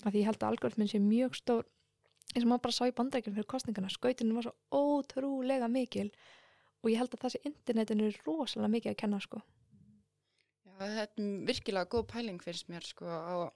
af 0.01 0.09
því 0.09 0.23
ég 0.23 0.29
held 0.31 0.41
að 0.41 0.49
algoritminn 0.49 0.89
sé 0.89 0.99
mjög 0.99 1.37
stór. 1.37 1.67
Eins 2.33 2.47
og 2.47 2.49
maður 2.49 2.65
bara 2.65 2.75
sá 2.79 2.87
í 2.89 2.95
bandrækjum 2.97 3.35
fyrir 3.37 3.51
kostningana 3.53 3.93
skautunin 3.93 4.33
var 4.39 4.49
svo 4.49 4.55
ótrúlega 4.73 5.69
mikil 5.69 6.09
og 6.81 6.89
ég 6.89 6.97
held 6.97 7.13
að 7.13 7.21
það 7.21 7.35
sé 7.35 7.43
internetinu 7.45 8.09
rosalega 8.25 8.73
mikið 8.73 8.95
að 8.95 9.03
kenna 9.03 9.21
sko 9.21 9.43
Já, 10.73 10.87
þetta 10.87 11.21
er 11.21 11.33
virkilega 11.47 11.91
góð 11.91 12.07
pæling 12.09 12.41
finnst 12.41 12.69
mér 12.71 12.85
sko 12.87 13.05
og, 13.09 13.51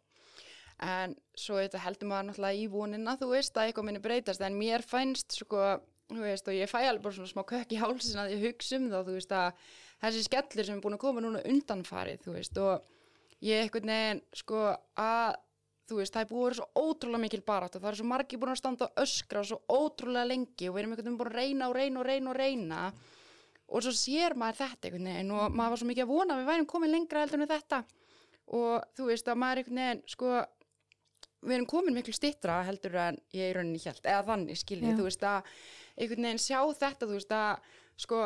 en 0.85 1.15
svo 1.37 1.57
þetta 1.57 1.81
heldur 1.81 2.11
maður 2.11 2.27
náttúrulega 2.29 2.61
í 2.61 2.67
vonina 2.69 3.15
þú 3.17 3.31
veist 3.31 3.57
að 3.57 3.69
eitthvað 3.69 3.87
minni 3.87 4.03
breytast 4.03 4.43
en 4.45 4.59
mér 4.59 4.85
fænst 4.85 5.39
sko 5.39 5.63
þú 6.11 6.21
veist 6.23 6.47
og 6.47 6.55
ég 6.55 6.69
fæ 6.69 6.77
alveg 6.83 7.01
bara 7.07 7.17
svona 7.17 7.31
smá 7.31 7.43
kökk 7.49 7.73
í 7.73 7.81
hálsin 7.81 8.21
að 8.21 8.35
ég 8.35 8.45
hugsa 8.45 8.77
um 8.77 8.87
þá 8.91 8.99
þú 8.99 9.15
veist 9.17 9.33
að 9.35 9.65
þessi 10.03 10.23
skellir 10.27 10.69
sem 10.69 10.77
er 10.77 10.85
búin 10.85 10.97
að 10.99 11.03
koma 11.03 11.23
núna 11.25 11.41
undanfarið 11.49 12.23
þú 12.27 12.37
veist 12.37 12.61
og 12.61 13.43
ég 13.43 13.65
eitthvað 13.65 13.89
neginn 13.89 14.23
sko 14.37 14.61
að 15.01 15.41
þú 15.87 15.99
veist 16.01 16.15
það 16.15 16.23
er 16.23 16.29
búin 16.31 16.39
að 16.41 16.47
vera 16.47 16.59
svo 16.59 16.85
ótrúlega 16.85 17.23
mikil 17.23 17.43
barátt 17.47 17.75
og 17.77 17.83
það 17.83 17.91
er 17.91 17.99
svo 17.99 18.07
margir 18.11 18.41
búin 18.41 18.53
að 18.53 18.61
standa 18.61 18.87
og 18.87 19.03
öskra 19.03 19.43
svo 19.47 19.59
ótrúlega 19.71 20.29
lengi 20.29 20.69
og 20.69 20.75
við 20.75 20.83
erum 20.83 20.95
eitthvað 20.95 21.19
búin 21.21 21.31
að 21.31 21.37
reyna 21.41 21.69
og 21.69 21.77
reyna 21.77 22.01
og 22.01 22.09
reyna 22.11 22.31
og 22.31 22.39
reyna 22.41 22.81
og 23.67 23.83
svo 23.83 23.93
sér 23.95 24.35
maður 24.39 24.61
þetta 24.61 24.87
einhvern 24.87 25.09
veginn 25.11 25.33
og 25.35 25.55
maður 25.55 25.73
var 25.73 25.81
svo 25.81 25.89
mikið 25.89 26.05
að 26.05 26.11
vona 26.13 26.35
að 26.35 26.41
við 26.41 26.51
værum 26.51 26.69
komin 26.71 26.93
lengra 26.93 27.23
heldur 27.23 27.43
en 27.43 27.51
þetta. 27.51 27.81
Og 28.57 28.85
þú 28.95 29.09
veist 29.09 29.27
að 29.27 29.41
maður 29.43 29.61
einhvern 29.61 29.81
veginn 29.83 30.03
sko 30.07 30.33
við 31.47 31.55
erum 31.57 31.69
komin 31.69 31.97
miklu 31.97 32.15
stittra 32.15 32.61
heldur 32.67 32.97
en 33.01 33.19
ég 33.35 33.51
í 33.51 33.55
rauninni 33.55 33.81
hjælt 33.81 34.07
eða 34.07 34.25
þannig 34.31 34.59
skiljið, 34.61 34.97
þú 34.97 35.07
veist 35.07 35.25
að 35.27 35.53
einhvern 35.97 36.27
veginn 36.29 36.43
sjá 36.43 36.59
þetta, 36.79 37.07
þú 37.07 37.13
veist 37.17 37.35
að 37.37 37.71
sko 38.07 38.21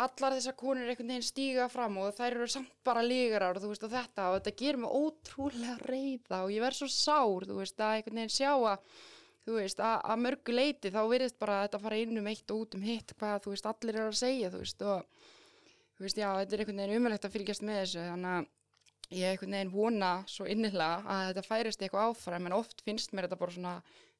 allar 0.00 0.36
þessar 0.36 0.56
konur 0.58 0.88
einhvern 0.88 1.10
veginn 1.10 1.26
stíga 1.26 1.66
fram 1.72 1.96
og 2.00 2.12
þær 2.14 2.36
eru 2.36 2.48
samt 2.50 2.72
bara 2.86 3.02
lígarar 3.04 3.58
og 3.58 3.64
þú 3.64 3.72
veist 3.72 3.86
og 3.86 3.94
þetta 3.94 4.28
og 4.30 4.36
þetta 4.38 4.56
gerir 4.62 4.82
mig 4.84 4.98
ótrúlega 5.00 5.76
reyða 5.82 6.42
og 6.44 6.52
ég 6.54 6.62
verð 6.62 6.78
svo 6.78 6.90
sár, 6.94 7.48
þú 7.48 7.58
veist 7.58 7.82
að 7.82 7.96
einhvern 7.96 8.20
veginn 8.20 8.36
sjá 8.36 8.52
að 8.54 9.00
þú 9.46 9.56
veist, 9.56 9.82
að, 9.82 9.96
að 10.12 10.22
mörgu 10.26 10.54
leiti 10.54 10.92
þá 10.92 11.00
virðist 11.10 11.38
bara 11.40 11.58
að 11.58 11.66
þetta 11.66 11.82
fara 11.84 12.00
inn 12.02 12.20
um 12.20 12.30
eitt 12.30 12.54
og 12.54 12.64
út 12.64 12.76
um 12.76 12.84
hitt 12.86 13.14
hvað, 13.16 13.42
þú 13.44 13.54
veist, 13.54 13.68
allir 13.70 13.98
eru 13.98 14.12
að 14.12 14.20
segja, 14.20 14.50
þú 14.52 14.62
veist 14.62 14.84
og, 14.86 15.30
þú 15.96 16.06
veist, 16.06 16.20
já, 16.20 16.28
þetta 16.40 16.56
er 16.56 16.64
einhvern 16.64 16.82
veginn 16.82 17.00
umöðlegt 17.00 17.28
að 17.28 17.34
fylgjast 17.38 17.66
með 17.66 17.80
þessu, 17.80 18.04
þannig 18.10 18.36
að 18.36 19.18
ég 19.20 19.32
einhvern 19.32 19.56
veginn 19.56 19.74
vona 19.74 20.12
svo 20.30 20.46
innilega 20.46 21.16
að 21.16 21.24
þetta 21.30 21.46
færist 21.48 21.82
eitthvað 21.82 22.12
áfram, 22.12 22.46
en 22.46 22.58
oft 22.60 22.84
finnst 22.86 23.16
mér 23.16 23.26
þetta 23.26 23.40
bara 23.40 23.56
svona 23.56 23.74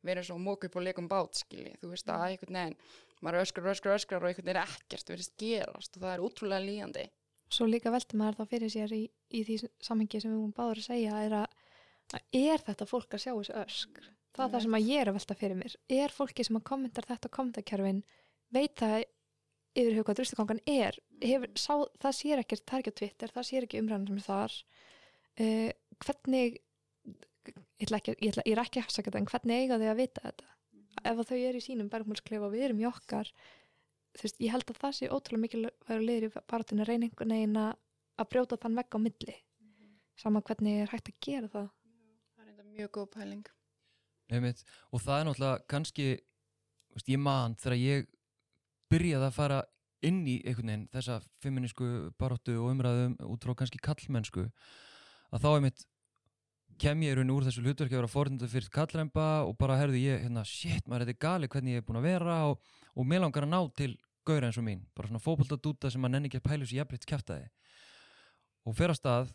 verið 0.07 0.31
svo 0.31 0.41
mók 0.41 0.65
upp 0.67 0.81
og 0.81 0.87
leikum 0.87 1.09
bát, 1.11 1.37
skilji, 1.37 1.77
þú 1.83 1.93
veist, 1.93 2.11
að 2.11 2.27
einhvern 2.31 2.61
veginn 2.61 2.77
maður 3.21 3.43
öskrar, 3.45 3.73
öskrar, 3.75 3.99
öskrar 4.01 4.25
og 4.25 4.31
einhvern 4.31 4.49
veginn 4.49 4.63
ekkert 4.65 5.13
verðist 5.13 5.35
gerast 5.41 5.97
og 5.99 6.05
það 6.07 6.15
er 6.15 6.23
útrúlega 6.25 6.65
líjandi 6.65 7.11
Svo 7.51 7.67
líka 7.67 7.91
veldur 7.91 8.21
maður 8.21 8.39
þá 8.39 8.53
fyrir 8.53 8.71
sér 8.71 8.93
í, 8.95 9.01
í 9.35 9.43
því 9.43 9.57
samhengi 9.83 10.21
sem 10.23 10.31
við 10.31 10.39
múum 10.39 10.55
báður 10.55 10.81
að 10.81 10.87
segja 10.87 11.23
er 11.25 11.33
að, 11.41 11.57
að 12.15 12.37
er 12.39 12.63
þetta 12.69 12.87
fólk 12.87 13.17
að 13.17 13.25
sjá 13.25 13.33
þessu 13.33 13.57
öskr? 13.65 14.07
Það 14.37 14.45
er 14.45 14.53
það 14.53 14.65
sem 14.65 14.77
að 14.79 14.89
ég 14.89 15.03
er 15.03 15.11
að 15.11 15.17
velta 15.19 15.37
fyrir 15.39 15.59
mér. 15.59 15.77
Er 15.91 16.15
fólki 16.15 16.47
sem 16.47 16.59
að 16.59 16.67
kommentar 16.71 17.09
þetta 17.09 17.31
kommentarkerfin, 17.35 18.03
veit 18.55 18.77
það 18.79 18.97
yfir 19.81 19.97
hug 19.97 20.07
hvað 20.07 20.21
drustikongan 20.21 20.63
er? 20.71 20.99
Hefur, 21.23 21.53
sá, 21.59 21.75
það 22.03 22.17
sér 22.19 22.43
ekkert, 22.45 22.65
það 22.67 22.77
er 22.77 22.85
ekki 22.85 22.95
á 22.95 22.99
Twitter, 23.01 23.35
það 23.35 23.49
sér 23.49 23.67
ekki 23.67 23.83
umræðan 23.83 24.09
sem 24.11 24.21
er 24.21 24.27
þar. 24.27 24.57
Uh, 25.41 25.69
hvernig, 26.07 26.57
ég, 27.11 27.91
ekki, 27.91 28.17
ég, 28.17 28.33
ætla, 28.33 28.47
ég 28.47 28.55
er 28.55 28.63
ekki 28.63 28.81
að 28.81 28.87
hafsaka 28.87 29.11
þetta, 29.11 29.23
en 29.23 29.31
hvernig 29.35 29.65
eiga 29.65 29.81
þau 29.83 29.91
að 29.91 30.01
vita 30.03 30.25
þetta? 30.29 30.51
Ef 31.01 31.13
að 31.15 31.29
þau 31.31 31.39
eru 31.39 31.61
í 31.61 31.65
sínum 31.65 31.91
bergmálsklefa 31.91 32.49
og 32.49 32.55
við 32.55 32.67
erum 32.69 32.83
í 32.83 32.89
okkar, 32.91 33.31
þú 34.19 34.27
veist, 34.27 34.41
ég 34.43 34.55
held 34.55 34.73
að 34.73 34.83
það 34.83 34.97
sé 34.99 35.11
ótrúlega 35.11 35.45
mikilvægur 35.47 36.83
að 36.83 36.91
reyna 36.91 37.07
einhvern 37.07 37.35
veginn 37.35 37.61
að 37.61 37.79
að 38.21 38.29
brjóta 38.35 38.59
þann 38.61 38.77
vegg 38.81 38.97
á 38.97 38.99
milli. 39.01 39.37
Sama 40.21 40.43
hvernig 40.45 40.83
er 40.83 40.93
hægt 40.93 41.09
að 41.09 41.21
gera 41.25 41.49
það. 41.49 41.71
það 42.37 42.45
er 42.45 42.53
enda 42.53 42.69
mjög 42.75 42.91
góð 42.97 43.09
pæling 43.15 43.49
Einmitt. 44.31 44.65
og 44.93 45.03
það 45.03 45.21
er 45.21 45.29
náttúrulega 45.29 45.67
kannski 45.71 46.09
veist, 46.95 47.09
ég 47.09 47.21
man 47.21 47.57
þegar 47.59 47.79
ég 47.81 48.09
byrjaði 48.91 49.29
að 49.29 49.37
fara 49.37 49.61
inn 50.07 50.23
í 50.29 50.39
veginn 50.47 50.89
þessa 50.93 51.21
feminísku 51.45 52.11
baróttu 52.21 52.57
og 52.59 52.73
umræðum 52.73 53.17
út 53.29 53.45
frá 53.45 53.57
kannski 53.59 53.81
kallmennsku 53.85 54.47
að 55.31 55.43
þá 55.45 55.51
einmitt 55.53 55.87
kem 56.81 57.03
ég 57.05 57.19
raun 57.19 57.33
úr 57.35 57.45
þessu 57.45 57.63
hlutverki 57.65 57.93
að 57.93 58.01
vera 58.01 58.11
fórhundu 58.11 58.49
fyrir 58.49 58.71
kallremba 58.73 59.27
og 59.45 59.57
bara 59.61 59.77
herðu 59.77 60.01
ég 60.01 60.23
hérna 60.25 60.45
shit 60.49 60.87
maður 60.89 61.11
þetta 61.11 61.17
er 61.17 61.25
gali 61.27 61.51
hvernig 61.53 61.77
ég 61.77 61.83
er 61.83 61.87
búin 61.87 62.01
að 62.01 62.09
vera 62.09 62.39
og, 62.49 62.63
og 62.97 63.09
mér 63.09 63.25
langar 63.27 63.45
að 63.45 63.53
ná 63.53 63.61
til 63.77 63.91
gauðra 64.27 64.49
eins 64.49 64.61
og 64.61 64.67
mín 64.67 64.87
bara 64.97 65.11
svona 65.11 65.23
fótboltadúta 65.23 65.91
sem 65.93 66.01
maður 66.01 66.17
nenni 66.17 66.31
ekki 66.31 66.41
að 66.41 66.49
pælu 66.49 66.69
sér 66.69 66.81
jafnleitt 66.81 67.09
kæftæði 67.11 67.51
og 68.65 68.77
fer 68.79 68.95
að 68.95 69.01
stað 69.01 69.35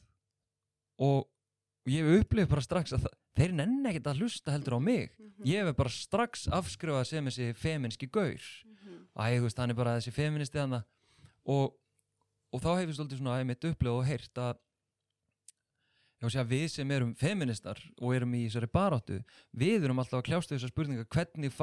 og 1.06 1.92
ég 1.92 2.02
hef 2.02 2.26
upplifið 2.26 2.52
bara 2.56 2.66
strax 2.66 2.96
að 2.96 3.06
það, 3.06 3.16
þeir 3.36 3.56
nenni 3.58 3.90
ekkert 3.92 4.12
að 4.12 4.22
hlusta 4.24 4.54
heldur 4.56 4.78
á 4.78 4.82
mig. 4.82 5.16
Ég 5.46 5.66
hef 5.66 5.78
bara 5.78 5.92
strax 5.92 6.48
afskrifað 6.54 7.08
sem 7.10 7.26
þessi 7.30 7.50
feminski 7.60 8.08
gaur. 8.08 8.44
Æ, 9.16 9.40
þú 9.40 9.48
veist, 9.48 9.60
hann 9.60 9.74
er 9.74 9.80
bara 9.80 9.98
þessi 10.00 10.14
feministi 10.16 10.62
og, 11.46 11.76
og 12.52 12.62
þá 12.64 12.70
hef 12.80 12.88
ég 12.90 12.96
stoltið 12.98 13.20
svona 13.22 13.40
einmitt 13.40 13.68
upplifað 13.68 14.00
og 14.00 14.08
heyrt 14.10 14.42
að 14.42 14.56
segja, 16.26 16.46
við 16.48 16.66
sem 16.74 16.92
erum 16.96 17.14
feministar 17.20 17.80
og 18.00 18.16
erum 18.16 18.34
í 18.34 18.46
þessari 18.48 18.70
baráttu 18.74 19.20
við 19.54 19.86
erum 19.86 20.00
alltaf 20.02 20.22
að 20.22 20.28
kljást 20.30 20.52
við 20.52 20.58
þessar 20.58 20.74
spurningar 20.74 21.08
hvernig, 21.14 21.54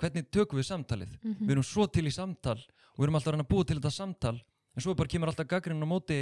hvernig 0.00 0.28
tökum 0.34 0.60
við 0.60 0.68
samtalið? 0.68 1.14
Mhm. 1.22 1.46
við 1.46 1.54
erum 1.54 1.64
svo 1.66 1.86
til 1.86 2.06
í 2.06 2.12
samtal 2.12 2.58
og 2.58 2.98
við 2.98 3.06
erum 3.06 3.18
alltaf 3.20 3.38
að 3.38 3.48
búa 3.48 3.64
til 3.64 3.78
þetta 3.78 3.94
samtal 3.94 4.36
en 4.36 4.84
svo 4.84 4.94
bara 4.94 5.08
kemur 5.08 5.30
alltaf 5.32 5.48
gaggrinn 5.48 5.82
á 5.82 5.88
móti 5.88 6.20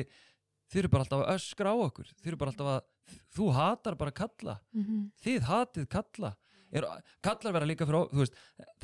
þið 0.68 0.82
eru 0.82 0.92
bara 0.92 1.06
alltaf 1.06 1.24
að 1.24 1.34
öskra 1.34 1.72
á 1.72 1.76
okkur. 1.86 2.10
Þið 2.18 2.30
eru 2.32 2.40
bara 2.40 2.52
alltaf 2.54 2.72
að, 2.74 3.18
þú 3.36 3.48
hatar 3.56 3.98
bara 4.00 4.14
kalla. 4.22 4.58
Mm 4.76 4.84
þið 5.24 5.48
hatið 5.48 5.88
kalla. 5.88 6.34
Er, 6.68 6.84
kallar 7.24 7.54
vera 7.56 7.66
líka 7.68 7.86
fyrir, 7.88 8.10
veist 8.12 8.34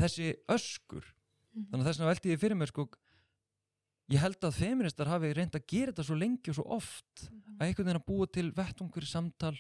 þessi 0.01 0.35
öskur. 0.49 1.05
Mhm. 1.55 1.67
þannig 1.71 1.83
að 1.85 1.89
þess 1.89 1.99
vegna 1.99 2.13
velti 2.13 2.31
ég 2.33 2.41
fyrir 2.41 2.57
mér 2.59 2.71
sko 2.73 2.89
ég 4.13 4.21
held 4.21 4.45
að 4.45 4.57
feministar 4.59 5.09
hafi 5.09 5.33
reynd 5.33 5.55
að 5.57 5.67
gera 5.71 5.93
þetta 5.93 6.05
svo 6.05 6.17
lengi 6.19 6.51
og 6.53 6.59
svo 6.59 6.65
oft 6.77 7.27
að 7.59 7.69
einhvern 7.69 7.87
veginn 7.87 8.01
að 8.01 8.09
búa 8.09 8.27
til 8.27 8.51
vettungur 8.53 9.07
samtal 9.09 9.55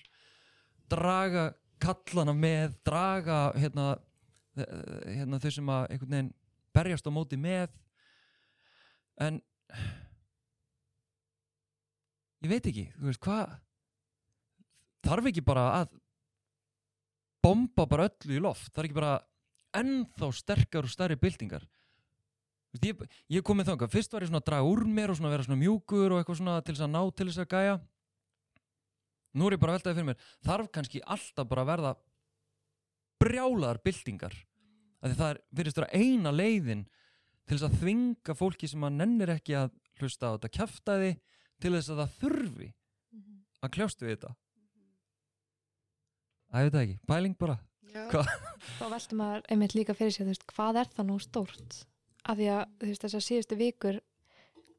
draga 0.90 1.54
kallana 1.80 2.34
með 2.36 2.74
draga 2.84 3.38
hérna, 3.56 3.86
hérna 4.56 5.40
þau 5.40 5.50
sem 5.50 5.72
að 5.72 5.86
einhvern 5.94 6.16
veginn 6.16 6.32
berjast 6.74 7.08
á 7.08 7.10
móti 7.14 7.38
með. 7.38 7.70
En 9.22 9.40
ég 12.44 12.52
veit 12.52 12.66
ekki, 12.68 12.88
þú 12.98 13.08
veist 13.08 13.22
hvað 13.24 13.54
þarf 15.04 15.30
ekki 15.30 15.44
bara 15.44 15.64
að 15.80 15.94
bomba 17.44 17.86
bara 17.88 18.08
öllu 18.08 18.36
í 18.36 18.42
loft? 18.42 18.72
Er 18.76 18.88
ekki 18.88 18.96
bara 18.96 19.16
ennþá 19.76 20.30
sterkar 20.36 20.86
og 20.86 20.92
stærri 20.92 21.18
veist, 22.74 22.86
ég, 22.88 23.18
ég 23.36 23.44
kom 23.46 23.58
með 23.60 23.72
þangað, 23.72 23.92
fyrst 23.92 24.14
var 24.14 24.24
ég 24.24 24.30
svona 24.30 24.40
að 24.42 24.48
draga 24.48 24.70
úr 24.70 24.84
mér 24.90 25.12
og 25.12 25.18
svona 25.18 25.30
vera 25.30 25.46
svona 25.46 25.60
mjúkur 25.60 26.14
og 26.14 26.20
eitthvað 26.20 26.40
svona 26.40 26.56
til 26.64 26.74
þess 26.74 26.86
að 26.86 26.94
ná 26.94 27.02
til 27.14 27.26
þess 27.28 27.42
að 27.44 27.52
gæja. 27.52 27.76
Nú 29.34 29.46
er 29.46 29.54
ég 29.54 29.62
bara 29.62 29.74
að 29.74 29.78
veltaði 29.78 29.98
fyrir 29.98 30.08
mér. 30.08 30.26
Þarf 30.46 30.72
kannski 30.74 31.02
alltaf 31.14 31.48
bara 31.50 31.64
að 31.64 31.70
verða 31.70 31.92
brjálaðar 33.22 33.80
byltingar? 33.84 34.34
Af 35.04 35.10
því 35.10 35.18
það 35.20 35.30
er 35.30 35.40
virðist 35.58 35.80
vera 35.80 36.02
eina 36.02 36.34
leiðin 36.34 36.84
til 37.44 37.56
þess 37.58 37.68
að 37.68 37.78
þvinga 37.82 38.36
fólki 38.38 38.70
sem 38.70 38.86
að 38.86 38.98
nennir 38.98 39.34
ekki 39.34 39.56
að 39.58 39.74
hlusta 40.00 40.30
á 40.30 40.34
þetta 40.34 40.52
kjaftaði 40.58 41.10
til 41.64 41.72
þess 41.72 41.92
að 41.94 42.00
það 42.02 42.16
þurfi 42.20 42.66
að 43.64 43.70
kljást 43.72 44.02
við 44.04 44.10
þetta. 44.14 44.32
Að 46.52 46.64
ég 46.64 46.68
veit 46.68 46.80
ekki, 46.82 46.96
pæling 47.08 47.36
bara. 47.40 47.56
Þá 48.78 48.84
veltum 48.90 49.20
maður 49.22 49.44
einmitt 49.54 49.76
líka 49.76 49.94
fyrir 49.96 50.12
þú 50.14 50.26
veist, 50.28 50.44
hvað 50.50 50.80
er 50.82 50.90
það 50.92 51.08
nú 51.08 51.16
stórt? 51.22 51.78
Af 52.24 52.38
því 52.38 52.48
að 52.52 52.62
veist, 52.84 53.04
þessar 53.04 53.24
síðustu 53.24 53.58
vikur 53.58 54.00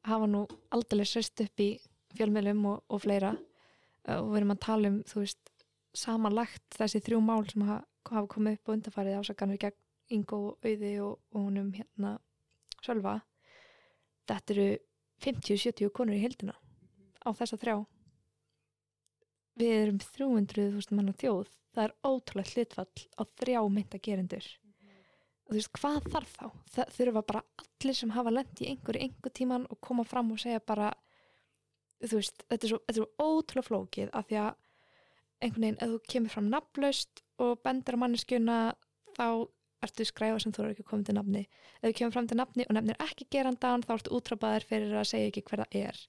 hafa 0.06 0.28
nú 0.30 0.44
aldrei 0.76 1.02
sérst 1.08 1.42
upp 1.42 1.62
í 1.64 1.70
fjölmiðlum 2.16 2.62
og, 2.70 2.84
og 2.86 3.02
fleira. 3.02 3.32
Og 4.14 4.28
við 4.30 4.40
erum 4.40 4.54
að 4.54 4.62
tala 4.66 4.92
um 4.92 4.98
veist, 5.10 5.52
samanlagt 5.96 6.78
þessi 6.78 7.02
þrjú 7.02 7.22
mál 7.24 7.42
sem 7.50 7.64
hafa, 7.66 7.80
hafa 8.12 8.30
komið 8.36 8.60
upp 8.60 8.70
og 8.70 8.76
undarfarið 8.76 9.18
ásakanir 9.22 9.62
gegn 9.64 9.80
Ingo 10.14 10.38
Auði 10.62 10.92
og, 11.02 11.18
og 11.34 11.48
honum 11.48 11.72
hérna 11.74 12.14
Sölva. 12.84 13.16
Þetta 14.30 14.54
eru 14.54 14.68
50-70 15.24 15.90
konur 15.96 16.14
í 16.14 16.22
heildina 16.22 16.54
á 17.26 17.30
þessa 17.34 17.58
þrjá. 17.62 17.76
Við 19.56 19.74
erum 19.80 19.98
300.000 20.04 20.96
manna 20.96 21.16
þjóð. 21.16 21.50
Það 21.74 21.88
er 21.88 21.96
ótrúlega 22.06 22.52
hlutfall 22.54 23.08
á 23.18 23.22
þrjá 23.36 23.60
mynda 23.68 24.00
gerendur 24.00 24.46
og 25.46 25.54
þú 25.54 25.58
veist, 25.60 25.72
hvað 25.78 26.06
þarf 26.10 26.30
þá? 26.34 26.46
Það 26.74 26.94
þurfa 26.96 27.22
bara 27.28 27.42
allir 27.62 27.96
sem 27.96 28.12
hafa 28.16 28.32
lent 28.34 28.62
í 28.62 28.70
einhverju 28.72 29.02
einhver 29.06 29.34
tíman 29.38 29.66
og 29.70 29.80
koma 29.80 30.04
fram 30.06 30.32
og 30.34 30.40
segja 30.42 30.62
bara 30.66 30.88
þú 32.02 32.18
veist, 32.18 32.42
þetta 32.50 32.66
er 32.66 32.72
svo, 32.72 32.80
þetta 32.82 32.96
er 32.96 33.04
svo 33.04 33.28
ótrúlega 33.30 33.68
flókið 33.68 34.10
af 34.12 34.26
því 34.26 34.40
að 34.42 34.50
einhvern 35.36 35.66
veginn, 35.66 35.78
ef 35.84 35.92
þú 35.92 36.00
kemur 36.12 36.34
fram 36.34 36.50
nafnlaust 36.50 37.22
og 37.44 37.52
bendir 37.62 37.98
á 37.98 38.02
manneskjuna 38.02 38.58
þá 39.14 39.26
ertu 39.84 40.06
skræfa 40.08 40.40
sem 40.42 40.54
þú 40.54 40.62
eru 40.62 40.74
ekki 40.74 40.86
komið 40.88 41.08
til 41.08 41.16
nafni. 41.18 41.42
Ef 41.80 41.90
þú 41.90 41.94
kemur 41.98 42.14
fram 42.16 42.28
til 42.30 42.38
nafni 42.40 42.66
og 42.66 42.76
nefnir 42.76 43.00
ekki 43.04 43.26
gerandan 43.32 43.84
þá 43.84 43.92
ertu 43.96 44.14
útrápaðir 44.16 44.66
fyrir 44.68 44.94
að 44.96 45.08
segja 45.12 45.30
ekki 45.30 45.44
hver 45.48 45.62
það 45.64 45.78
er. 45.82 46.00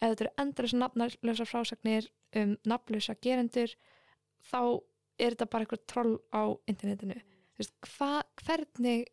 Ef 0.00 0.12
þetta 0.12 0.26
eru 0.26 0.32
endurlega 0.44 0.80
nafnlösa 0.82 1.48
frásagnir 1.48 2.10
um 2.40 2.54
nafnlösa 2.68 3.16
gerendur 3.22 3.74
þá 4.50 4.60
er 5.18 5.34
þetta 5.34 5.50
bara 5.52 5.66
eitthvað 5.66 5.86
troll 5.90 6.14
á 6.30 6.42
internetinu. 6.68 7.18
Þú 7.56 7.62
veist, 7.62 7.76
hva, 7.96 8.10
hvernig 8.44 9.06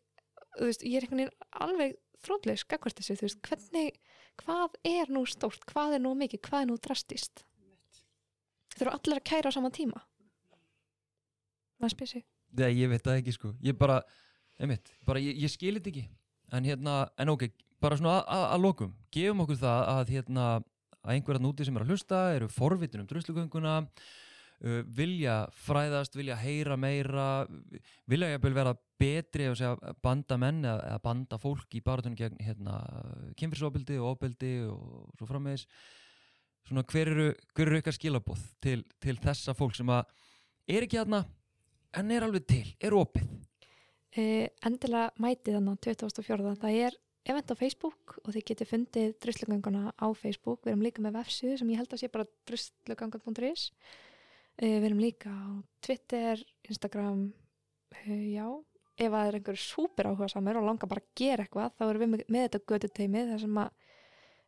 þú 0.58 0.68
veist, 0.68 0.84
ég 0.84 0.98
er 0.98 1.06
einhvern 1.06 1.24
veginn 1.24 1.48
alveg 1.64 1.96
þrótlega 2.24 2.60
skakvart 2.60 3.00
þessu, 3.00 3.18
þú 3.18 3.26
veist, 3.28 3.42
hvernig 3.48 3.98
hvað 4.40 4.78
er 4.88 5.10
nú 5.12 5.24
stórt, 5.28 5.64
hvað 5.70 5.98
er 5.98 6.04
nú 6.04 6.14
mikið 6.18 6.42
hvað 6.46 6.64
er 6.64 6.70
nú 6.70 6.78
drastist 6.82 7.44
þú 8.74 8.86
eru 8.86 8.94
allir 8.96 9.20
að 9.20 9.26
kæra 9.30 9.50
á 9.50 9.54
sama 9.54 9.70
tíma? 9.74 10.02
Maður 11.78 11.94
spyr 11.94 12.10
sig 12.10 12.24
Nei, 12.60 12.70
ég 12.78 12.90
veit 12.92 13.02
það 13.02 13.20
ekki 13.20 13.34
sko. 13.34 13.52
Ég 13.64 13.76
bara, 13.78 14.00
einmitt, 14.62 14.92
bara 15.06 15.22
ég, 15.22 15.36
ég 15.42 15.50
skil 15.50 15.74
þetta 15.78 15.90
ekki. 15.90 16.04
En 16.54 16.66
hérna, 16.68 16.98
en 17.18 17.32
ok, 17.32 17.48
bara 17.82 17.96
svona 17.98 18.20
að- 18.20 18.28
að 18.36 18.44
að 18.54 18.62
lokum 18.62 18.92
Gefum 19.14 19.40
okkur 19.44 19.58
það 19.62 19.88
að 19.94 20.12
hérna 20.14 20.44
að 21.04 21.16
einhverja 21.16 21.42
núti 21.42 21.64
sem 21.66 21.76
er 21.76 21.82
að 21.84 21.90
hlusta 21.92 22.20
eru 22.36 22.48
forvitin 22.48 23.02
um 23.02 23.06
druslugönguna 23.10 23.72
uh, 23.82 24.82
vilja 24.86 25.34
fræðast, 25.66 26.14
vilja 26.16 26.36
heyra 26.40 26.76
meira 26.80 27.26
vilja 28.08 28.30
jafnvel 28.34 28.54
vera 28.56 28.72
betri 29.00 29.48
að 29.50 29.58
segja, 29.58 29.94
banda 30.00 30.38
menn 30.40 30.62
eða, 30.64 30.96
banda 31.04 31.36
fólk 31.42 31.74
í 31.76 31.82
baratunum 31.84 32.16
gegn 32.16 32.38
hérna, 32.40 32.78
kynfyrsofbildi 33.36 33.98
og 34.00 34.14
ofbildi 34.14 34.54
og 34.70 35.10
svo 35.18 35.28
frammeðis 35.28 35.66
svona 36.64 36.84
hver 36.88 37.10
eru, 37.12 37.26
hver 37.52 37.68
eru 37.68 37.80
ykkar 37.82 37.98
skilabóð 37.98 38.40
til, 38.64 38.84
til 39.02 39.18
þessa 39.20 39.52
fólk 39.58 39.74
sem 39.76 39.90
að 39.92 40.06
er 40.72 40.86
ekki 40.86 41.02
hérna 41.02 41.24
en 41.98 42.10
er 42.14 42.26
alveg 42.26 42.46
til, 42.50 42.66
er 42.82 42.96
opið? 42.96 43.28
Uh, 44.14 44.46
endilega 44.66 45.10
mætið 45.22 45.58
þannig 45.58 45.80
2004 45.88 46.56
það 46.62 46.80
er 46.86 46.98
event 47.24 47.50
á 47.50 47.54
Facebook 47.56 48.18
og 48.20 48.34
þið 48.34 48.44
getið 48.50 48.70
fundið 48.70 49.14
druslugönguna 49.24 49.94
á 49.96 50.06
Facebook. 50.14 50.60
Við 50.64 50.74
erum 50.74 50.84
líka 50.84 51.02
með 51.02 51.16
vefsíðu 51.18 51.56
sem 51.60 51.72
ég 51.72 51.80
held 51.80 51.94
að 51.96 52.02
sé 52.02 52.10
bara 52.12 52.28
druslugangan.is 52.50 53.64
uh, 53.72 54.68
við 54.68 54.86
erum 54.90 55.02
líka 55.02 55.32
á 55.32 55.50
Twitter 55.84 56.44
Instagram 56.68 57.26
uh, 57.30 58.26
já, 58.30 58.46
ef 58.94 59.08
að 59.08 59.16
það 59.16 59.30
er 59.30 59.38
einhver 59.40 59.62
súper 59.64 60.10
áhuga 60.10 60.30
samur 60.30 60.60
og 60.60 60.68
langar 60.68 60.90
bara 60.90 61.02
að 61.02 61.14
gera 61.18 61.46
eitthvað 61.46 61.72
þá 61.78 61.86
erum 61.88 62.04
við 62.04 62.12
með, 62.12 62.26
með 62.28 62.46
þetta 62.48 62.64
götu 62.70 62.92
teimi 62.94 63.24
þar 63.30 63.42
sem 63.46 63.62
að 63.64 63.72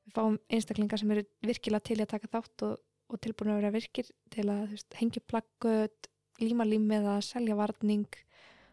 við 0.06 0.18
fáum 0.18 0.36
einstaklingar 0.54 1.02
sem 1.02 1.14
eru 1.16 1.24
virkilega 1.42 1.88
til 1.88 1.98
að 2.02 2.12
taka 2.12 2.30
þátt 2.36 2.66
og, 2.68 2.76
og 3.10 3.22
tilbúin 3.24 3.54
að 3.54 3.62
vera 3.62 3.74
virkir 3.74 4.12
til 4.30 4.46
að 4.52 4.76
hengja 5.00 5.24
plaggöt 5.26 6.10
líma 6.42 6.66
lím 6.68 6.88
eða 6.96 7.18
selja 7.24 7.56
varning 7.58 8.06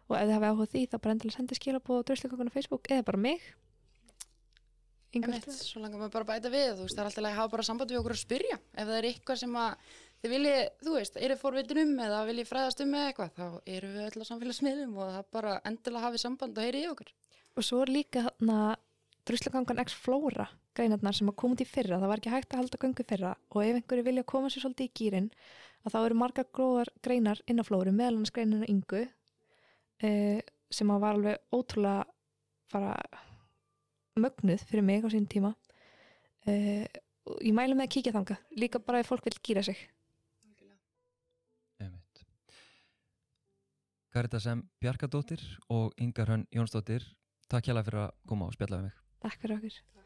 og 0.10 0.16
ef 0.18 0.24
þið 0.28 0.34
hafið 0.36 0.50
áhuga 0.50 0.70
því 0.72 0.86
þá 0.92 0.96
bara 0.98 1.16
endilega 1.16 1.38
sendi 1.38 1.58
skila 1.58 1.84
på 1.84 2.00
dröslugönguna 2.08 2.52
á 2.52 2.56
Facebook 2.56 2.90
eða 2.92 3.06
bara 3.08 3.22
mig. 3.26 3.44
Einmitt, 5.14 5.46
svo 5.54 5.84
langar 5.84 6.02
maður 6.02 6.16
bara 6.16 6.26
að 6.26 6.32
bæta 6.32 6.50
við 6.50 6.72
þú 6.74 6.88
veist, 6.88 6.96
það 6.98 7.04
er 7.04 7.10
alltaf 7.10 7.28
að 7.30 7.38
hafa 7.38 7.54
bara 7.54 7.66
samband 7.68 7.92
við 7.94 8.00
okkur 8.00 8.16
að 8.16 8.24
spyrja. 8.24 8.58
Ef 8.74 8.88
það 8.88 8.98
er 8.98 9.08
eitthvað 9.12 9.40
sem 9.44 9.58
að 9.62 9.92
þið 10.24 10.34
viljið, 10.34 10.62
þú 10.88 10.96
veist, 10.96 11.20
eru 11.28 11.38
forvitin 11.38 11.82
um 11.84 11.94
eða 12.08 12.24
viljið 12.30 12.50
fræðast 12.50 12.82
um 12.82 12.90
með 12.94 13.06
eitthvað, 13.10 13.36
þá 13.38 13.76
eru 13.76 13.92
við 13.94 14.08
öll 14.08 14.26
á 14.26 14.30
samfélagsmiðlum 14.32 14.98
og 14.98 15.14
það 15.14 15.30
bara 15.38 15.54
endilega 15.70 16.06
hafið 16.08 16.24
samband 16.24 16.58
og 16.58 16.66
heyri 16.66 16.82
í 16.82 16.90
okkur. 16.90 17.14
og 17.54 17.68
svo 17.68 17.82
er 17.84 17.94
líka 17.94 18.26
þarna 18.26 18.58
druslugangan 19.28 19.84
X 19.86 19.94
Flóra 19.94 20.48
greinarnar 20.78 21.16
sem 21.18 21.30
að 21.30 21.38
koma 21.42 21.58
út 21.58 21.64
í 21.64 21.70
fyrra 21.70 22.00
það 22.02 22.12
var 22.12 22.22
ekki 22.22 22.34
hægt 22.34 22.54
að 22.54 22.64
halda 22.64 22.82
göngu 22.82 23.06
fyrra 23.10 23.36
og 23.52 23.60
ef 23.64 23.78
einhverju 23.80 24.08
vilja 24.08 24.26
koma 24.34 24.50
sér 24.50 24.66
svolítið 24.66 24.90
í 24.90 24.94
gýrin 25.00 25.30
að 25.84 25.96
þá 25.96 26.00
eru 26.02 26.20
margar 26.20 26.50
gróðar 26.56 26.92
greinar 27.04 27.42
inn 27.48 27.60
á 27.60 27.68
Flóru 27.68 27.94
meðal 27.94 28.18
annars 28.18 28.34
greinina 28.36 28.70
yngu 28.72 29.04
eh, 30.04 30.40
sem 30.74 30.92
að 30.92 31.04
var 31.04 31.18
alveg 31.18 31.56
ótrúlega 31.56 32.06
bara 32.74 32.94
mögnuð 34.20 34.64
fyrir 34.70 34.86
mig 34.86 35.06
á 35.06 35.10
sín 35.12 35.28
tíma. 35.30 35.54
Eh, 36.48 36.86
og 37.30 37.40
ég 37.44 37.56
mælu 37.56 37.78
með 37.78 37.88
að 37.88 37.94
kíkja 37.96 38.16
þanga 38.16 38.38
líka 38.60 38.82
bara 38.84 39.02
ef 39.04 39.12
fólk 39.12 39.28
vil 39.28 39.38
gýra 39.40 39.64
sig. 39.66 39.80
Einmitt. 41.82 42.24
Karita 44.14 44.42
sem 44.44 44.64
Bjarkadóttir 44.84 45.44
og 45.70 45.94
Ingar 45.98 46.34
Hönn 46.34 46.48
Jónsdóttir 46.52 47.06
takk 47.50 47.68
hjá 47.68 47.76
fyrir 47.82 48.06
að 48.08 48.16
koma 48.28 48.50
og 48.50 48.56
spjalla 48.58 48.82
við 48.82 48.90
mig. 48.90 49.04
Takk 49.24 49.40
fyrir 49.44 49.60
okkur 49.60 50.03